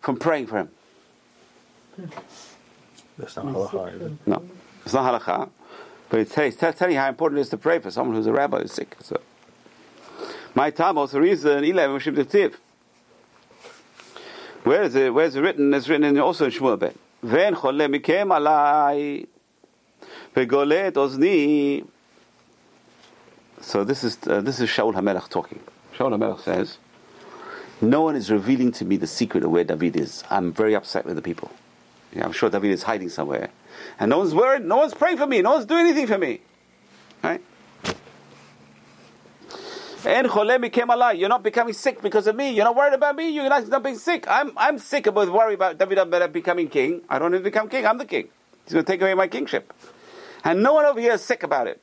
from 0.00 0.16
praying 0.16 0.46
for 0.46 0.58
him. 0.58 0.70
That's 3.18 3.36
not 3.36 3.46
halacha. 3.46 4.16
No, 4.26 4.42
it's 4.84 4.94
not 4.94 5.20
halakha, 5.20 5.50
but 6.08 6.20
it's, 6.20 6.36
it's 6.36 6.56
telling 6.56 6.94
you 6.94 7.00
how 7.00 7.08
important 7.08 7.38
it 7.38 7.42
is 7.42 7.48
to 7.50 7.58
pray 7.58 7.78
for 7.78 7.90
someone 7.90 8.16
who's 8.16 8.26
a 8.26 8.32
rabbi 8.32 8.60
who's 8.60 8.72
sick. 8.72 8.96
So, 9.00 9.20
my 10.54 10.70
time 10.70 10.96
also 10.98 11.20
reason 11.20 11.64
eleven 11.64 11.98
Mishim. 11.98 12.54
Where 14.64 14.82
is 14.82 14.94
it? 14.94 15.14
Where 15.14 15.26
is 15.26 15.36
it 15.36 15.40
written? 15.40 15.72
It's 15.72 15.88
written 15.88 16.04
in, 16.04 16.18
also 16.18 16.46
in 16.46 16.50
Shmuel 16.50 16.92
Ven 17.22 17.54
chole 17.54 17.88
mikem 17.88 18.30
alai 18.30 19.26
vegole 20.34 20.86
et 20.86 20.94
ozni. 20.94 21.84
So 23.60 23.84
this 23.84 24.04
is 24.04 24.18
uh, 24.26 24.40
this 24.40 24.60
is 24.60 24.68
Shaul 24.68 24.94
Hamelach 24.94 25.28
talking. 25.28 25.60
Shaul 25.94 26.12
Hamelach 26.16 26.40
says, 26.40 26.78
"No 27.80 28.02
one 28.02 28.16
is 28.16 28.30
revealing 28.30 28.72
to 28.72 28.84
me 28.84 28.96
the 28.96 29.06
secret 29.06 29.44
of 29.44 29.50
where 29.50 29.64
David 29.64 29.96
is. 29.96 30.24
I'm 30.30 30.52
very 30.52 30.74
upset 30.74 31.04
with 31.04 31.16
the 31.16 31.22
people. 31.22 31.50
Yeah, 32.12 32.24
I'm 32.24 32.32
sure 32.32 32.50
David 32.50 32.70
is 32.70 32.82
hiding 32.82 33.08
somewhere. 33.08 33.50
And 33.98 34.10
no 34.10 34.18
one's 34.18 34.34
worried, 34.34 34.64
no 34.64 34.78
one's 34.78 34.94
praying 34.94 35.18
for 35.18 35.26
me, 35.26 35.42
no 35.42 35.52
one's 35.52 35.66
doing 35.66 35.86
anything 35.86 36.06
for 36.06 36.18
me. 36.18 36.40
Right? 37.22 37.40
And 40.04 40.28
chole 40.28 40.72
came 40.72 40.88
alive. 40.88 41.16
You're 41.16 41.28
not 41.28 41.42
becoming 41.42 41.74
sick 41.74 42.00
because 42.00 42.26
of 42.26 42.34
me. 42.34 42.50
You're 42.50 42.64
not 42.64 42.74
worried 42.74 42.94
about 42.94 43.16
me. 43.16 43.30
You're 43.30 43.48
not, 43.48 43.82
being 43.82 43.98
sick. 43.98 44.26
I'm, 44.28 44.52
I'm 44.56 44.78
sick 44.78 45.06
about 45.06 45.30
worry 45.30 45.54
about 45.54 45.78
David 45.78 46.32
becoming 46.32 46.68
king. 46.68 47.02
I 47.08 47.18
don't 47.18 47.32
need 47.32 47.38
to 47.38 47.44
become 47.44 47.68
king. 47.68 47.86
I'm 47.86 47.98
the 47.98 48.06
king. 48.06 48.28
He's 48.64 48.72
going 48.72 48.84
to 48.84 48.90
take 48.90 49.02
away 49.02 49.14
my 49.14 49.28
kingship. 49.28 49.72
And 50.42 50.62
no 50.62 50.72
one 50.74 50.86
over 50.86 51.00
here 51.00 51.12
is 51.12 51.22
sick 51.22 51.42
about 51.42 51.66
it. 51.66 51.82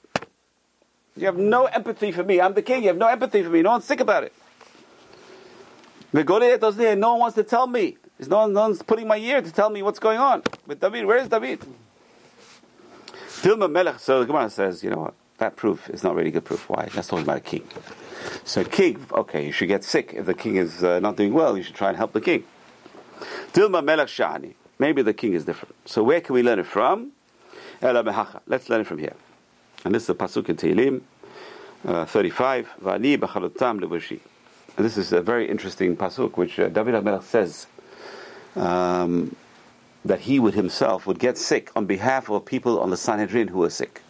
You 1.16 1.26
have 1.26 1.38
no 1.38 1.66
empathy 1.66 2.12
for 2.12 2.24
me. 2.24 2.42
I'm 2.42 2.54
the 2.54 2.62
king. 2.62 2.84
You 2.84 2.90
have 2.90 2.98
no 2.98 3.08
empathy 3.08 3.44
for 3.44 3.50
me. 3.50 3.62
No 3.62 3.72
one's 3.72 3.86
sick 3.86 4.00
about 4.00 4.24
it. 4.24 4.34
The 6.12 6.24
Goliath 6.24 6.62
doesn't 6.62 6.82
hear. 6.82 6.96
No 6.96 7.12
one 7.12 7.20
wants 7.20 7.36
to 7.36 7.44
tell 7.44 7.68
me. 7.68 7.98
There's 8.18 8.30
no, 8.30 8.38
one, 8.38 8.54
no 8.54 8.62
one's 8.62 8.82
putting 8.82 9.08
my 9.08 9.18
ear 9.18 9.42
to 9.42 9.52
tell 9.52 9.70
me 9.70 9.84
what's 9.84 10.00
going 10.00 10.18
on 10.18 10.42
with 10.66 10.80
David. 10.80 11.06
Where 11.06 11.18
is 11.18 11.28
David? 11.28 11.64
Dilma 13.42 13.70
Melech. 13.72 14.00
So 14.00 14.22
the 14.22 14.26
Gemara 14.26 14.50
says, 14.50 14.84
you 14.84 14.90
know 14.90 14.98
what? 14.98 15.14
That 15.38 15.56
proof 15.56 15.90
is 15.90 16.04
not 16.04 16.16
really 16.16 16.32
good 16.32 16.46
proof. 16.46 16.68
Why? 16.68 16.90
That's 16.94 17.08
talking 17.08 17.24
about 17.24 17.38
a 17.38 17.42
king. 17.42 17.68
So 18.44 18.64
king, 18.64 19.06
okay, 19.12 19.46
you 19.46 19.52
should 19.52 19.68
get 19.68 19.84
sick. 19.84 20.14
If 20.16 20.26
the 20.26 20.34
king 20.34 20.56
is 20.56 20.84
uh, 20.84 21.00
not 21.00 21.16
doing 21.16 21.34
well, 21.34 21.56
you 21.56 21.64
should 21.64 21.76
try 21.76 21.90
and 21.90 21.98
help 21.98 22.14
the 22.14 22.22
king. 22.22 22.44
Dilma 23.54 23.84
Melech 23.84 24.08
Shani. 24.08 24.56
Maybe 24.80 25.02
the 25.02 25.14
king 25.14 25.34
is 25.34 25.46
different. 25.46 25.76
So 25.86 26.04
where 26.04 26.22
can 26.22 26.34
we 26.34 26.44
learn 26.44 26.60
it 26.60 26.66
from? 26.66 27.12
Let's 27.82 28.70
learn 28.70 28.82
it 28.82 28.88
from 28.88 28.98
here. 28.98 29.14
And 29.86 29.94
this 29.94 30.04
is 30.04 30.08
the 30.08 30.16
pasuk 30.16 30.50
in 30.50 30.56
Tehillim, 30.56 31.02
uh, 31.86 32.06
35. 32.06 32.70
Vani. 32.82 34.20
And 34.76 34.86
this 34.86 34.98
is 34.98 35.14
a 35.14 35.22
very 35.22 35.50
interesting 35.50 35.96
pasuk, 35.96 36.38
which 36.38 36.60
uh, 36.60 36.70
David 36.70 36.96
HaMelech 36.96 37.24
says 37.24 37.68
um, 38.56 39.36
that 40.04 40.22
he 40.22 40.40
would 40.40 40.56
himself 40.56 41.06
would 41.06 41.20
get 41.20 41.38
sick 41.38 41.72
on 41.76 41.86
behalf 41.86 42.30
of 42.30 42.46
people 42.46 42.80
on 42.80 42.90
the 42.90 42.98
Sanhedrin 42.98 43.50
who 43.50 43.60
were 43.60 43.70
sick. 43.70 44.02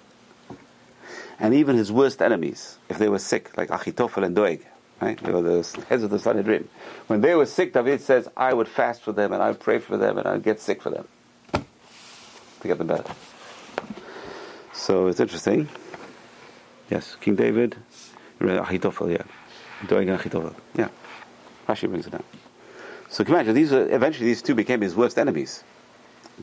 And 1.39 1.53
even 1.53 1.77
his 1.77 1.91
worst 1.91 2.21
enemies, 2.21 2.77
if 2.89 2.97
they 2.97 3.09
were 3.09 3.19
sick, 3.19 3.55
like 3.57 3.69
Achitophel 3.69 4.23
and 4.23 4.35
Doeg, 4.35 4.65
right? 5.01 5.21
They 5.21 5.31
were 5.31 5.41
the 5.41 5.85
heads 5.87 6.03
of 6.03 6.09
the 6.09 6.19
Sanhedrin. 6.19 6.67
When 7.07 7.21
they 7.21 7.35
were 7.35 7.45
sick, 7.45 7.73
David 7.73 8.01
says, 8.01 8.27
I 8.35 8.53
would 8.53 8.67
fast 8.67 9.01
for 9.03 9.11
them 9.11 9.33
and 9.33 9.43
I 9.43 9.49
would 9.49 9.59
pray 9.59 9.79
for 9.79 9.97
them 9.97 10.17
and 10.17 10.27
I 10.27 10.33
would 10.33 10.43
get 10.43 10.59
sick 10.59 10.81
for 10.81 10.89
them 10.89 11.07
to 11.53 12.67
get 12.67 12.79
them 12.79 12.87
better. 12.87 13.05
So 14.73 15.07
it's 15.07 15.19
interesting. 15.19 15.69
Yes, 16.89 17.15
King 17.21 17.35
David, 17.35 17.75
Achitophel, 18.39 19.11
yeah. 19.11 19.23
Doeg 19.87 20.07
and 20.07 20.19
Achitophel, 20.19 20.55
yeah. 20.75 20.89
Rashi 21.67 21.87
brings 21.87 22.07
it 22.07 22.11
down. 22.11 22.23
So 23.09 23.23
can 23.23 23.33
you 23.33 23.39
imagine, 23.39 23.55
these 23.55 23.71
eventually 23.71 24.25
these 24.25 24.41
two 24.41 24.55
became 24.55 24.81
his 24.81 24.95
worst 24.95 25.17
enemies. 25.17 25.63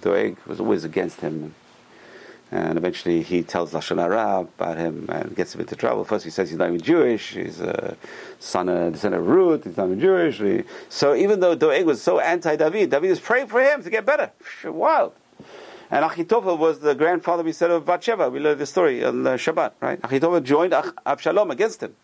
Doeg 0.01 0.39
was 0.47 0.61
always 0.61 0.85
against 0.85 1.21
him. 1.21 1.55
And 2.55 2.79
eventually 2.79 3.21
he 3.23 3.43
tells 3.43 3.73
Lashon 3.73 3.99
Hara 3.99 4.43
about 4.43 4.79
him 4.79 5.07
and 5.09 5.35
gets 5.35 5.57
him 5.57 5.61
into 5.63 5.75
trouble. 5.75 6.05
First 6.05 6.25
he 6.25 6.31
says 6.31 6.51
he's 6.51 6.59
not 6.59 6.69
even 6.69 6.81
Jewish, 6.81 7.33
he's 7.33 7.61
a 7.61 7.97
son 8.39 8.69
of, 8.69 8.93
descendant 8.93 9.25
of 9.25 9.29
Ruth, 9.29 9.65
he's 9.65 9.77
not 9.77 9.87
even 9.87 9.99
Jewish. 9.99 10.65
So 10.89 11.17
even 11.17 11.41
though 11.41 11.57
Doeg 11.57 11.85
was 11.85 12.01
so 12.01 12.21
anti-David, 12.21 12.91
David 12.91 13.11
is 13.11 13.19
praying 13.19 13.49
for 13.49 13.61
him 13.61 13.83
to 13.83 13.91
get 13.91 14.07
better. 14.07 14.31
Wild. 14.65 15.15
And 15.91 16.05
Achitophel 16.09 16.57
was 16.57 16.79
the 16.79 16.95
grandfather, 16.95 17.43
we 17.43 17.51
said, 17.51 17.73
of 17.73 17.85
Bathsheba. 17.87 18.31
We 18.31 18.39
learned 18.39 18.61
the 18.61 18.67
story 18.67 19.05
on 19.05 19.25
Shabbat, 19.25 19.73
right? 19.81 20.01
Achitophel 20.03 20.45
joined 20.45 20.75
Absalom 21.05 21.51
against 21.51 21.83
him. 21.83 21.97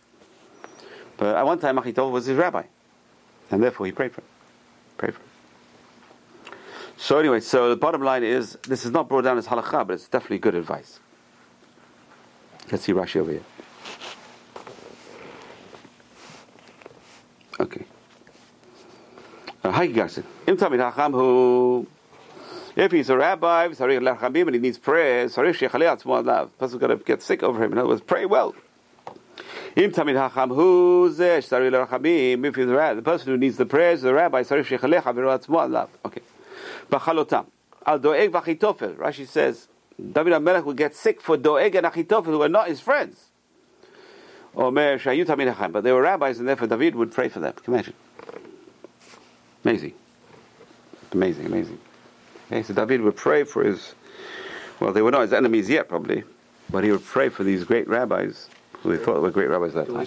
But 1.17 1.37
at 1.37 1.47
one 1.47 1.61
time, 1.61 1.77
Achitophel 1.77 2.11
was 2.11 2.27
his 2.27 2.37
rabbi. 2.37 2.65
And 3.53 3.63
therefore 3.63 3.87
he 3.87 3.93
prayed 3.93 4.11
for 4.11 4.23
him. 4.23 4.27
Prayed 4.97 5.15
for 5.15 5.21
him. 5.21 5.30
So 7.01 7.19
anyway, 7.19 7.41
so 7.41 7.71
the 7.71 7.77
bottom 7.77 8.03
line 8.03 8.23
is, 8.23 8.59
this 8.69 8.85
is 8.85 8.91
not 8.91 9.09
brought 9.09 9.23
down 9.23 9.39
as 9.39 9.47
halakha, 9.47 9.87
but 9.87 9.95
it's 9.95 10.07
definitely 10.07 10.39
good 10.39 10.55
advice. 10.55 11.01
Let's 12.71 12.85
see 12.85 12.93
Rashi 12.93 13.17
over 13.17 13.33
here. 13.33 13.43
Okay. 17.59 17.87
Uh, 19.65 19.71
Hi, 19.71 19.87
Garson. 19.87 20.25
Im 20.47 20.59
Talmid 20.59 20.93
Hacham 20.93 21.13
who, 21.13 21.87
if 22.77 22.93
he's 22.93 23.09
a 23.09 23.17
rabbi, 23.17 23.69
Sarich 23.69 23.99
Lachamim, 24.01 24.49
and 24.49 24.57
he 24.57 24.61
needs 24.61 24.77
prayer, 24.77 25.25
Sarich 25.27 25.57
Shechalei 25.57 25.97
Atzmo 25.97 26.23
Alav. 26.23 26.51
Person's 26.59 26.81
going 26.81 26.97
to 26.97 27.03
get 27.03 27.23
sick 27.23 27.43
over 27.43 27.65
him. 27.65 27.73
In 27.73 27.79
other 27.79 27.89
words, 27.89 28.03
pray 28.03 28.27
well. 28.27 28.55
Im 29.75 29.91
Talmid 29.91 30.17
Hacham 30.17 30.51
who, 30.51 31.11
Zesh 31.17 31.49
Sarich 31.49 31.87
Lachamim, 31.87 32.45
if 32.45 32.57
he's 32.57 32.67
the 32.67 33.03
person 33.03 33.29
who 33.29 33.39
needs 33.39 33.57
the 33.57 33.65
prayers, 33.65 34.03
the 34.03 34.13
rabbi, 34.13 34.43
Sarich 34.43 34.67
Shechalei 34.67 35.03
Atzmo 35.03 35.67
Alav. 35.67 35.89
Okay. 36.05 36.21
Bachalotam. 36.91 37.47
Al 37.87 37.99
Doeg 37.99 38.31
v'Achitofel. 38.31 38.97
Rashi 38.97 39.27
says, 39.27 39.69
David 39.97 40.33
HaMelech 40.33 40.65
will 40.65 40.75
get 40.75 40.95
sick 40.95 41.21
for 41.21 41.37
Doeg 41.37 41.75
and 41.75 41.87
Achitofel, 41.87 42.27
who 42.27 42.43
are 42.43 42.49
not 42.49 42.69
his 42.69 42.81
friends. 42.81 43.27
Omer 44.55 44.99
Shayut 44.99 45.27
HaMinachim. 45.27 45.73
But 45.73 45.85
they 45.85 45.93
were 45.93 46.03
rabbis, 46.03 46.39
and 46.39 46.49
therefore 46.49 46.67
David 46.67 46.95
would 46.97 47.13
pray 47.13 47.29
for 47.29 47.41
them. 47.41 47.53
Can 47.53 47.73
you 47.73 47.75
imagine? 47.75 47.95
Amazing. 49.65 49.95
Amazing, 51.13 51.47
amazing. 51.47 51.79
Okay, 52.47 52.63
so 52.63 52.75
David 52.75 53.03
would 53.03 53.17
pray 53.17 53.45
for 53.45 53.63
his, 53.63 53.95
well, 54.81 54.93
they 54.93 55.03
were 55.03 55.11
not 55.11 55.23
his 55.23 55.33
enemies 55.33 55.69
yet, 55.69 55.89
probably, 55.89 56.25
but 56.69 56.83
he 56.85 56.91
would 56.91 57.05
pray 57.05 57.29
for 57.29 57.45
these 57.45 57.65
great 57.65 57.89
rabbis 57.89 58.49
who 58.83 58.91
he 58.91 58.99
thought 58.99 59.21
were 59.21 59.31
great 59.31 59.49
rabbis 59.49 59.77
at 59.77 59.87
that 59.87 59.93
time. 59.93 60.07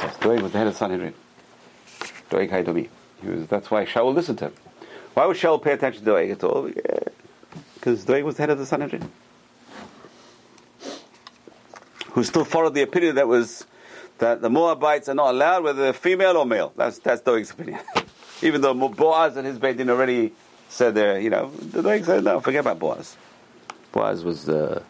Yes, 0.00 0.16
Doeg 0.18 0.40
was 0.40 0.52
the 0.52 0.58
head 0.58 0.66
of 0.66 0.76
Sanhedrin. 0.76 1.14
Doeg 2.30 2.50
Haidomi. 2.50 2.88
He 3.22 3.28
was, 3.28 3.46
that's 3.46 3.70
why 3.70 3.84
Shaul 3.84 4.14
listened 4.14 4.38
to 4.38 4.46
him. 4.46 4.54
Why 5.14 5.26
would 5.26 5.36
Shaul 5.36 5.62
pay 5.62 5.72
attention 5.72 6.04
to 6.04 6.10
Doeg 6.10 6.30
at 6.30 6.44
all? 6.44 6.70
Because 7.74 8.04
Doeg 8.04 8.24
was 8.24 8.36
the 8.36 8.42
head 8.42 8.50
of 8.50 8.58
the 8.58 8.66
Sanhedrin. 8.66 9.10
Who 12.12 12.24
still 12.24 12.44
followed 12.44 12.74
the 12.74 12.82
opinion 12.82 13.16
that 13.16 13.26
was 13.26 13.66
that 14.18 14.40
the 14.40 14.50
Moabites 14.50 15.08
are 15.08 15.14
not 15.14 15.30
allowed, 15.30 15.64
whether 15.64 15.82
they're 15.82 15.92
female 15.92 16.36
or 16.36 16.46
male. 16.46 16.72
That's 16.76 16.98
that's 16.98 17.22
Doeg's 17.22 17.50
opinion. 17.50 17.80
Even 18.42 18.60
though 18.60 18.74
Boaz 18.74 19.36
and 19.36 19.46
his 19.46 19.58
Beit 19.58 19.76
Din 19.76 19.90
already 19.90 20.32
said 20.68 20.94
there, 20.94 21.20
you 21.20 21.30
know, 21.30 21.50
Doeg 21.70 22.04
said, 22.04 22.24
no, 22.24 22.40
forget 22.40 22.60
about 22.60 22.78
Boaz. 22.78 23.16
Boaz 23.92 24.24
was, 24.24 24.48
uh, 24.48 24.82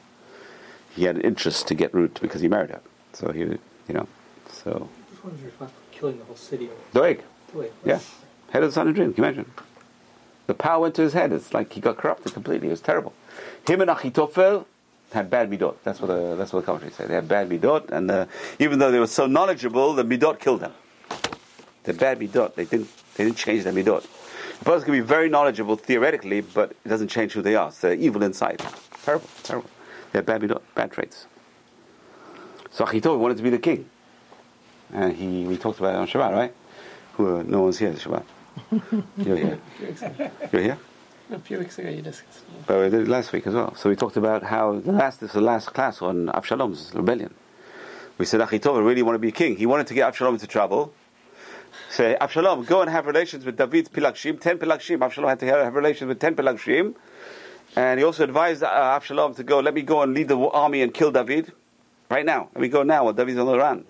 he 0.96 1.04
had 1.04 1.16
an 1.16 1.22
interest 1.22 1.68
to 1.68 1.74
get 1.74 1.92
Ruth 1.92 2.20
because 2.20 2.40
he 2.40 2.48
married 2.48 2.70
her. 2.70 2.80
So 3.12 3.30
he, 3.32 3.40
you 3.40 3.58
know, 3.90 4.08
so. 4.50 4.88
This 5.10 5.22
one's 5.22 5.42
responsible 5.42 5.80
for 5.90 5.98
killing 5.98 6.18
the 6.18 6.24
whole 6.24 6.36
city. 6.36 6.70
Doeg, 6.92 7.22
Wait, 7.52 7.70
yeah. 7.84 8.00
Head 8.50 8.62
of 8.62 8.70
the 8.70 8.74
Sanhedrin, 8.74 9.12
can 9.12 9.22
you 9.22 9.28
imagine? 9.28 9.50
The 10.46 10.54
power 10.54 10.80
went 10.80 10.94
to 10.96 11.02
his 11.02 11.12
head. 11.14 11.32
It's 11.32 11.54
like 11.54 11.72
he 11.72 11.80
got 11.80 11.96
corrupted 11.96 12.34
completely. 12.34 12.68
It 12.68 12.72
was 12.72 12.80
terrible. 12.80 13.14
Him 13.66 13.80
and 13.80 13.90
Achitophel 13.90 14.66
had 15.12 15.30
bad 15.30 15.50
midot. 15.50 15.76
That's 15.84 16.00
what 16.00 16.08
the, 16.08 16.34
that's 16.36 16.52
what 16.52 16.60
the 16.60 16.66
commentary 16.66 16.92
say. 16.92 17.06
They 17.06 17.14
had 17.14 17.28
bad 17.28 17.48
midot, 17.48 17.90
and 17.90 18.10
uh, 18.10 18.26
even 18.58 18.78
though 18.78 18.90
they 18.90 18.98
were 18.98 19.06
so 19.06 19.26
knowledgeable, 19.26 19.94
the 19.94 20.04
midot 20.04 20.40
killed 20.40 20.60
them. 20.60 20.72
The 21.84 21.94
bad 21.94 22.18
midot. 22.18 22.54
They 22.54 22.64
didn't 22.64 22.90
they 23.16 23.24
didn't 23.24 23.36
change 23.36 23.64
their 23.64 23.72
midot. 23.72 24.04
A 24.60 24.64
person 24.64 24.84
can 24.84 24.92
be 24.92 25.00
very 25.00 25.28
knowledgeable 25.28 25.76
theoretically, 25.76 26.40
but 26.40 26.70
it 26.84 26.88
doesn't 26.88 27.08
change 27.08 27.32
who 27.32 27.42
they 27.42 27.54
are. 27.54 27.70
They're 27.70 27.94
evil 27.94 28.22
inside. 28.22 28.62
Terrible, 29.04 29.28
terrible. 29.42 29.70
They 30.12 30.18
have 30.18 30.26
bad 30.26 30.42
midot, 30.42 30.62
bad 30.74 30.90
traits. 30.90 31.26
So 32.70 32.84
Achitophel 32.84 33.18
wanted 33.18 33.36
to 33.36 33.42
be 33.42 33.50
the 33.50 33.58
king, 33.58 33.88
and 34.92 35.16
he 35.16 35.44
we 35.44 35.56
talked 35.56 35.78
about 35.78 35.94
it 35.94 35.98
on 35.98 36.06
Shabbat, 36.06 36.32
right? 36.32 36.54
Who, 37.14 37.38
uh, 37.38 37.42
no 37.44 37.62
one's 37.62 37.78
here 37.78 37.92
Shabbat. 37.92 38.24
You're 39.18 39.36
here. 39.36 39.58
You're 40.52 40.62
here. 40.62 40.78
A 41.30 41.38
few 41.38 41.58
weeks 41.58 41.78
ago, 41.78 41.88
you 41.88 42.02
discussed. 42.02 42.44
But 42.66 42.80
we 42.80 42.90
did 42.90 43.02
it 43.02 43.08
last 43.08 43.32
week 43.32 43.46
as 43.46 43.54
well. 43.54 43.74
So 43.76 43.88
we 43.88 43.96
talked 43.96 44.16
about 44.16 44.42
how 44.42 44.78
the 44.78 44.92
last 44.92 45.20
this 45.20 45.30
is 45.30 45.34
the 45.34 45.40
last 45.40 45.72
class 45.72 46.02
on 46.02 46.26
Avshalom's 46.26 46.94
rebellion. 46.94 47.34
We 48.18 48.26
said 48.26 48.40
Achitov 48.40 48.84
really 48.84 49.02
wanted 49.02 49.18
to 49.18 49.22
be 49.22 49.32
king. 49.32 49.56
He 49.56 49.66
wanted 49.66 49.86
to 49.88 49.94
get 49.94 50.12
Avshalom 50.12 50.34
into 50.34 50.46
trouble. 50.46 50.92
Say, 51.90 52.16
Avshalom, 52.20 52.66
go 52.66 52.82
and 52.82 52.90
have 52.90 53.06
relations 53.06 53.44
with 53.44 53.56
David's 53.56 53.88
Pilagshim. 53.88 54.40
Ten 54.40 54.58
Pilagshim. 54.58 54.98
Avshalom 54.98 55.28
had 55.28 55.40
to 55.40 55.46
have 55.46 55.74
relations 55.74 56.08
with 56.08 56.20
ten 56.20 56.36
Pilagshim. 56.36 56.94
And 57.74 57.98
he 57.98 58.04
also 58.04 58.22
advised 58.24 58.62
uh, 58.62 59.00
Avshalom 59.00 59.34
to 59.36 59.42
go, 59.42 59.60
let 59.60 59.74
me 59.74 59.82
go 59.82 60.02
and 60.02 60.14
lead 60.14 60.28
the 60.28 60.38
army 60.38 60.82
and 60.82 60.92
kill 60.94 61.10
David. 61.10 61.52
Right 62.10 62.24
now. 62.24 62.50
Let 62.54 62.60
me 62.60 62.68
go 62.68 62.82
now 62.82 63.04
while 63.04 63.12
David's 63.14 63.38
on 63.38 63.46
the 63.46 63.58
run. 63.58 63.84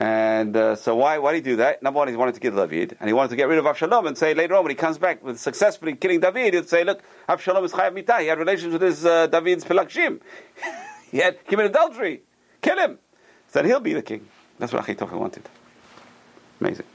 And 0.00 0.56
uh, 0.56 0.76
so 0.76 0.94
why 0.94 1.18
why 1.18 1.32
did 1.32 1.44
he 1.44 1.50
do 1.52 1.56
that? 1.56 1.82
Number 1.82 1.98
one, 1.98 2.08
he 2.08 2.14
wanted 2.14 2.34
to 2.34 2.40
kill 2.40 2.54
David, 2.54 2.96
and 3.00 3.08
he 3.08 3.12
wanted 3.12 3.30
to 3.30 3.36
get 3.36 3.48
rid 3.48 3.58
of 3.58 3.64
Avshalom 3.64 4.06
and 4.06 4.16
say 4.16 4.32
later 4.32 4.54
on 4.54 4.62
when 4.62 4.70
he 4.70 4.76
comes 4.76 4.96
back 4.96 5.24
with 5.24 5.40
successfully 5.40 5.96
killing 5.96 6.20
David, 6.20 6.54
he'd 6.54 6.68
say, 6.68 6.84
look, 6.84 7.02
Avshalom 7.28 7.64
is 7.64 7.72
chayav 7.72 7.98
mitah. 7.98 8.20
He 8.20 8.28
had 8.28 8.38
relations 8.38 8.72
with 8.72 8.82
his 8.82 9.04
uh, 9.04 9.26
David's 9.26 9.64
pilagshim. 9.64 10.20
he 11.10 11.18
had 11.18 11.44
committed 11.46 11.72
adultery. 11.72 12.22
Kill 12.62 12.78
him. 12.78 12.98
So 13.48 13.58
then 13.58 13.66
he'll 13.66 13.80
be 13.80 13.94
the 13.94 14.02
king. 14.02 14.28
That's 14.58 14.72
what 14.72 14.84
Achitophel 14.84 15.18
wanted. 15.18 15.48
Amazing. 16.60 16.86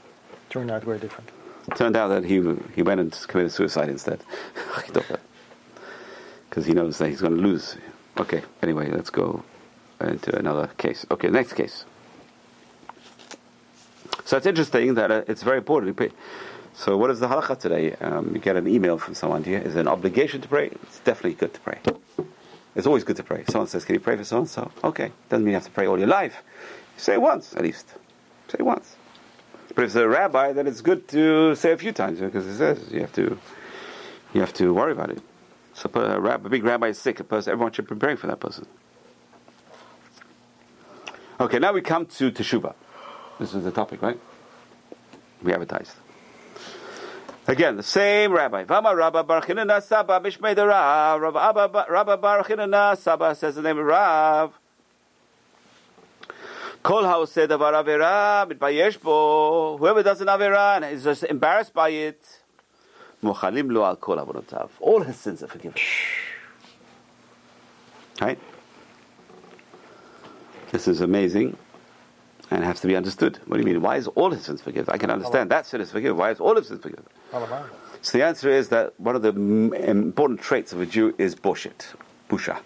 Turned 0.48 0.70
out 0.70 0.84
very 0.84 0.98
different. 0.98 1.30
Turned 1.74 1.96
out 1.96 2.08
that 2.08 2.24
he 2.24 2.42
he 2.74 2.82
went 2.82 3.00
and 3.00 3.12
committed 3.28 3.52
suicide 3.52 3.88
instead. 3.88 4.20
Because 6.48 6.66
he 6.66 6.72
knows 6.72 6.98
that 6.98 7.08
he's 7.08 7.20
going 7.20 7.34
to 7.34 7.42
lose. 7.42 7.76
Okay. 8.16 8.42
Anyway, 8.62 8.88
let's 8.88 9.10
go 9.10 9.42
into 10.00 10.38
another 10.38 10.68
case. 10.78 11.04
Okay, 11.10 11.28
next 11.28 11.54
case. 11.54 11.84
So 14.24 14.36
it's 14.36 14.46
interesting 14.46 14.94
that 14.94 15.10
uh, 15.10 15.22
it's 15.28 15.42
very 15.42 15.58
important. 15.58 15.90
to 15.90 15.94
pray. 15.94 16.10
So 16.74 16.96
what 16.96 17.10
is 17.10 17.20
the 17.20 17.28
halacha 17.28 17.58
today? 17.58 17.94
Um, 18.00 18.32
you 18.34 18.40
get 18.40 18.56
an 18.56 18.66
email 18.66 18.98
from 18.98 19.14
someone 19.14 19.44
here. 19.44 19.58
Is 19.58 19.76
it 19.76 19.80
an 19.80 19.88
obligation 19.88 20.40
to 20.40 20.48
pray? 20.48 20.68
It's 20.82 20.98
definitely 21.00 21.34
good 21.34 21.54
to 21.54 21.60
pray. 21.60 21.78
It's 22.74 22.86
always 22.86 23.04
good 23.04 23.16
to 23.16 23.22
pray. 23.22 23.44
Someone 23.48 23.68
says, 23.68 23.84
"Can 23.84 23.94
you 23.94 24.00
pray 24.00 24.16
for 24.16 24.24
so 24.24 24.38
and 24.38 24.48
so?" 24.48 24.70
Okay, 24.82 25.12
doesn't 25.28 25.44
mean 25.44 25.52
you 25.52 25.56
have 25.56 25.64
to 25.66 25.70
pray 25.70 25.86
all 25.86 25.98
your 25.98 26.08
life. 26.08 26.42
Say 26.96 27.14
it 27.14 27.22
once 27.22 27.54
at 27.54 27.62
least. 27.62 27.86
Say 28.48 28.58
once. 28.64 28.96
But 29.74 29.84
if 29.84 29.88
it's 29.88 29.96
a 29.96 30.08
rabbi, 30.08 30.52
then 30.52 30.66
it's 30.66 30.80
good 30.80 31.06
to 31.08 31.54
say 31.54 31.72
a 31.72 31.76
few 31.76 31.92
times 31.92 32.20
because 32.20 32.46
it 32.46 32.56
says 32.56 32.90
you 32.90 33.00
have 33.00 33.12
to 33.12 33.38
you 34.32 34.40
have 34.40 34.52
to 34.54 34.74
worry 34.74 34.92
about 34.92 35.10
it. 35.10 35.22
So 35.74 35.90
a, 35.94 36.20
rab- 36.20 36.46
a 36.46 36.48
big 36.48 36.64
rabbi 36.64 36.88
is 36.88 36.98
sick. 36.98 37.20
A 37.20 37.24
person, 37.24 37.52
everyone 37.52 37.72
should 37.72 37.88
be 37.88 37.94
praying 37.94 38.16
for 38.16 38.26
that 38.28 38.40
person. 38.40 38.66
Okay, 41.38 41.58
now 41.58 41.72
we 41.72 41.80
come 41.82 42.06
to 42.06 42.30
teshuvah. 42.30 42.74
This 43.38 43.54
is 43.54 43.64
the 43.64 43.72
topic, 43.72 44.00
right? 44.00 44.18
We 45.42 45.52
advertised. 45.52 45.92
Again, 47.46 47.76
the 47.76 47.82
same 47.82 48.32
rabbi. 48.32 48.64
Vama 48.64 48.96
Rabba 48.96 49.22
Barchinana 49.24 49.82
Saba 49.82 50.18
Mishmei 50.20 50.56
Rav. 50.56 51.20
Rabba 51.20 52.16
Barchinana 52.16 52.96
Saba 52.96 53.34
says 53.34 53.56
the 53.56 53.62
name 53.62 53.78
of 53.78 53.84
Rav. 53.84 54.58
Kol 56.82 57.02
haoseh 57.02 57.46
davar 57.46 57.72
avera 57.72 58.50
mitbayesh 58.50 59.00
bo. 59.00 59.76
Whoever 59.78 60.02
does 60.02 60.20
an 60.20 60.28
avera 60.28 60.76
and 60.76 60.84
is 60.86 61.04
just 61.04 61.24
embarrassed 61.24 61.74
by 61.74 61.88
it, 61.90 62.22
mochalim 63.22 63.72
lo 63.72 63.84
al 63.84 63.96
kol 63.96 64.16
avonotav. 64.16 64.70
All 64.80 65.00
his 65.00 65.16
sins 65.16 65.42
are 65.42 65.46
forgiven. 65.46 65.78
Right? 68.20 68.38
This 70.72 70.88
is 70.88 71.00
amazing 71.00 71.56
and 72.54 72.64
has 72.64 72.80
to 72.80 72.86
be 72.86 72.94
understood. 72.94 73.38
What 73.46 73.56
do 73.56 73.62
you 73.62 73.66
mean? 73.66 73.82
Why 73.82 73.96
is 73.96 74.06
all 74.08 74.30
his 74.30 74.44
sins 74.44 74.62
forgiven? 74.62 74.94
I 74.94 74.98
can 74.98 75.10
understand 75.10 75.50
that 75.50 75.66
sin 75.66 75.80
is 75.80 75.90
forgiven. 75.90 76.16
Why 76.16 76.30
is 76.30 76.38
all 76.38 76.54
his 76.56 76.68
sins 76.68 76.80
forgiven? 76.80 77.04
So 78.00 78.18
the 78.18 78.24
answer 78.24 78.48
is 78.48 78.68
that 78.68 78.98
one 78.98 79.16
of 79.16 79.22
the 79.22 79.30
important 79.30 80.40
traits 80.40 80.72
of 80.72 80.80
a 80.80 80.86
Jew 80.86 81.14
is 81.18 81.34
boshet, 81.34 81.94
busha, 82.30 82.58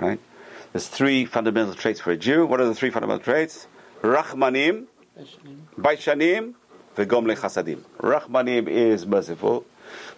right? 0.00 0.18
There's 0.72 0.88
three 0.88 1.24
fundamental 1.24 1.74
traits 1.74 2.00
for 2.00 2.10
a 2.10 2.16
Jew. 2.16 2.44
What 2.44 2.60
are 2.60 2.66
the 2.66 2.74
three 2.74 2.90
fundamental 2.90 3.22
traits? 3.22 3.68
Rachmanim, 4.02 4.86
Baishanim, 5.78 6.54
Vegomle 6.96 7.36
Chasadim. 7.36 7.80
Rachmanim 7.98 8.68
is 8.68 9.06
merciful. 9.06 9.64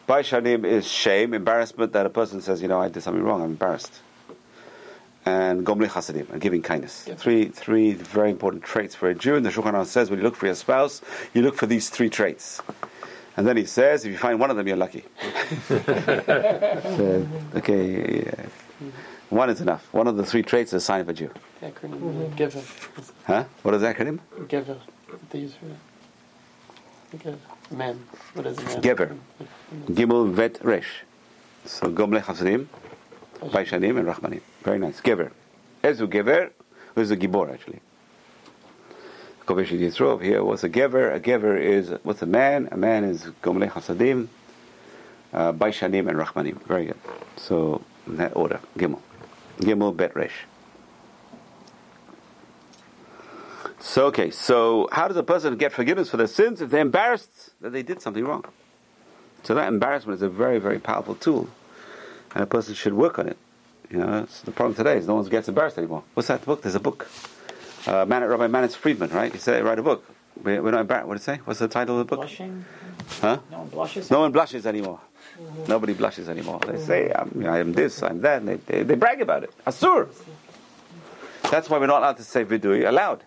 Baishanim 0.09 0.65
is 0.65 0.89
shame, 0.89 1.35
embarrassment 1.35 1.93
that 1.93 2.07
a 2.07 2.11
person 2.11 2.41
says, 2.41 2.63
you 2.63 2.69
know, 2.69 2.81
I 2.81 2.89
did 2.89 3.03
something 3.03 3.23
wrong, 3.23 3.43
I'm 3.43 3.51
embarrassed. 3.51 4.01
And 5.29 5.67
Gomle 5.67 5.89
Chasadim, 5.89 6.31
and 6.31 6.41
giving 6.41 6.63
kindness. 6.63 7.09
Three, 7.17 7.47
three 7.47 7.93
very 7.93 8.31
important 8.31 8.63
traits 8.63 8.95
for 8.95 9.11
a 9.11 9.15
Jew. 9.15 9.37
And 9.37 9.45
the 9.45 9.51
Shulchan 9.51 9.75
Aruch 9.75 9.87
says, 9.87 10.09
when 10.11 10.19
you 10.21 10.25
look 10.25 10.37
for 10.37 10.47
your 10.47 10.55
spouse, 10.55 11.03
you 11.35 11.43
look 11.43 11.55
for 11.55 11.67
these 11.67 11.91
three 11.91 12.09
traits. 12.09 12.63
And 13.37 13.47
then 13.47 13.57
he 13.57 13.67
says, 13.67 14.05
if 14.05 14.11
you 14.11 14.19
find 14.19 14.41
one 14.41 14.51
of 14.51 14.57
them, 14.57 14.67
you're 14.67 14.77
lucky. 14.87 15.05
so, 15.69 17.29
okay, 17.57 18.25
yeah. 18.25 18.47
one 19.29 19.51
is 19.51 19.61
enough. 19.61 19.87
One 19.93 20.07
of 20.09 20.17
the 20.17 20.25
three 20.25 20.43
traits 20.43 20.73
is 20.73 20.83
a 20.83 20.87
sign 20.87 21.03
of 21.03 21.09
a 21.09 21.13
Jew. 21.13 21.31
Acronym. 21.63 22.01
Mm-hmm. 22.01 22.35
Gever. 22.37 22.65
Huh? 23.27 23.45
What 23.63 23.75
is 23.75 23.83
the 23.83 23.95
acronym? 23.95 24.19
Gever. 24.53 24.79
These 25.31 25.55
are. 27.25 27.37
Man. 27.71 28.03
What 28.35 28.47
is 28.47 28.59
a 28.59 28.63
man? 28.63 28.83
Gever. 28.83 29.09
Mm-hmm. 29.09 29.95
Gimel 29.95 30.33
Vet 30.33 30.65
Resh. 30.65 31.05
So 31.65 31.89
Gomle 31.91 32.23
Chasadim, 32.23 32.67
Baishanim, 33.41 33.99
and 33.99 34.09
Rachmanim. 34.09 34.41
Very 34.63 34.79
nice. 34.79 35.01
Gever. 35.01 35.31
Ezu 35.83 36.09
Gever, 36.09 36.51
who's 36.95 37.11
a 37.11 37.17
Gibor 37.17 37.53
actually. 37.53 37.81
Kovesh 39.47 39.69
Yitzrov 39.69 40.23
here 40.23 40.45
was 40.45 40.63
a 40.65 40.69
Gever. 40.69 41.15
A 41.15 41.21
Gever 41.21 41.59
is, 41.59 41.95
what's 42.03 42.21
a 42.21 42.27
man? 42.27 42.69
A 42.71 42.77
man 42.77 43.05
is 43.05 43.31
Gomle 43.43 43.71
Chasadim, 43.71 44.29
uh, 45.33 45.53
Baishanim, 45.53 46.09
and 46.09 46.19
Rachmanim. 46.19 46.63
Very 46.65 46.87
good. 46.87 46.99
So, 47.37 47.83
in 48.07 48.17
that 48.17 48.37
order. 48.37 48.61
Gimel. 48.77 49.01
Gimel 49.61 49.97
Bet 49.97 50.15
Resh. 50.15 50.45
So, 53.81 54.07
okay, 54.07 54.31
so 54.31 54.89
how 54.93 55.09
does 55.09 55.17
a 55.17 55.23
person 55.23 55.57
get 55.57 55.73
forgiveness 55.73 56.11
for 56.11 56.17
their 56.17 56.27
sins 56.27 56.61
if 56.61 56.71
they're 56.71 56.81
embarrassed 56.81 57.51
that 57.61 57.71
they 57.71 57.83
did 57.83 58.03
something 58.03 58.25
wrong? 58.25 58.45
So 59.45 59.55
that 59.55 59.69
embarrassment 59.69 60.17
is 60.17 60.23
a 60.23 60.29
very, 60.29 60.59
very 60.59 60.79
powerful 60.79 61.15
tool, 61.15 61.49
and 62.35 62.43
a 62.43 62.47
person 62.47 62.75
should 62.75 62.95
work 62.95 63.19
on 63.19 63.29
it. 63.29 63.37
You 63.91 63.99
know, 63.99 64.23
it's 64.25 64.43
the 64.43 64.51
problem 64.51 64.75
today 64.75 64.99
is 64.99 65.07
no 65.07 65.15
one 65.15 65.25
gets 65.27 65.49
embarrassed 65.49 65.79
anymore. 65.79 66.03
What's 66.15 66.29
that 66.29 66.45
book? 66.45 66.63
There's 66.63 66.75
a 66.75 66.81
book. 66.81 67.09
Uh, 67.87 68.05
Man, 68.05 68.23
Rabbi 68.23 68.47
Manis 68.49 68.75
Friedman, 68.75 69.11
right? 69.11 69.33
He 69.33 69.39
said, 69.39 69.65
write 69.65 69.79
a 69.79 69.83
book. 69.83 70.05
We're 70.43 70.63
we're 70.63 70.71
not 70.73 70.83
embarrassed. 70.83 71.09
What 71.09 71.15
did 71.15 71.23
it 71.23 71.25
say? 71.25 71.37
What's 71.45 71.59
the 71.61 71.69
title 71.69 71.99
of 71.99 72.07
the 72.07 72.11
book? 72.17 72.21
Blushing? 72.21 72.65
Huh? 73.21 73.39
No 73.51 73.59
one 73.59 73.69
blushes? 73.69 74.11
No 74.11 74.21
one 74.21 74.33
blushes 74.33 74.67
anymore. 74.67 75.01
Nobody 75.67 75.95
blushes 75.95 76.29
anymore. 76.29 76.61
They 76.67 76.79
say, 76.79 77.13
I'm, 77.15 77.45
I 77.47 77.59
am 77.61 77.73
this, 77.73 78.03
I'm 78.03 78.21
that, 78.21 78.43
and 78.43 78.49
they, 78.49 78.57
they, 78.57 78.83
they 78.83 78.95
brag 78.95 79.21
about 79.21 79.45
it. 79.45 79.53
Asur. 79.67 80.09
That's 81.51 81.71
why 81.71 81.79
we're 81.79 81.87
not 81.87 82.01
allowed 82.01 82.17
to 82.19 82.25
say 82.25 82.45
vidui 82.45 82.87
aloud. 82.87 83.23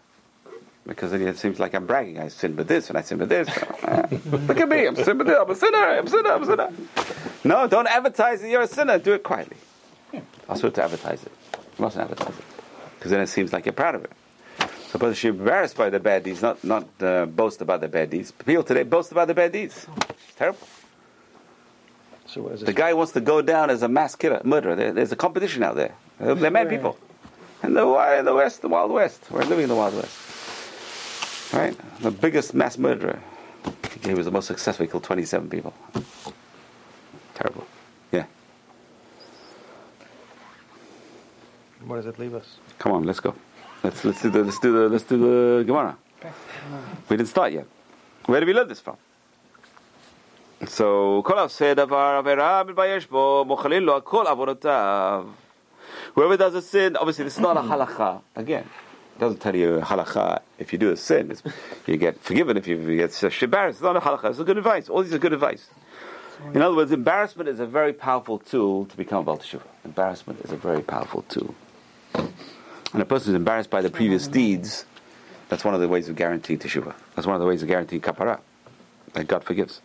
Because 0.85 1.11
then 1.11 1.21
it 1.21 1.37
seems 1.37 1.59
like 1.59 1.75
I'm 1.75 1.85
bragging. 1.85 2.19
I 2.19 2.29
sin 2.29 2.55
with 2.55 2.67
this 2.67 2.89
and 2.89 2.97
I 2.97 3.01
sin 3.01 3.19
with 3.19 3.29
this. 3.29 3.47
Look 4.47 4.59
at 4.59 4.67
me, 4.67 4.87
I'm 4.87 4.95
sin 4.95 5.17
with 5.17 5.27
this. 5.27 5.37
I'm 5.39 5.49
a 5.49 5.55
sinner, 5.55 5.77
I'm 5.77 6.07
a 6.07 6.09
sinner, 6.09 6.31
I'm 6.31 6.43
a 6.43 6.45
sinner. 6.45 6.71
No, 7.43 7.67
don't 7.67 7.87
advertise 7.87 8.41
that 8.41 8.49
you're 8.49 8.63
a 8.63 8.67
sinner. 8.67 8.97
Do 8.97 9.13
it 9.13 9.23
quietly. 9.23 9.57
Asur 10.49 10.73
to 10.73 10.83
advertise 10.83 11.23
it. 11.23 11.31
You 11.77 11.83
mustn't 11.83 12.03
advertise 12.03 12.37
it. 12.37 12.45
Because 12.97 13.11
then 13.11 13.21
it 13.21 13.27
seems 13.27 13.53
like 13.53 13.65
you're 13.65 13.73
proud 13.73 13.95
of 13.95 14.03
it. 14.03 14.11
So 14.89 14.99
brothers 14.99 15.17
should 15.17 15.35
be 15.35 15.39
embarrassed 15.39 15.77
by 15.77 15.89
their 15.89 16.01
bad 16.01 16.23
deeds, 16.23 16.41
not 16.41 16.63
not 16.63 16.85
uh, 16.99 17.25
boast 17.25 17.61
about 17.61 17.79
their 17.79 17.89
bad 17.89 18.09
deeds. 18.09 18.31
People 18.31 18.63
today 18.63 18.83
boast 18.83 19.11
about 19.11 19.27
their 19.27 19.35
bad 19.35 19.53
deeds. 19.53 19.87
It's 20.09 20.35
terrible. 20.35 20.67
So 22.25 22.41
what 22.41 22.53
is 22.53 22.61
The 22.61 22.73
guy 22.73 22.93
wants 22.93 23.13
to 23.13 23.21
go 23.21 23.41
down 23.41 23.69
as 23.69 23.83
a 23.83 23.87
mass 23.87 24.15
killer, 24.15 24.41
murderer. 24.43 24.75
There, 24.75 24.91
there's 24.91 25.11
a 25.11 25.15
competition 25.15 25.63
out 25.63 25.75
there. 25.75 25.93
They're, 26.19 26.35
they're 26.35 26.51
mad 26.51 26.69
people. 26.69 26.97
And 27.63 27.75
the, 27.75 28.17
in 28.17 28.25
the 28.25 28.33
West, 28.33 28.61
the 28.61 28.69
Wild 28.69 28.91
West. 28.91 29.31
We're 29.31 29.43
living 29.43 29.63
in 29.63 29.69
the 29.69 29.75
Wild 29.75 29.95
West. 29.95 30.30
Right? 31.53 31.75
The 31.99 32.11
biggest 32.11 32.53
mass 32.53 32.77
murderer. 32.77 33.19
He 34.03 34.13
was 34.13 34.25
the 34.25 34.31
most 34.31 34.47
successful. 34.47 34.85
He 34.85 34.91
killed 34.91 35.03
27 35.03 35.49
people. 35.49 35.73
Terrible. 37.35 37.65
Yeah. 38.11 38.25
Where 41.85 42.01
does 42.01 42.07
it 42.07 42.19
leave 42.19 42.33
us? 42.33 42.57
Come 42.79 42.93
on, 42.93 43.03
let's 43.03 43.19
go. 43.19 43.35
Let's 43.83 44.05
let's 44.05 44.21
do 44.21 44.29
the 44.29 44.43
let's 44.43 44.59
do 44.59 44.71
the 44.71 44.89
let's 44.89 45.03
do 45.03 45.17
the 45.17 45.63
Gemara. 45.65 45.97
We 47.09 47.17
didn't 47.17 47.29
start 47.29 47.51
yet. 47.51 47.65
Where 48.25 48.39
did 48.39 48.45
we 48.45 48.53
learn 48.53 48.67
this 48.67 48.79
from? 48.79 48.97
So, 50.67 51.23
whoever 51.23 51.47
does 56.37 56.53
a 56.53 56.61
sin, 56.61 56.95
obviously, 56.95 57.23
this 57.23 57.33
is 57.33 57.39
not 57.39 57.57
a 57.57 57.61
halacha. 57.61 58.21
Again, 58.35 58.69
doesn't 59.19 59.39
tell 59.39 59.55
you 59.55 59.79
halacha 59.81 60.41
if 60.57 60.73
you 60.73 60.79
do 60.79 60.91
a 60.91 60.97
sin. 60.97 61.31
It's, 61.31 61.43
you 61.85 61.97
get 61.97 62.19
forgiven 62.19 62.57
if 62.57 62.67
you 62.67 62.77
get 62.97 63.11
shibar. 63.11 63.69
It's 63.69 63.81
not 63.81 63.95
a 63.95 63.99
halacha. 63.99 64.31
It's 64.31 64.39
a 64.39 64.43
good 64.43 64.57
advice. 64.57 64.89
All 64.89 65.03
these 65.03 65.13
are 65.13 65.19
good 65.19 65.33
advice. 65.33 65.67
In 66.53 66.61
other 66.61 66.75
words, 66.75 66.91
embarrassment 66.91 67.47
is 67.47 67.59
a 67.59 67.67
very 67.67 67.93
powerful 67.93 68.39
tool 68.39 68.85
to 68.85 68.97
become 68.97 69.19
a 69.19 69.23
Baal 69.23 69.37
Teshuvah. 69.37 69.61
Embarrassment 69.85 70.41
is 70.41 70.51
a 70.51 70.57
very 70.57 70.81
powerful 70.81 71.21
tool. 71.23 71.53
And 72.15 73.01
a 73.01 73.05
person 73.05 73.27
who's 73.27 73.35
embarrassed 73.35 73.69
by 73.69 73.81
the 73.81 73.91
previous 73.91 74.27
deeds, 74.27 74.85
that's 75.49 75.63
one 75.63 75.75
of 75.75 75.79
the 75.79 75.87
ways 75.87 76.09
of 76.09 76.15
guaranteeing 76.15 76.59
Teshuvah. 76.59 76.95
That's 77.15 77.27
one 77.27 77.35
of 77.35 77.41
the 77.41 77.47
ways 77.47 77.61
of 77.61 77.67
guaranteeing 77.67 78.01
kapara, 78.01 78.39
that 79.13 79.27
God 79.27 79.43
forgives. 79.43 79.81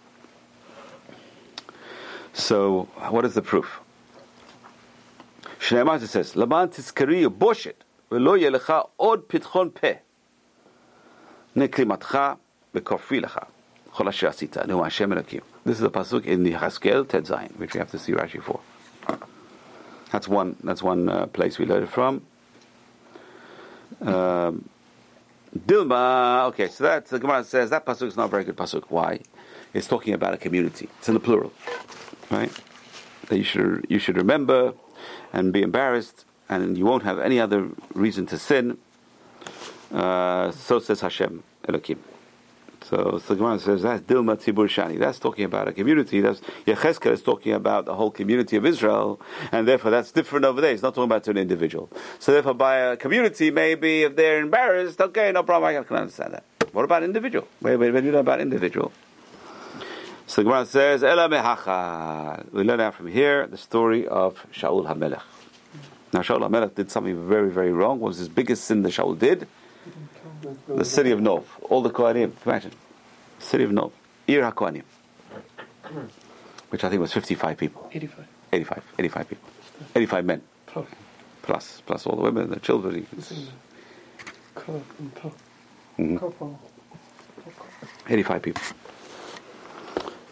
So, 2.33 2.85
what 3.11 3.24
is 3.24 3.35
the 3.35 3.43
proof? 3.43 3.81
Shneimah 5.61 6.03
it 6.03 6.09
says, 6.09 6.37
"Laman 6.37 6.68
tizkari 6.68 7.22
boshet, 8.11 8.19
velo 8.19 8.37
yelecha 8.37 8.89
od 8.99 9.29
pitchon 9.29 9.71
peh, 9.75 9.99
neklimatcha 11.57 12.37
bekofri 12.75 13.23
lecha, 13.23 13.47
chol 13.93 14.09
asher 14.09 14.29
asita, 14.29 14.67
nu 14.67 14.83
Hashem 14.83 15.11
Elokim." 15.11 15.43
This 15.65 15.79
is 15.79 15.85
a 15.85 15.91
pasuk 15.91 16.25
in 16.25 16.45
the 16.45 16.53
Haskel 16.53 17.09
Tet 17.09 17.25
Zayin, 17.25 17.57
which 17.59 17.75
we 17.75 17.79
have 17.79 17.91
to 17.91 17.99
see 17.99 18.13
Rashi 18.13 18.41
for. 18.41 18.61
That's 20.13 20.29
one. 20.29 20.57
That's 20.63 20.83
one 20.83 21.09
uh, 21.09 21.27
place 21.27 21.59
we 21.59 21.67
learned 21.67 21.85
it 21.85 21.91
from. 21.91 22.23
Um, 24.01 24.69
Dilma. 25.59 26.47
Okay, 26.49 26.69
so 26.69 26.85
that 26.85 27.07
the 27.07 27.19
Gemara 27.19 27.43
says 27.43 27.71
that 27.71 27.85
pasuk 27.85 28.07
is 28.07 28.17
not 28.17 28.27
a 28.27 28.29
very 28.29 28.45
good 28.45 28.57
pasuk. 28.57 28.85
Why? 28.89 29.21
It's 29.75 29.89
talking 29.89 30.15
about 30.15 30.35
a 30.35 30.37
community. 30.37 30.89
It's 30.99 31.09
in 31.09 31.15
the 31.15 31.21
plural, 31.21 31.53
right? 32.31 32.53
That 33.29 33.39
you 33.39 33.45
should 33.45 33.87
you 33.89 33.99
should 33.99 34.17
remember 34.17 34.75
and 35.33 35.53
be 35.53 35.63
embarrassed, 35.63 36.25
and 36.49 36.77
you 36.79 36.85
won't 36.85 37.03
have 37.03 37.19
any 37.19 37.41
other 37.41 37.69
reason 37.95 38.27
to 38.27 38.39
sin. 38.39 38.79
Uh, 39.93 40.51
so 40.51 40.79
says 40.79 41.01
Hashem 41.01 41.43
Elokim. 41.69 41.99
So, 42.89 43.19
so 43.19 43.35
Gemara 43.35 43.59
says 43.59 43.83
that's 43.83 44.03
Dilma 44.03 44.37
Tzibur 44.37 44.69
Shani. 44.69 44.97
That's 44.97 45.19
talking 45.19 45.45
about 45.45 45.67
a 45.67 45.73
community. 45.73 46.21
That's 46.21 46.41
Yecheskel 46.67 47.11
is 47.11 47.23
talking 47.23 47.53
about 47.53 47.85
the 47.85 47.95
whole 47.97 48.13
community 48.13 48.57
of 48.57 48.65
Israel, 48.65 49.21
and 49.51 49.67
therefore 49.67 49.91
that's 49.91 50.13
different 50.13 50.45
over 50.45 50.61
there. 50.61 50.71
It's 50.71 50.83
not 50.83 50.95
talking 50.95 51.11
about 51.11 51.27
an 51.27 51.37
individual. 51.37 51.91
So 52.21 52.31
therefore, 52.31 52.55
by 52.55 52.77
a 52.77 52.97
community, 52.97 53.51
maybe 53.51 54.05
if 54.05 54.15
they're 54.15 54.41
embarrassed, 54.41 55.01
okay, 55.01 55.33
no 55.33 55.43
problem. 55.43 55.75
I 55.77 55.83
can 55.83 55.97
understand 55.97 56.35
that. 56.35 56.45
What 56.73 56.85
about 56.85 57.03
individual? 57.03 57.49
Wait, 57.61 57.77
wait, 57.77 57.93
wait. 57.93 58.05
You 58.05 58.17
about 58.17 58.41
individual. 58.41 58.93
So 60.29 60.45
Gemara 60.45 60.67
says, 60.67 61.03
Ela 61.03 61.29
mehacha. 61.29 62.53
We 62.53 62.63
learn 62.63 62.81
out 62.81 62.95
from 62.95 63.09
here 63.09 63.49
the 63.49 63.57
story 63.57 64.07
of 64.07 64.47
Shaul 64.53 64.87
HaMelech. 64.87 65.36
Now 66.17 66.23
Shaul 66.23 66.41
HaMelech 66.49 66.75
did 66.75 66.91
something 66.91 67.29
very, 67.29 67.51
very 67.51 67.73
wrong. 67.75 68.01
What 68.01 68.09
was 68.09 68.17
his 68.17 68.31
biggest 68.31 68.64
sin 68.64 68.81
that 68.85 68.89
Shaul 68.95 69.19
did? 69.19 69.47
The 70.67 70.85
city 70.87 71.11
of 71.11 71.21
Nov. 71.21 71.47
All 71.69 71.83
the 71.83 71.91
Kohanim. 71.91 72.33
Imagine. 72.47 72.73
City 73.39 73.64
of 73.64 73.73
Nov. 73.73 73.93
Ir 74.27 74.41
HaKohanim. 74.41 74.85
Which 76.71 76.85
I 76.85 76.89
think 76.89 77.03
was 77.03 77.12
55 77.12 77.59
people. 77.59 77.91
85. 77.93 78.27
85. 78.51 78.83
85 78.99 79.29
people. 79.29 79.49
85 79.95 80.25
men. 80.25 80.43
Plus, 81.43 81.83
plus 81.85 82.07
all 82.07 82.17
the 82.17 82.23
women, 82.23 82.49
the 82.49 82.61
children. 82.61 83.07
And 84.67 85.14
po. 85.14 85.33
Mhm. 85.99 86.57
85 88.09 88.43
people. 88.43 88.62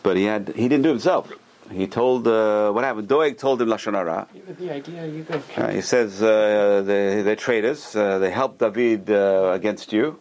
But 0.02 0.16
he 0.16 0.24
had 0.24 0.48
he 0.56 0.66
didn't 0.66 0.82
do 0.82 0.88
it 0.88 0.92
himself. 0.92 1.30
He 1.70 1.86
told 1.86 2.28
uh, 2.28 2.70
what 2.72 2.84
happened. 2.84 3.08
Doeg 3.08 3.38
told 3.38 3.60
him 3.62 3.68
lashon 3.68 3.94
hara. 3.94 4.28
The 4.58 4.70
idea 4.70 5.06
you. 5.06 5.26
Uh, 5.56 5.68
he 5.68 5.80
says 5.80 6.22
uh, 6.22 6.82
they, 6.84 7.22
they're 7.22 7.36
traitors. 7.36 7.96
Uh, 7.96 8.18
they 8.18 8.30
helped 8.30 8.58
David 8.58 9.10
uh, 9.10 9.50
against 9.54 9.92
you. 9.92 10.18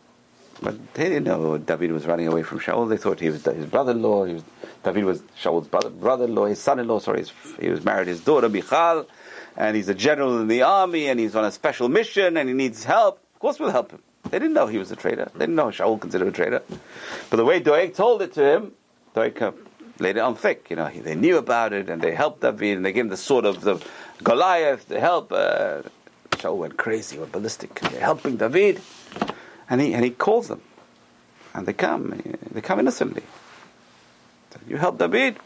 But 0.61 0.93
they 0.93 1.09
didn't 1.09 1.25
know 1.25 1.57
David 1.57 1.91
was 1.91 2.05
running 2.05 2.27
away 2.27 2.43
from 2.43 2.59
Shaul. 2.59 2.87
They 2.87 2.95
thought 2.95 3.19
he 3.19 3.29
was 3.29 3.43
his 3.43 3.65
brother-in-law. 3.65 4.25
He 4.25 4.33
was, 4.35 4.43
David 4.83 5.03
was 5.03 5.21
Shaul's 5.41 5.67
brother, 5.67 5.89
brother-in-law, 5.89 6.45
his 6.45 6.59
son-in-law. 6.59 6.99
Sorry, 6.99 7.19
his, 7.19 7.33
he 7.59 7.67
was 7.69 7.83
married 7.83 8.07
his 8.07 8.21
daughter 8.21 8.47
Michal, 8.47 9.05
and 9.57 9.75
he's 9.75 9.89
a 9.89 9.93
general 9.93 10.39
in 10.39 10.47
the 10.47 10.61
army, 10.61 11.07
and 11.07 11.19
he's 11.19 11.35
on 11.35 11.43
a 11.43 11.51
special 11.51 11.89
mission, 11.89 12.37
and 12.37 12.47
he 12.47 12.55
needs 12.55 12.85
help. 12.85 13.19
Of 13.33 13.39
course, 13.39 13.59
we'll 13.59 13.71
help 13.71 13.91
him. 13.91 14.01
They 14.29 14.39
didn't 14.39 14.53
know 14.53 14.67
he 14.67 14.77
was 14.77 14.89
a 14.91 14.95
traitor. 14.95 15.29
They 15.33 15.39
didn't 15.39 15.55
know 15.55 15.65
Shaul 15.65 15.99
considered 15.99 16.29
a 16.29 16.31
traitor. 16.31 16.61
But 17.29 17.37
the 17.37 17.45
way 17.45 17.59
Doeg 17.59 17.93
told 17.93 18.21
it 18.21 18.33
to 18.33 18.43
him, 18.43 18.71
Doeg 19.13 19.41
uh, 19.41 19.51
laid 19.99 20.17
it 20.17 20.21
on 20.21 20.35
thick. 20.35 20.69
You 20.69 20.75
know, 20.75 20.85
he, 20.87 20.99
they 20.99 21.15
knew 21.15 21.37
about 21.37 21.73
it, 21.73 21.89
and 21.89 22.01
they 22.01 22.13
helped 22.13 22.41
David, 22.41 22.77
and 22.77 22.85
they 22.85 22.91
gave 22.91 23.05
him 23.05 23.09
the 23.09 23.17
sword 23.17 23.45
of 23.45 23.61
the 23.61 23.83
Goliath 24.23 24.87
to 24.89 24.99
help. 24.99 25.31
Uh, 25.31 25.83
Shaul 26.31 26.57
went 26.57 26.77
crazy, 26.77 27.17
went 27.17 27.31
ballistic. 27.31 27.79
They're 27.79 28.01
helping 28.01 28.37
David, 28.37 28.81
and 29.69 29.81
he 29.81 29.93
and 29.93 30.03
he 30.03 30.11
calls 30.11 30.47
them, 30.47 30.61
and 31.53 31.65
they 31.65 31.73
come. 31.73 32.21
They 32.51 32.61
come 32.61 32.79
innocently. 32.79 33.23
You 34.67 34.77
help 34.77 34.97
David. 34.97 35.37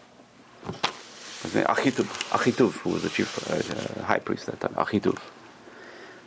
His 1.44 1.56
name 1.56 1.66
Achituv, 1.66 2.06
Achituv, 2.32 2.72
who 2.80 2.90
was 2.92 3.04
the 3.04 3.10
chief 3.10 3.32
uh, 3.50 4.02
uh, 4.02 4.06
high 4.06 4.20
priest 4.20 4.50
at 4.50 4.60
that 4.60 4.74
time, 4.74 4.86
Achituv, 4.86 5.18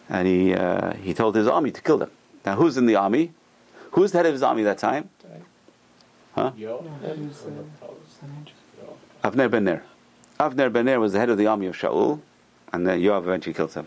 and 0.09 0.27
he 0.27 0.55
uh, 0.55 0.95
he 0.95 1.15
told 1.15 1.35
his 1.35 1.47
army 1.47 1.71
to 1.73 1.83
kill 1.83 1.99
them. 1.99 2.11
Now, 2.45 2.57
who's 2.57 2.77
in 2.77 2.87
the 2.87 2.97
army? 2.97 3.33
Who's 3.93 4.13
the 4.13 4.19
head 4.19 4.27
of 4.27 4.33
his 4.33 4.43
army 4.43 4.63
that 4.63 4.79
time? 4.79 5.11
Huh? 6.35 6.53
Yo. 6.57 6.85
Avner 9.25 9.51
ben 9.51 9.65
Ner. 9.65 9.83
Avner 10.39 10.73
ben 10.73 10.87
Ner 10.87 11.01
was 11.01 11.13
the 11.13 11.19
head 11.19 11.31
of 11.31 11.39
the 11.39 11.47
army 11.47 11.67
of 11.67 11.77
Shaul, 11.77 12.21
and 12.73 12.87
then 12.87 13.01
Yoav 13.01 13.23
eventually 13.23 13.55
killed 13.55 13.73
him. 13.75 13.87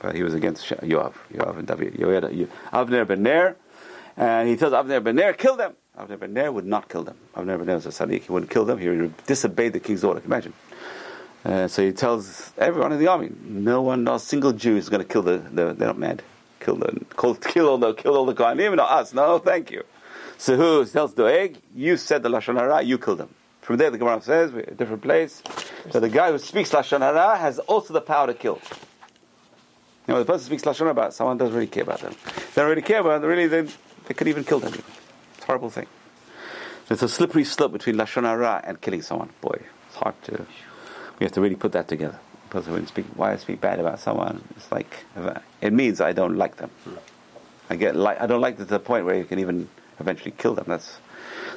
But 0.00 0.14
he 0.14 0.22
was 0.22 0.34
against 0.34 0.66
Sha- 0.66 0.76
Yoav, 0.76 1.14
Yoav 1.32 1.58
and 1.58 1.66
David. 1.66 1.94
Yoav, 1.94 2.34
Yo- 2.36 2.48
Avner 2.72 3.06
ben 3.06 3.22
Ner, 3.22 3.56
and 4.16 4.48
he 4.48 4.56
tells 4.56 4.72
Avner 4.72 5.02
ben 5.02 5.16
Ner, 5.16 5.32
kill 5.32 5.56
them. 5.56 5.74
Avner 5.98 6.18
ben 6.18 6.34
Ner 6.34 6.52
would 6.52 6.66
not 6.66 6.88
kill 6.88 7.04
them. 7.04 7.16
Avner 7.34 7.56
ben 7.58 7.66
Ner 7.66 7.74
was 7.76 7.86
a 7.86 7.90
Sadiq. 7.90 8.22
He 8.22 8.32
wouldn't 8.32 8.50
kill 8.50 8.64
them. 8.64 8.78
He 8.78 8.88
would 8.88 9.26
disobeyed 9.26 9.72
the 9.72 9.80
king's 9.80 10.04
order. 10.04 10.20
Imagine. 10.24 10.52
Uh, 11.44 11.68
so 11.68 11.82
he 11.84 11.92
tells 11.92 12.52
everyone 12.58 12.92
in 12.92 12.98
the 12.98 13.06
army, 13.06 13.30
no 13.44 13.82
one, 13.82 14.04
not 14.04 14.16
a 14.16 14.20
single 14.20 14.52
Jew 14.52 14.76
is 14.76 14.88
going 14.88 15.02
to 15.02 15.08
kill 15.08 15.22
the, 15.22 15.38
the. 15.38 15.74
They're 15.74 15.88
not 15.88 15.98
mad. 15.98 16.22
Kill 16.60 16.76
the, 16.76 17.04
kill, 17.18 17.34
kill 17.34 17.68
all 17.68 17.78
the, 17.78 17.94
kill 17.94 18.16
all 18.16 18.26
the 18.26 18.34
Kohanim, 18.34 18.76
not 18.76 18.90
us. 18.90 19.12
No, 19.14 19.38
thank 19.38 19.70
you. 19.70 19.84
So 20.44 20.58
who 20.58 20.84
tells 20.84 21.14
Doeg, 21.14 21.56
you 21.74 21.96
said 21.96 22.22
the 22.22 22.28
lashon 22.28 22.58
hara, 22.58 22.82
you 22.82 22.98
killed 22.98 23.16
them. 23.16 23.34
From 23.62 23.78
there, 23.78 23.90
the 23.90 23.96
Gemara 23.96 24.20
says, 24.20 24.52
we're 24.52 24.60
a 24.60 24.74
different 24.74 25.00
place. 25.00 25.42
So 25.90 26.00
the 26.00 26.10
guy 26.10 26.30
who 26.30 26.38
speaks 26.38 26.70
lashon 26.70 27.00
hara 27.00 27.38
has 27.38 27.60
also 27.60 27.94
the 27.94 28.02
power 28.02 28.26
to 28.26 28.34
kill. 28.34 28.60
You 30.06 30.12
know, 30.12 30.18
the 30.18 30.26
person 30.26 30.44
speaks 30.44 30.64
lashon 30.64 30.80
hara 30.80 30.90
about 30.90 31.14
someone 31.14 31.38
doesn't 31.38 31.54
really 31.54 31.66
care 31.66 31.84
about 31.84 32.00
them. 32.00 32.14
They 32.54 32.60
don't 32.60 32.68
really 32.68 32.82
care 32.82 33.00
about 33.00 33.22
them. 33.22 33.30
Really, 33.30 33.46
they, 33.46 33.62
they 34.04 34.12
could 34.12 34.28
even 34.28 34.44
kill 34.44 34.58
them. 34.58 34.74
It's 34.74 35.44
a 35.44 35.46
horrible 35.46 35.70
thing. 35.70 35.86
There's 36.88 37.02
a 37.02 37.08
slippery 37.08 37.44
slope 37.44 37.72
between 37.72 37.96
lashon 37.96 38.24
hara 38.24 38.60
and 38.64 38.78
killing 38.82 39.00
someone. 39.00 39.30
Boy, 39.40 39.62
it's 39.86 39.96
hard 39.96 40.22
to. 40.24 40.44
We 41.20 41.24
have 41.24 41.32
to 41.32 41.40
really 41.40 41.56
put 41.56 41.72
that 41.72 41.88
together. 41.88 42.18
Because 42.50 42.68
when 42.68 42.86
speak, 42.86 43.06
why 43.16 43.32
I 43.32 43.36
speak 43.36 43.62
bad 43.62 43.80
about 43.80 43.98
someone, 43.98 44.44
it's 44.58 44.70
like 44.70 45.06
it 45.62 45.72
means 45.72 46.02
I 46.02 46.12
don't 46.12 46.36
like 46.36 46.56
them. 46.56 46.68
Hmm. 46.84 46.96
I 47.70 47.76
get 47.76 47.96
like 47.96 48.20
I 48.20 48.26
don't 48.26 48.42
like 48.42 48.58
them 48.58 48.66
to 48.66 48.74
the 48.74 48.78
point 48.78 49.06
where 49.06 49.16
you 49.16 49.24
can 49.24 49.38
even 49.38 49.70
eventually 49.98 50.32
kill 50.32 50.54
them. 50.54 50.64
That's 50.68 50.98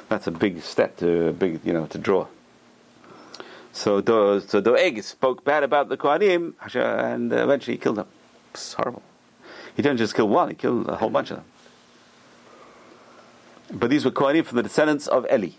that's 0.08 0.26
a 0.26 0.30
big 0.30 0.62
step 0.62 0.96
to 0.98 1.32
big 1.32 1.60
you 1.64 1.72
know 1.72 1.86
to 1.86 1.98
draw. 1.98 2.26
So 3.72 4.00
so 4.40 4.60
Doeg 4.60 5.02
spoke 5.02 5.44
bad 5.44 5.62
about 5.62 5.88
the 5.88 5.96
Kohanim 5.96 6.54
and 6.74 7.32
eventually 7.32 7.76
he 7.76 7.80
killed 7.80 7.96
them. 7.96 8.08
It's 8.50 8.72
horrible. 8.72 9.02
He 9.76 9.82
didn't 9.82 9.98
just 9.98 10.14
kill 10.14 10.28
one; 10.28 10.48
he 10.48 10.54
killed 10.54 10.88
a 10.88 10.96
whole 10.96 11.10
bunch 11.10 11.30
of 11.30 11.36
them. 11.38 11.46
But 13.70 13.90
these 13.90 14.04
were 14.04 14.10
Kohanim 14.10 14.44
from 14.44 14.56
the 14.56 14.62
descendants 14.62 15.06
of 15.06 15.26
Eli. 15.32 15.50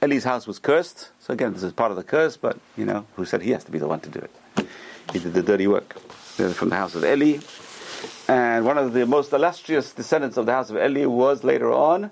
Eli's 0.00 0.24
house 0.24 0.46
was 0.46 0.60
cursed, 0.60 1.10
so 1.18 1.34
again, 1.34 1.52
this 1.52 1.64
is 1.64 1.72
part 1.72 1.90
of 1.90 1.96
the 1.96 2.04
curse. 2.04 2.36
But 2.36 2.58
you 2.76 2.84
know, 2.84 3.04
who 3.16 3.24
said 3.24 3.42
he 3.42 3.50
has 3.50 3.64
to 3.64 3.72
be 3.72 3.78
the 3.78 3.88
one 3.88 4.00
to 4.00 4.08
do 4.08 4.20
it? 4.20 4.66
He 5.12 5.18
did 5.18 5.34
the 5.34 5.42
dirty 5.42 5.66
work. 5.66 5.96
They're 6.36 6.50
from 6.50 6.68
the 6.68 6.76
house 6.76 6.94
of 6.94 7.04
Eli, 7.04 7.40
And 8.28 8.64
one 8.64 8.78
of 8.78 8.92
the 8.92 9.06
most 9.06 9.32
illustrious 9.32 9.92
descendants 9.92 10.36
of 10.36 10.46
the 10.46 10.52
house 10.52 10.70
of 10.70 10.76
Eli 10.76 11.06
was 11.06 11.42
later 11.42 11.72
on, 11.72 12.10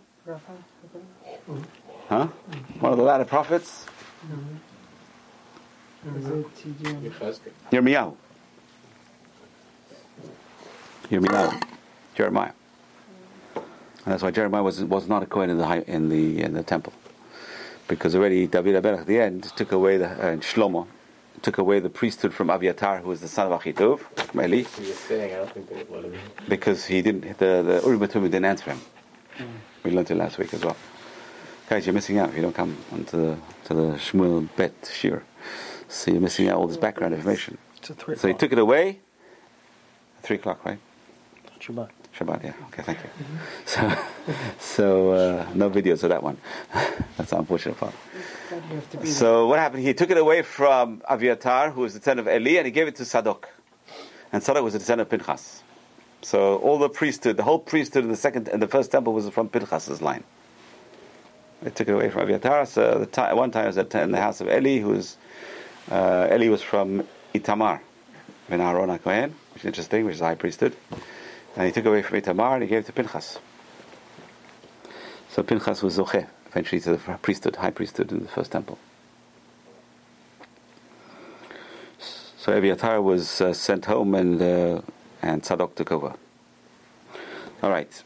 huh? 2.08 2.26
One 2.80 2.92
of 2.92 2.98
the 2.98 3.04
latter 3.04 3.24
prophets, 3.24 3.86
Yirmiyahu. 7.72 8.16
Yirmiyahu, 11.10 11.62
Jeremiah. 12.14 12.52
And 13.54 14.12
that's 14.12 14.22
why 14.22 14.30
Jeremiah 14.30 14.62
was, 14.62 14.84
was 14.84 15.08
not 15.08 15.22
a 15.22 15.26
Kohen 15.26 15.50
in 15.50 15.58
the, 15.58 15.66
high, 15.66 15.80
in 15.80 16.08
the, 16.08 16.42
in 16.42 16.54
the 16.54 16.62
temple. 16.62 16.92
Because 17.88 18.14
already 18.14 18.46
David 18.46 18.80
Aberach 18.82 19.00
at 19.00 19.06
the 19.06 19.18
end 19.18 19.44
took 19.56 19.72
away 19.72 19.96
the, 19.96 20.08
uh, 20.08 20.36
Shlomo, 20.36 20.86
took 21.42 21.58
away 21.58 21.80
the 21.80 21.90
priesthood 21.90 22.32
from 22.32 22.48
Aviatar, 22.48 23.00
who 23.02 23.08
was 23.08 23.20
the 23.20 23.28
son 23.28 23.50
of 23.50 23.60
Achitov, 23.60 24.00
from 24.00 24.40
Eli, 24.40 24.64
saying 24.64 25.34
I 25.34 25.38
don't 25.38 25.50
think 25.52 25.68
they 25.68 25.82
would 25.84 26.04
let 26.04 26.12
him 26.12 26.20
because 26.48 26.84
he 26.86 27.02
didn't, 27.02 27.38
the, 27.38 27.62
the 27.62 27.82
Urim 27.84 28.00
didn't 28.06 28.44
answer 28.44 28.72
him. 28.72 28.80
We 29.86 29.92
learned 29.92 30.10
it 30.10 30.16
last 30.16 30.36
week 30.38 30.52
as 30.52 30.64
well. 30.64 30.76
Guys, 31.70 31.86
you're 31.86 31.92
missing 31.92 32.18
out 32.18 32.30
if 32.30 32.34
you 32.34 32.42
don't 32.42 32.52
come 32.52 32.76
onto 32.90 33.16
the, 33.16 33.38
to 33.66 33.74
the 33.74 33.92
Shmuel 33.92 34.48
Bet 34.56 34.82
Shiur. 34.82 35.22
So 35.86 36.10
you're 36.10 36.20
missing 36.20 36.48
out 36.48 36.56
all 36.58 36.66
this 36.66 36.76
background 36.76 37.14
information. 37.14 37.56
It's 37.76 37.90
a 37.90 37.94
three 37.94 38.16
So 38.16 38.26
he 38.26 38.34
took 38.34 38.50
it 38.50 38.58
away. 38.58 38.98
Three 40.22 40.38
o'clock, 40.38 40.64
right? 40.64 40.80
Shabbat. 41.60 41.90
Shabbat, 42.18 42.42
yeah. 42.42 42.52
Okay, 42.66 42.82
thank 42.82 42.98
you. 42.98 43.10
So, 43.64 43.96
so 44.58 45.10
uh, 45.12 45.46
no 45.54 45.70
videos 45.70 46.02
of 46.02 46.08
that 46.08 46.20
one. 46.24 46.38
That's 47.16 47.30
the 47.30 47.38
unfortunate 47.38 47.78
part. 47.78 47.92
Why 47.92 48.58
do 48.58 48.68
you 48.68 48.74
have 48.74 48.90
to 48.90 48.96
be 48.96 49.06
So 49.06 49.46
what 49.46 49.60
happened? 49.60 49.84
He 49.84 49.94
took 49.94 50.10
it 50.10 50.18
away 50.18 50.42
from 50.42 51.00
Aviatar, 51.08 51.72
who 51.72 51.82
was 51.82 51.94
the 51.94 52.00
son 52.00 52.18
of 52.18 52.26
Eli, 52.26 52.56
and 52.56 52.66
he 52.66 52.72
gave 52.72 52.88
it 52.88 52.96
to 52.96 53.04
Tzadok. 53.04 53.44
And 54.32 54.42
Tzadok 54.42 54.64
was 54.64 54.72
the 54.72 54.80
son 54.80 54.98
of 54.98 55.08
Pinchas. 55.08 55.62
So 56.22 56.56
all 56.58 56.78
the 56.78 56.88
priesthood, 56.88 57.36
the 57.36 57.42
whole 57.42 57.58
priesthood 57.58 58.04
in 58.04 58.10
the 58.10 58.16
second 58.16 58.48
and 58.48 58.60
the 58.60 58.68
first 58.68 58.90
temple 58.90 59.12
was 59.12 59.28
from 59.28 59.48
Pinchas's 59.48 60.02
line. 60.02 60.24
They 61.62 61.70
took 61.70 61.88
it 61.88 61.92
away 61.92 62.10
from 62.10 62.26
Aviatar. 62.26 62.66
So 62.66 63.04
the 63.04 63.34
one 63.34 63.50
time 63.50 63.64
it 63.64 63.68
was 63.68 63.78
at, 63.78 63.94
in 63.94 64.12
the 64.12 64.20
house 64.20 64.40
of 64.40 64.48
Eli, 64.48 64.78
who 64.78 64.90
was 64.90 65.16
uh, 65.90 66.28
Eli 66.32 66.48
was 66.48 66.62
from 66.62 67.06
Itamar, 67.34 67.80
Ben 68.48 68.60
Aaron 68.60 68.98
Kohen, 68.98 69.34
which 69.54 69.62
is 69.62 69.66
interesting, 69.66 70.04
which 70.04 70.16
is 70.16 70.20
high 70.20 70.34
priesthood. 70.34 70.76
And 71.56 71.66
he 71.66 71.72
took 71.72 71.86
away 71.86 72.02
from 72.02 72.20
Itamar 72.20 72.54
and 72.54 72.62
he 72.62 72.68
gave 72.68 72.80
it 72.80 72.86
to 72.86 72.92
Pinchas. 72.92 73.38
So 75.30 75.42
Pinchas 75.42 75.82
was 75.82 75.98
Zocheh, 75.98 76.26
eventually 76.48 76.80
to 76.82 76.96
the 76.96 77.18
priesthood, 77.22 77.56
high 77.56 77.70
priesthood 77.70 78.10
in 78.10 78.20
the 78.20 78.28
first 78.28 78.52
temple. 78.52 78.78
So 81.98 82.52
Abiatar 82.52 83.02
was 83.02 83.40
uh, 83.40 83.52
sent 83.52 83.86
home 83.86 84.14
and, 84.14 84.40
uh, 84.40 84.80
and 85.26 85.42
Tzadok 85.42 85.74
took 85.74 85.90
over. 85.90 86.14
All 87.62 87.70
right. 87.70 88.02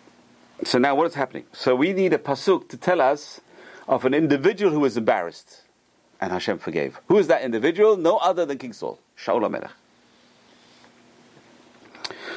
So 0.65 0.79
now 0.79 0.95
what 0.95 1.07
is 1.07 1.15
happening? 1.15 1.45
So 1.53 1.75
we 1.75 1.93
need 1.93 2.13
a 2.13 2.19
pasuk 2.19 2.69
to 2.71 2.77
tell 2.77 3.01
us 3.01 3.41
of 3.87 4.05
an 4.05 4.15
individual 4.15 4.73
who 4.73 4.81
was 4.81 4.97
embarrassed 4.97 5.63
and 6.21 6.33
Hashem 6.33 6.59
forgave. 6.59 6.99
Who 7.09 7.19
is 7.19 7.27
that 7.29 7.43
individual? 7.43 7.97
No 7.97 8.17
other 8.19 8.47
than 8.47 8.59
King 8.59 8.73
Saul, 8.73 8.99
Shaul 9.19 9.41
HaMelech. 9.41 9.71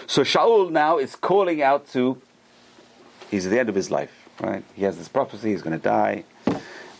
So 0.07 0.23
Shaul 0.23 0.69
now 0.69 0.97
is 0.97 1.15
calling 1.15 1.61
out 1.61 1.87
to, 1.93 2.21
he's 3.31 3.45
at 3.45 3.51
the 3.51 3.59
end 3.59 3.69
of 3.69 3.75
his 3.75 3.89
life, 3.89 4.11
right? 4.41 4.63
He 4.73 4.83
has 4.83 4.97
this 4.97 5.07
prophecy, 5.07 5.51
he's 5.51 5.61
going 5.61 5.79
to 5.79 5.83
die, 5.83 6.23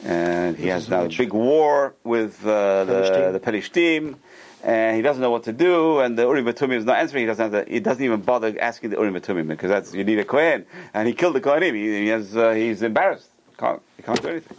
and 0.04 0.58
he 0.58 0.68
has 0.68 0.90
now 0.90 1.04
a 1.04 1.10
big 1.10 1.34
war 1.34 1.96
with 2.04 2.46
uh, 2.46 2.86
the, 2.86 3.32
the 3.34 3.40
Pelishtim, 3.40 4.16
and 4.64 4.95
he 4.95 5.01
doesn't 5.01 5.22
know 5.22 5.30
what 5.32 5.43
to 5.43 5.53
do, 5.53 5.99
and 5.99 6.18
the 6.18 6.24
Urim 6.24 6.47
and 6.47 6.55
Tumim 6.57 6.78
is 6.78 6.86
not 6.86 6.97
answering, 6.97 7.24
he 7.24 7.28
doesn't, 7.28 7.68
he 7.70 7.80
doesn't 7.80 8.03
even 8.03 8.22
bother 8.22 8.55
asking 8.59 8.89
the 8.91 8.95
Urim 8.97 9.16
and 9.16 9.24
Tumim, 9.24 9.47
because 9.47 9.70
that's, 9.70 9.93
you 9.93 10.03
need 10.03 10.20
a 10.20 10.26
Kohen, 10.26 10.66
and 10.93 11.07
he 11.07 11.14
killed 11.14 11.36
the 11.36 11.41
Kohenim, 11.41 11.74
he, 11.76 12.03
he 12.03 12.07
has, 12.07 12.36
uh, 12.36 12.51
he's 12.51 12.82
embarrassed, 12.82 13.30
can't, 13.57 13.82
he 13.97 14.03
can't 14.03 14.22
do 14.22 14.30
anything. 14.30 14.57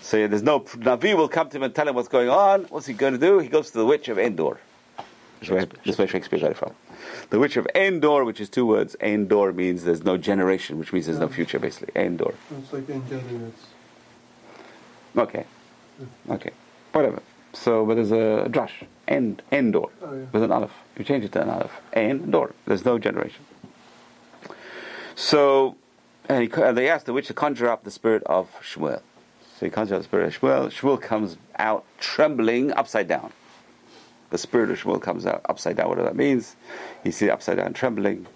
So 0.00 0.16
yeah, 0.16 0.26
there's 0.26 0.42
no, 0.42 0.60
Navi 0.60 1.16
will 1.16 1.28
come 1.28 1.48
to 1.50 1.56
him 1.56 1.62
and 1.62 1.74
tell 1.74 1.86
him 1.86 1.94
what's 1.94 2.08
going 2.08 2.28
on, 2.28 2.64
what's 2.64 2.86
he 2.86 2.94
going 2.94 3.12
to 3.12 3.18
do? 3.18 3.38
He 3.38 3.48
goes 3.48 3.70
to 3.70 3.78
the 3.78 3.86
witch 3.86 4.08
of 4.08 4.18
Endor. 4.18 4.58
This 5.40 5.48
is 5.48 5.50
where- 5.50 5.66
this 5.66 5.78
is 5.94 5.98
where 5.98 6.08
Shakespeare 6.08 6.40
got 6.40 6.50
it 6.50 6.56
from. 6.56 6.72
The 7.30 7.38
witch 7.38 7.56
of 7.56 7.68
Endor, 7.74 8.24
which 8.24 8.40
is 8.40 8.48
two 8.48 8.66
words. 8.66 8.96
Endor 9.00 9.52
means 9.52 9.84
there's 9.84 10.02
no 10.02 10.16
generation, 10.16 10.78
which 10.78 10.92
means 10.92 11.06
there's 11.06 11.20
no 11.20 11.28
future, 11.28 11.58
basically. 11.60 11.92
Endor. 11.94 12.34
It's 12.58 12.72
like 12.72 12.88
Angelic. 12.90 13.52
Okay. 15.16 15.44
Okay. 16.30 16.50
Whatever. 16.92 17.22
So, 17.52 17.84
but 17.86 17.94
there's 17.94 18.12
a 18.12 18.48
drush. 18.48 18.86
End, 19.06 19.42
Endor. 19.50 19.88
Oh, 20.02 20.14
yeah. 20.14 20.26
With 20.32 20.42
an 20.42 20.52
aleph. 20.52 20.72
You 20.96 21.04
change 21.04 21.24
it 21.24 21.32
to 21.32 21.42
an 21.42 21.48
aleph. 21.48 22.30
door 22.30 22.54
There's 22.66 22.84
no 22.84 22.98
generation. 22.98 23.44
So, 25.14 25.76
and, 26.28 26.42
he, 26.44 26.62
and 26.62 26.76
they 26.76 26.88
asked 26.88 27.06
the 27.06 27.12
witch 27.12 27.26
to 27.28 27.34
conjure 27.34 27.68
up 27.68 27.84
the 27.84 27.90
spirit 27.90 28.22
of 28.24 28.50
Shmuel. 28.60 29.00
So 29.58 29.66
he 29.66 29.70
conjures 29.70 29.92
up 29.92 29.98
the 30.00 30.04
spirit 30.04 30.26
of 30.26 30.40
Shmuel. 30.40 30.70
Shmuel 30.70 31.00
comes 31.00 31.36
out 31.58 31.84
trembling 31.98 32.72
upside 32.72 33.08
down. 33.08 33.32
The 34.30 34.38
spirit 34.38 34.70
of 34.70 34.78
Shmuel 34.78 35.00
comes 35.00 35.24
out 35.24 35.40
upside 35.48 35.76
down, 35.76 35.88
whatever 35.88 36.08
that 36.08 36.16
means. 36.16 36.54
He 37.02 37.10
sees 37.10 37.30
upside 37.30 37.56
down 37.56 37.72
trembling. 37.72 38.26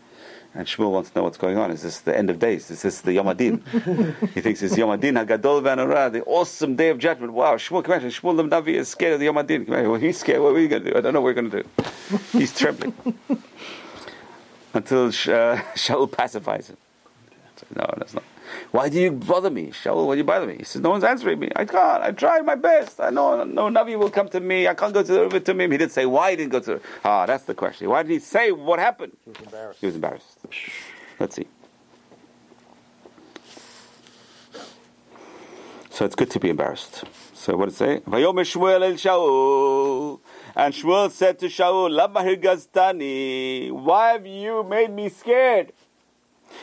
And 0.55 0.67
Shmuel 0.67 0.91
wants 0.91 1.11
to 1.11 1.19
know 1.19 1.23
what's 1.25 1.39
going 1.39 1.57
on. 1.57 1.71
Is 1.71 1.83
this 1.83 2.01
the 2.01 2.17
end 2.17 2.29
of 2.29 2.39
days? 2.39 2.71
Is 2.71 2.83
this 2.83 3.01
the 3.01 3.15
Yom 3.15 3.27
Adin? 3.27 3.63
he 4.35 4.43
thinks 4.43 4.63
it's 4.63 4.77
Yom 4.77 4.91
Adin 4.91 5.15
Hagadol 5.15 5.63
Vanara, 5.63 6.13
the 6.13 6.23
awesome 6.25 6.77
day 6.77 6.91
of 6.91 6.99
judgment. 6.99 7.33
Wow, 7.33 7.57
Shmuel, 7.57 7.83
come 7.83 7.95
imagine, 7.95 8.11
Shmuel 8.11 8.37
the 8.37 8.43
Navi 8.45 8.75
is 8.75 8.89
scared 8.89 9.15
of 9.15 9.21
the 9.21 9.27
Yom 9.27 9.39
Adin. 9.39 9.65
Well, 9.67 9.95
he's 9.95 10.19
scared. 10.19 10.43
What 10.43 10.51
are 10.51 10.55
we 10.55 10.69
going 10.69 10.85
to 10.85 10.91
do? 10.91 10.99
I 10.99 11.01
don't 11.01 11.15
know 11.15 11.23
what 11.23 11.35
we're 11.35 11.41
going 11.41 11.51
to 11.51 11.63
do. 11.63 12.19
He's 12.33 12.57
trembling. 12.57 12.95
Until 14.75 15.07
uh, 15.07 15.11
Shaul 15.75 16.11
pacifies 16.11 16.69
him. 16.69 16.77
No, 17.75 17.87
that's 17.97 18.13
not. 18.13 18.25
Why 18.71 18.89
do 18.89 19.01
you 19.01 19.13
bother 19.13 19.51
me? 19.51 19.69
Shaul, 19.69 20.07
why 20.07 20.15
do 20.15 20.19
you 20.19 20.25
bother 20.25 20.47
me? 20.47 20.57
He 20.59 20.65
says, 20.65 20.83
No 20.83 20.91
one's 20.91 21.05
answering 21.05 21.39
me. 21.39 21.51
I 21.57 21.65
can't. 21.65 22.03
I 22.03 22.13
tried 22.13 22.45
my 22.45 22.55
best. 22.55 23.01
I 23.01 23.11
know 23.11 23.45
no 23.45 23.69
Navi 23.69 23.99
will 23.99 24.11
come 24.11 24.29
to 24.31 24.41
me. 24.41 24.69
I 24.69 24.75
can't 24.75 24.95
go 24.95 25.03
to 25.03 25.13
the 25.13 25.21
river 25.21 25.41
to 25.41 25.53
him. 25.53 25.71
He 25.73 25.79
didn't 25.79 25.93
say 25.93 26.07
why 26.07 26.31
he 26.31 26.37
didn't 26.37 26.53
go 26.53 26.61
to 26.61 26.81
Ah, 27.05 27.27
that's 27.27 27.45
the 27.45 27.55
question. 27.55 27.89
Why 27.89 28.03
did 28.03 28.13
he 28.13 28.19
say 28.19 28.53
what 28.53 28.79
happened? 28.79 29.17
He 29.25 29.31
was 29.31 29.41
embarrassed. 29.41 29.81
He 29.81 29.87
was 29.87 29.95
embarrassed. 29.95 30.39
Let's 31.19 31.37
see. 31.37 31.47
So 35.91 36.07
it's 36.07 36.15
good 36.15 36.31
to 36.31 36.41
be 36.41 36.49
embarrassed. 36.49 37.05
So 37.35 37.57
what 37.57 37.67
did 37.67 37.75
it 37.75 37.77
say? 37.77 38.01
Vayomer 38.11 38.45
Shmuel 38.45 38.83
el 38.83 38.93
Shaul. 38.95 40.21
And 40.57 40.73
Shmuel 40.73 41.11
said 41.11 41.39
to 41.41 41.47
Shaul, 41.47 41.91
Lama. 41.91 42.23
Why 43.75 44.13
have 44.13 44.27
you 44.27 44.65
made 44.65 44.91
me 44.91 45.09
scared? 45.11 45.73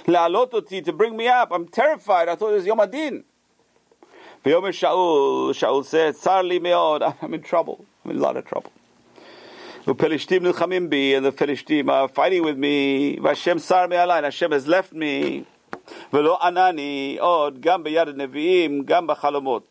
La'alot 0.06 0.54
oti, 0.54 0.82
to 0.82 0.94
bring 0.94 1.18
me 1.18 1.28
up. 1.28 1.52
I'm 1.52 1.68
terrified. 1.68 2.30
I 2.30 2.36
thought 2.36 2.52
it 2.52 2.56
was 2.56 2.66
Yom 2.66 2.80
Adin. 2.80 3.24
Vayomer 4.46 4.72
Shaul. 4.72 5.52
Shaul 5.52 5.86
said, 5.86 6.16
Tsar 6.16 6.44
li 6.44 6.60
meod. 6.60 7.16
I'm 7.22 7.34
in 7.34 7.42
trouble. 7.42 7.86
I'm 8.04 8.12
in 8.12 8.18
a 8.18 8.22
lot 8.22 8.38
of 8.38 8.46
trouble. 8.46 8.72
Upelishtim 9.86 10.42
nilchamim 10.42 10.90
bi, 10.90 11.16
and 11.18 11.26
the 11.26 11.32
Philistines 11.32 11.90
are 11.90 12.08
fighting 12.08 12.44
with 12.44 12.58
me. 12.58 13.18
Vashem 13.18 13.60
sar 13.60 13.88
me'alai, 13.88 14.24
Hashem 14.24 14.52
has 14.52 14.68
left 14.68 14.94
me. 14.94 15.48
Velo 16.12 16.38
anani 16.38 17.18
od 17.20 17.62
gam 17.62 17.84
beyad 17.84 18.14
neviim 18.16 18.86
gam 18.86 19.08
b'chalomot. 19.08 19.64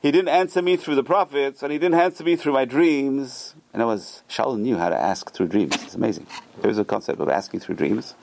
He 0.00 0.12
didn't 0.12 0.28
answer 0.28 0.62
me 0.62 0.76
through 0.76 0.94
the 0.94 1.02
prophets, 1.02 1.62
and 1.62 1.72
he 1.72 1.78
didn't 1.78 1.98
answer 1.98 2.22
me 2.22 2.36
through 2.36 2.52
my 2.52 2.64
dreams. 2.64 3.54
And 3.72 3.80
that 3.80 3.86
was 3.86 4.22
Shaul 4.28 4.58
knew 4.58 4.76
how 4.76 4.90
to 4.90 4.96
ask 4.96 5.32
through 5.32 5.48
dreams. 5.48 5.74
It's 5.82 5.94
amazing. 5.94 6.26
There's 6.62 6.78
a 6.78 6.84
concept 6.84 7.20
of 7.20 7.28
asking 7.28 7.60
through 7.60 7.76
dreams. 7.76 8.14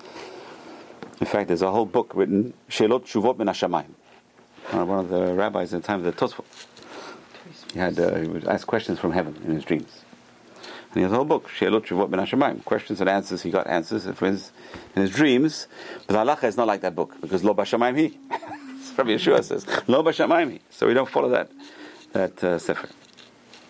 In 1.21 1.27
fact, 1.27 1.47
there's 1.47 1.61
a 1.61 1.71
whole 1.71 1.85
book 1.85 2.11
written, 2.13 2.53
Shelot 2.69 3.05
Shuvot 3.05 3.37
Min 3.37 3.47
Hashamayim. 3.47 3.91
Uh, 4.73 4.85
One 4.85 4.99
of 4.99 5.09
the 5.09 5.33
rabbis 5.33 5.73
in 5.73 5.81
the 5.81 5.87
time 5.87 6.03
of 6.03 6.05
the 6.05 6.11
Tosfot. 6.11 6.43
He 7.73 7.79
had 7.79 7.99
uh, 7.99 8.15
he 8.17 8.27
would 8.27 8.47
ask 8.47 8.67
questions 8.67 8.99
from 8.99 9.11
heaven 9.11 9.35
in 9.45 9.51
his 9.55 9.63
dreams. 9.63 10.01
And 10.89 10.95
he 10.95 11.01
has 11.01 11.11
a 11.11 11.15
whole 11.15 11.25
book, 11.25 11.47
Shelot 11.49 11.85
Shuvot 11.85 12.09
Ben 12.09 12.19
Hashemayim. 12.19 12.65
Questions 12.65 12.99
and 12.99 13.09
answers, 13.09 13.43
he 13.43 13.49
got 13.51 13.67
answers 13.67 14.05
for 14.17 14.25
his, 14.27 14.51
in 14.95 15.03
his 15.03 15.11
dreams. 15.11 15.67
But 16.07 16.15
halacha 16.15 16.45
is 16.45 16.57
not 16.57 16.67
like 16.67 16.81
that 16.81 16.95
book, 16.95 17.15
because 17.21 17.43
Lo 17.43 17.53
Bashamayim 17.53 17.97
He. 17.97 18.19
Rabbi 18.97 19.11
Yehoshua 19.11 19.43
says, 19.43 19.65
Lo 19.87 20.03
Bashamayim 20.03 20.51
He. 20.51 20.59
So 20.69 20.87
we 20.87 20.93
don't 20.93 21.09
follow 21.09 21.29
that, 21.29 21.49
that 22.13 22.43
uh, 22.43 22.59
Sefer, 22.59 22.89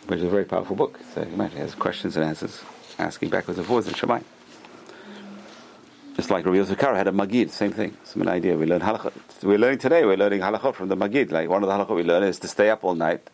which 0.07 0.19
is 0.19 0.25
a 0.25 0.29
very 0.29 0.45
powerful 0.45 0.75
book. 0.75 0.99
So 1.13 1.21
imagine, 1.21 1.57
it 1.57 1.61
has 1.61 1.75
questions 1.75 2.15
and 2.15 2.25
answers, 2.25 2.61
asking 2.97 3.29
backwards 3.29 3.59
and 3.59 3.67
forwards 3.67 3.87
in 3.87 3.93
Shemayim. 3.93 4.23
Just 6.15 6.29
like 6.29 6.45
Rabbi 6.45 6.57
Yosef 6.57 6.77
Karo 6.77 6.95
had 6.95 7.07
a 7.07 7.11
Magid, 7.11 7.49
same 7.49 7.71
thing, 7.71 7.97
similar 8.05 8.31
idea. 8.31 8.55
We 8.55 8.65
learn 8.65 8.79
halachot. 8.81 9.11
We're 9.43 9.57
learning 9.57 9.79
today, 9.79 10.05
we're 10.05 10.15
learning 10.15 10.39
halachot 10.39 10.73
from 10.73 10.87
the 10.87 10.95
Magid. 10.95 11.31
Like 11.31 11.49
one 11.49 11.61
of 11.61 11.67
the 11.67 11.75
halachot 11.75 11.95
we 11.95 12.03
learn 12.03 12.23
is 12.23 12.39
to 12.39 12.47
stay 12.47 12.69
up 12.69 12.85
all 12.85 12.95
night 12.95 13.29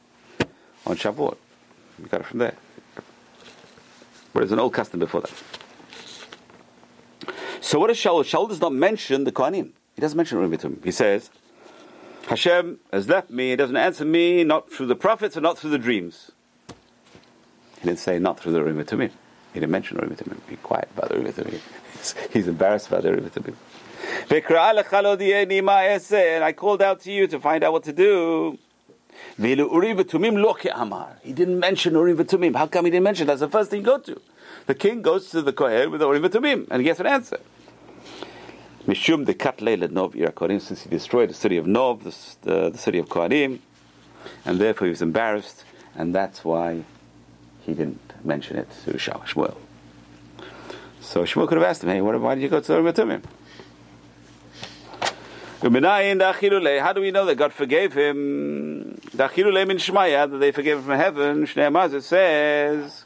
on 0.87 0.95
Shavuot. 0.95 1.37
We 1.99 2.09
got 2.09 2.21
it 2.21 2.27
from 2.27 2.39
there. 2.39 2.55
But 4.33 4.43
it's 4.43 4.51
an 4.51 4.59
old 4.59 4.73
custom 4.73 4.99
before 4.99 5.21
that. 5.21 5.31
So 7.59 7.79
what 7.79 7.91
is 7.91 7.97
Shaul? 7.97 8.23
Shaul 8.23 8.49
does 8.49 8.59
not 8.59 8.73
mention 8.73 9.25
the 9.25 9.31
Kohanim. 9.31 9.71
He 9.95 10.01
doesn't 10.01 10.17
mention 10.17 10.39
Tumim. 10.39 10.83
He 10.83 10.91
says, 10.91 11.29
Hashem 12.27 12.79
has 12.91 13.07
left 13.07 13.29
me. 13.29 13.51
He 13.51 13.55
doesn't 13.55 13.77
answer 13.77 14.05
me, 14.05 14.43
not 14.43 14.71
through 14.71 14.87
the 14.87 14.95
prophets 14.95 15.35
and 15.35 15.43
not 15.43 15.59
through 15.59 15.69
the 15.69 15.77
dreams. 15.77 16.31
He 17.79 17.87
didn't 17.87 17.99
say 17.99 18.17
not 18.17 18.39
through 18.39 18.53
the 18.53 18.59
Urim 18.59 18.83
Tumim. 18.83 19.11
He 19.53 19.59
didn't 19.59 19.71
mention 19.71 19.97
Urim 19.97 20.15
Tumim. 20.15 20.37
Be 20.47 20.55
quiet 20.57 20.89
about 20.95 21.09
the 21.09 21.17
Urim 21.17 21.33
Tumim. 21.33 21.61
He's 22.33 22.47
embarrassed 22.47 22.87
about 22.87 23.03
the 23.03 23.11
ma 25.63 25.77
eseh, 25.79 26.35
And 26.35 26.43
I 26.43 26.53
called 26.53 26.81
out 26.81 27.01
to 27.01 27.11
you 27.11 27.27
to 27.27 27.39
find 27.39 27.63
out 27.63 27.73
what 27.73 27.83
to 27.83 27.93
do. 27.93 28.57
He 29.37 29.55
didn't 29.55 29.69
mention 31.59 31.93
Uri 31.93 32.13
V'Tumim. 32.13 32.55
How 32.55 32.67
come 32.67 32.85
he 32.85 32.91
didn't 32.91 33.03
mention? 33.03 33.27
That's 33.27 33.41
the 33.41 33.47
first 33.47 33.69
thing 33.69 33.81
you 33.81 33.85
go 33.85 33.99
to. 33.99 34.19
The 34.67 34.75
king 34.75 35.01
goes 35.01 35.29
to 35.31 35.41
the 35.41 35.53
Kohen 35.53 35.91
with 35.91 35.99
the 35.99 36.07
Uri 36.07 36.19
V'Tumim, 36.19 36.67
and 36.71 36.83
gets 36.83 36.99
an 36.99 37.07
answer. 37.07 37.39
Mishum 38.87 39.25
de 39.25 39.87
Nov 39.89 40.15
since 40.61 40.83
he 40.83 40.89
destroyed 40.89 41.29
the 41.29 41.35
city 41.35 41.57
of 41.57 41.67
Nov, 41.67 42.03
the, 42.03 42.15
the, 42.41 42.69
the 42.71 42.77
city 42.77 42.97
of 42.97 43.07
Kohanim, 43.09 43.59
and 44.43 44.59
therefore 44.59 44.87
he 44.87 44.89
was 44.89 45.03
embarrassed, 45.03 45.63
and 45.95 46.15
that's 46.15 46.43
why 46.43 46.83
he 47.61 47.73
didn't 47.73 48.13
mention 48.23 48.57
it 48.57 48.69
to 48.85 48.93
Shmuel. 48.93 49.55
So 51.11 51.23
Shmuel 51.23 51.45
could 51.45 51.57
have 51.57 51.67
asked 51.67 51.83
him, 51.83 51.89
hey, 51.89 51.99
what, 51.99 52.17
why 52.21 52.35
did 52.35 52.41
you 52.41 52.47
go 52.47 52.61
to 52.61 52.65
the 52.65 52.79
Uri 52.79 52.93
How 56.79 56.93
do 56.93 57.01
we 57.01 57.11
know 57.11 57.25
that 57.25 57.35
God 57.35 57.51
forgave 57.51 57.91
him? 57.91 58.97
That 59.15 59.33
they 60.39 60.51
forgave 60.53 60.77
him 60.77 60.83
from 60.83 60.97
heaven. 60.97 61.45
Shneimaz, 61.45 62.01
says, 62.01 63.03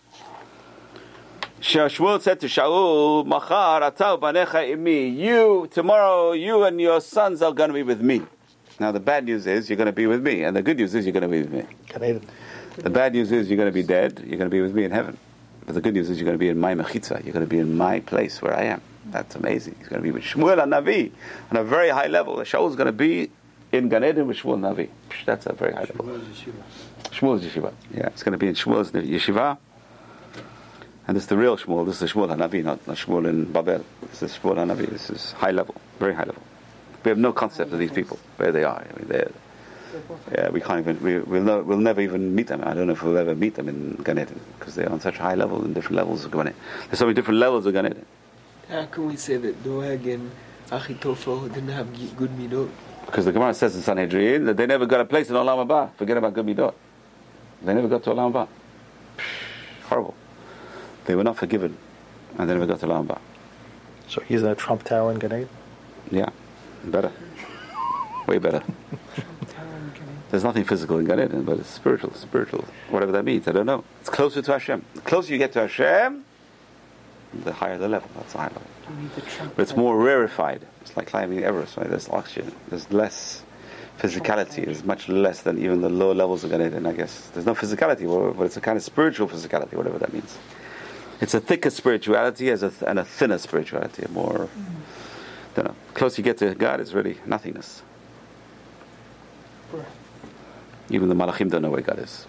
Shmuel 1.60 2.22
said 2.22 2.39
to 2.41 2.45
Shaul, 2.45 3.26
Machar 3.26 3.82
atav 3.82 4.20
banecha 4.20 4.70
imi. 4.70 5.18
You, 5.18 5.68
tomorrow, 5.72 6.34
you 6.34 6.64
and 6.64 6.80
your 6.80 7.01
sons 7.01 7.41
are 7.41 7.53
going 7.53 7.70
to 7.70 7.74
be 7.74 7.82
with 7.82 8.01
me. 8.01 8.22
Now 8.80 8.91
the 8.91 8.99
bad 8.99 9.26
news 9.26 9.47
is 9.47 9.68
you're 9.68 9.78
going 9.78 9.88
to 9.88 9.91
be 9.91 10.06
with 10.06 10.22
me, 10.22 10.43
and 10.43 10.56
the 10.56 10.62
good 10.62 10.78
news 10.78 10.93
is 10.93 11.08
you're 11.08 11.12
going 11.12 11.24
to 11.24 11.28
be 11.28 11.41
with 11.41 11.51
me. 11.51 11.66
The 12.76 12.91
bad 12.91 13.14
news 13.14 13.32
is 13.32 13.49
you're 13.49 13.58
going 13.58 13.70
to 13.70 13.74
be 13.74 13.82
dead, 13.82 14.20
you're 14.20 14.38
going 14.38 14.51
to 14.51 14.56
be 14.56 14.62
with 14.62 14.76
me 14.76 14.84
in 14.84 14.91
heaven. 14.91 15.18
But 15.66 15.76
the 15.76 15.82
good 15.82 15.93
news 15.93 16.09
is 16.09 16.20
you're 16.20 16.26
going 16.26 16.36
to 16.38 16.39
be 16.39 16.49
in 16.49 16.59
my 16.59 16.76
mechitza, 16.76 17.24
you're 17.24 17.34
going 17.34 17.45
to 17.45 17.49
be 17.49 17.59
in 17.59 17.76
my 17.78 17.99
place 17.99 18.41
where 18.41 18.55
I 18.55 18.63
am. 18.66 18.82
That's 19.07 19.36
amazing. 19.36 19.76
He's 19.80 19.88
going 19.88 20.01
to 20.01 20.03
be 20.03 20.11
with 20.11 20.24
Shmuel 20.24 20.61
and 20.61 20.74
Navi 20.74 21.11
on 21.51 21.57
a 21.57 21.63
very 21.63 21.89
high 21.89 22.07
level. 22.07 22.36
The 22.38 22.43
Shaul 22.43 22.70
is 22.70 22.76
going 22.76 22.88
to 22.88 22.91
be 22.91 23.30
in 23.72 23.89
Gan 23.89 24.03
Eden 24.03 24.28
with 24.28 24.38
Shmuel 24.38 24.55
and 24.55 24.63
Navi. 24.63 24.89
That's 25.26 25.45
a 25.45 25.53
very 25.53 25.74
high 25.74 25.82
level. 25.82 26.05
Shmuel's 26.05 27.45
yeshiva. 27.45 27.74
Yeah, 27.93 28.07
it's 28.07 28.24
going 28.24 28.34
to 28.34 28.38
be 28.38 28.47
in 28.47 28.55
Shmuel's 28.55 28.91
yeshiva. 28.91 29.57
And 31.07 31.16
this 31.16 31.24
is 31.24 31.30
the 31.30 31.38
real 31.38 31.55
Shmuel. 31.55 31.86
This 31.86 32.01
is 32.01 32.11
Shmuel 32.13 32.36
Hanavi, 32.36 32.63
not, 32.63 32.86
not 32.88 32.97
Shmuel 32.97 33.28
in 33.28 33.51
Babel. 33.51 33.86
This 34.09 34.24
is 34.24 34.38
Shmuel 34.38 34.55
Hanavi. 34.55 34.89
This 34.89 35.09
is 35.09 35.34
high 35.34 35.51
level, 35.51 35.76
very 35.99 36.16
high 36.16 36.24
level. 36.24 36.41
We 37.03 37.09
have 37.09 37.20
no 37.20 37.32
concept 37.32 37.72
of 37.72 37.78
these 37.78 37.91
people, 37.91 38.18
where 38.38 38.51
they 38.51 38.63
are. 38.63 38.84
I 38.84 38.99
mean, 38.99 39.07
they're, 39.07 39.32
yeah, 40.32 40.50
we 40.50 40.62
can't 40.62 40.80
even, 40.80 41.02
we, 41.02 41.20
we'll, 41.20 41.43
no, 41.43 41.62
we'll 41.62 41.78
never 41.78 42.02
even 42.02 42.36
meet 42.36 42.48
them. 42.48 42.62
I 42.64 42.74
don't 42.74 42.88
know 42.88 42.93
if 42.93 43.04
we'll 43.04 43.18
ever 43.18 43.36
meet 43.36 43.56
them 43.56 43.70
in 43.70 43.96
Gan 44.04 44.20
Eden, 44.20 44.39
because 44.60 44.76
they're 44.76 44.91
on 44.91 45.00
such 45.00 45.18
high 45.18 45.36
level, 45.36 45.64
in 45.64 45.74
different 45.74 45.98
levels 45.98 46.26
of 46.26 46.32
Gan 46.32 46.48
Eden. 46.48 46.56
There's 46.88 47.00
so 47.00 47.06
many 47.06 47.16
different 47.16 47.39
levels 47.39 47.66
of 47.66 47.74
Gan 47.74 47.86
Eden. 47.86 48.06
How 48.70 48.86
can 48.86 49.08
we 49.08 49.16
say 49.16 49.38
that 49.38 49.64
Doeg 49.64 50.08
and 50.08 50.32
Achitophel 50.70 51.54
didn't 51.54 51.70
have 51.70 51.93
good 52.18 52.32
midot? 52.32 52.70
Because 53.06 53.26
the 53.26 53.32
Gemara 53.32 53.54
says 53.54 53.76
in 53.76 53.82
Sanhedrin 53.82 54.46
that 54.46 54.58
they 54.58 54.66
never 54.66 54.86
got 54.86 55.00
a 55.02 55.06
place 55.06 55.30
in 55.30 55.36
Olam 55.36 55.68
Haba. 55.68 55.93
Forget 55.93 56.18
about 56.18 56.34
good 56.34 56.46
midot. 56.46 56.74
They 57.62 57.74
never 57.74 57.88
got 57.88 58.04
to 58.04 58.10
Olam 58.10 58.34
Haba. 58.34 58.48
Horrible. 59.84 60.16
They 61.06 61.16
were 61.16 61.24
not 61.24 61.38
forgiven, 61.38 61.78
and 62.38 62.50
they 62.50 62.54
never 62.54 62.66
got 62.66 62.80
to 62.80 62.88
Olam 62.88 63.06
Haba. 63.06 63.20
So 64.08 64.22
he's 64.22 64.41
in 64.41 64.50
a 64.50 64.56
Trump 64.56 64.84
Tower 64.84 65.12
in 65.12 65.20
Gan 65.20 65.32
Eden? 65.32 65.50
Yeah, 66.12 66.30
better. 66.86 67.12
Way 68.28 68.39
better. 68.39 68.64
There's 70.32 70.43
nothing 70.43 70.63
physical 70.63 70.97
in 70.97 71.05
Gan 71.05 71.19
Eden, 71.19 71.43
but 71.43 71.59
it's 71.59 71.69
spiritual, 71.69 72.13
spiritual, 72.13 72.65
whatever 72.89 73.11
that 73.11 73.23
means. 73.23 73.47
I 73.47 73.51
don't 73.51 73.65
know. 73.65 73.84
It's 74.01 74.09
closer 74.09 74.41
to 74.41 74.51
Hashem. 74.51 74.84
The 74.95 75.01
closer 75.01 75.32
you 75.32 75.38
get 75.38 75.53
to 75.53 75.61
Hashem, 75.61 76.26
the 77.43 77.53
higher 77.53 77.78
the 77.78 77.88
level. 77.88 78.09
That's 78.15 78.34
a 78.36 78.38
high 78.39 78.47
level. 78.47 78.63
But 79.55 79.61
it's 79.61 79.76
more 79.76 79.97
rarefied. 79.97 80.65
It's 80.82 80.95
like 80.97 81.07
climbing 81.07 81.43
Everest, 81.43 81.78
right? 81.78 81.89
There's 81.89 82.09
oxygen. 82.09 82.53
There's 82.69 82.91
less 82.91 83.43
physicality. 83.99 84.67
It's 84.67 84.84
much 84.84 85.07
less 85.07 85.41
than 85.41 85.57
even 85.57 85.82
the 85.82 85.89
lower 85.89 86.13
levels 86.13 86.43
of 86.43 86.49
Gan 86.51 86.61
Eden, 86.61 86.86
I 86.86 86.93
guess. 86.93 87.28
There's 87.34 87.45
no 87.45 87.55
physicality, 87.55 88.36
but 88.36 88.43
it's 88.43 88.57
a 88.57 88.61
kind 88.61 88.78
of 88.78 88.84
spiritual 88.84 89.28
physicality, 89.28 89.73
whatever 89.73 89.99
that 89.99 90.11
means. 90.13 90.38
It's 91.21 91.34
a 91.34 91.39
thicker 91.39 91.69
spirituality 91.69 92.49
as 92.49 92.61
a 92.61 92.69
th- 92.69 92.84
and 92.86 92.99
a 92.99 93.05
thinner 93.05 93.38
spirituality, 93.38 94.03
a 94.03 94.09
more, 94.09 94.49
don't 95.55 95.65
know. 95.65 95.76
Closer 95.93 96.21
you 96.21 96.23
get 96.23 96.38
to 96.39 96.53
God, 96.55 96.82
it's 96.82 96.91
really 96.91 97.17
nothingness. 97.26 97.84
Even 100.90 101.10
the 101.10 101.16
malachim 101.16 101.50
don't 101.50 101.62
know 101.62 101.70
where 101.70 101.82
God 101.82 102.00
is. 102.00 102.28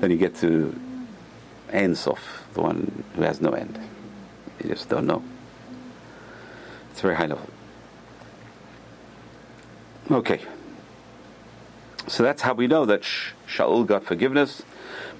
Then 0.00 0.10
you 0.10 0.16
get 0.16 0.34
to 0.36 0.78
Ein 1.72 1.94
Sof, 1.94 2.44
the 2.54 2.60
one 2.60 3.04
who 3.14 3.22
has 3.22 3.40
no 3.40 3.52
end. 3.52 3.78
You 4.62 4.70
just 4.70 4.88
don't 4.88 5.06
know. 5.06 5.22
It's 6.90 7.00
very 7.00 7.14
high 7.14 7.26
level. 7.26 7.48
Okay. 10.10 10.40
So 12.08 12.22
that's 12.24 12.42
how 12.42 12.52
we 12.54 12.66
know 12.66 12.84
that 12.84 13.02
Shaul 13.46 13.86
got 13.86 14.04
forgiveness 14.04 14.62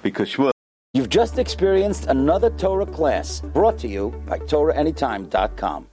because 0.01 0.29
Shmuel. 0.29 0.51
You've 0.93 1.09
just 1.09 1.39
experienced 1.39 2.07
another 2.07 2.49
Torah 2.51 2.85
class 2.85 3.41
brought 3.41 3.79
to 3.79 3.87
you 3.87 4.11
by 4.27 4.37
TorahAnytime.com. 4.39 5.87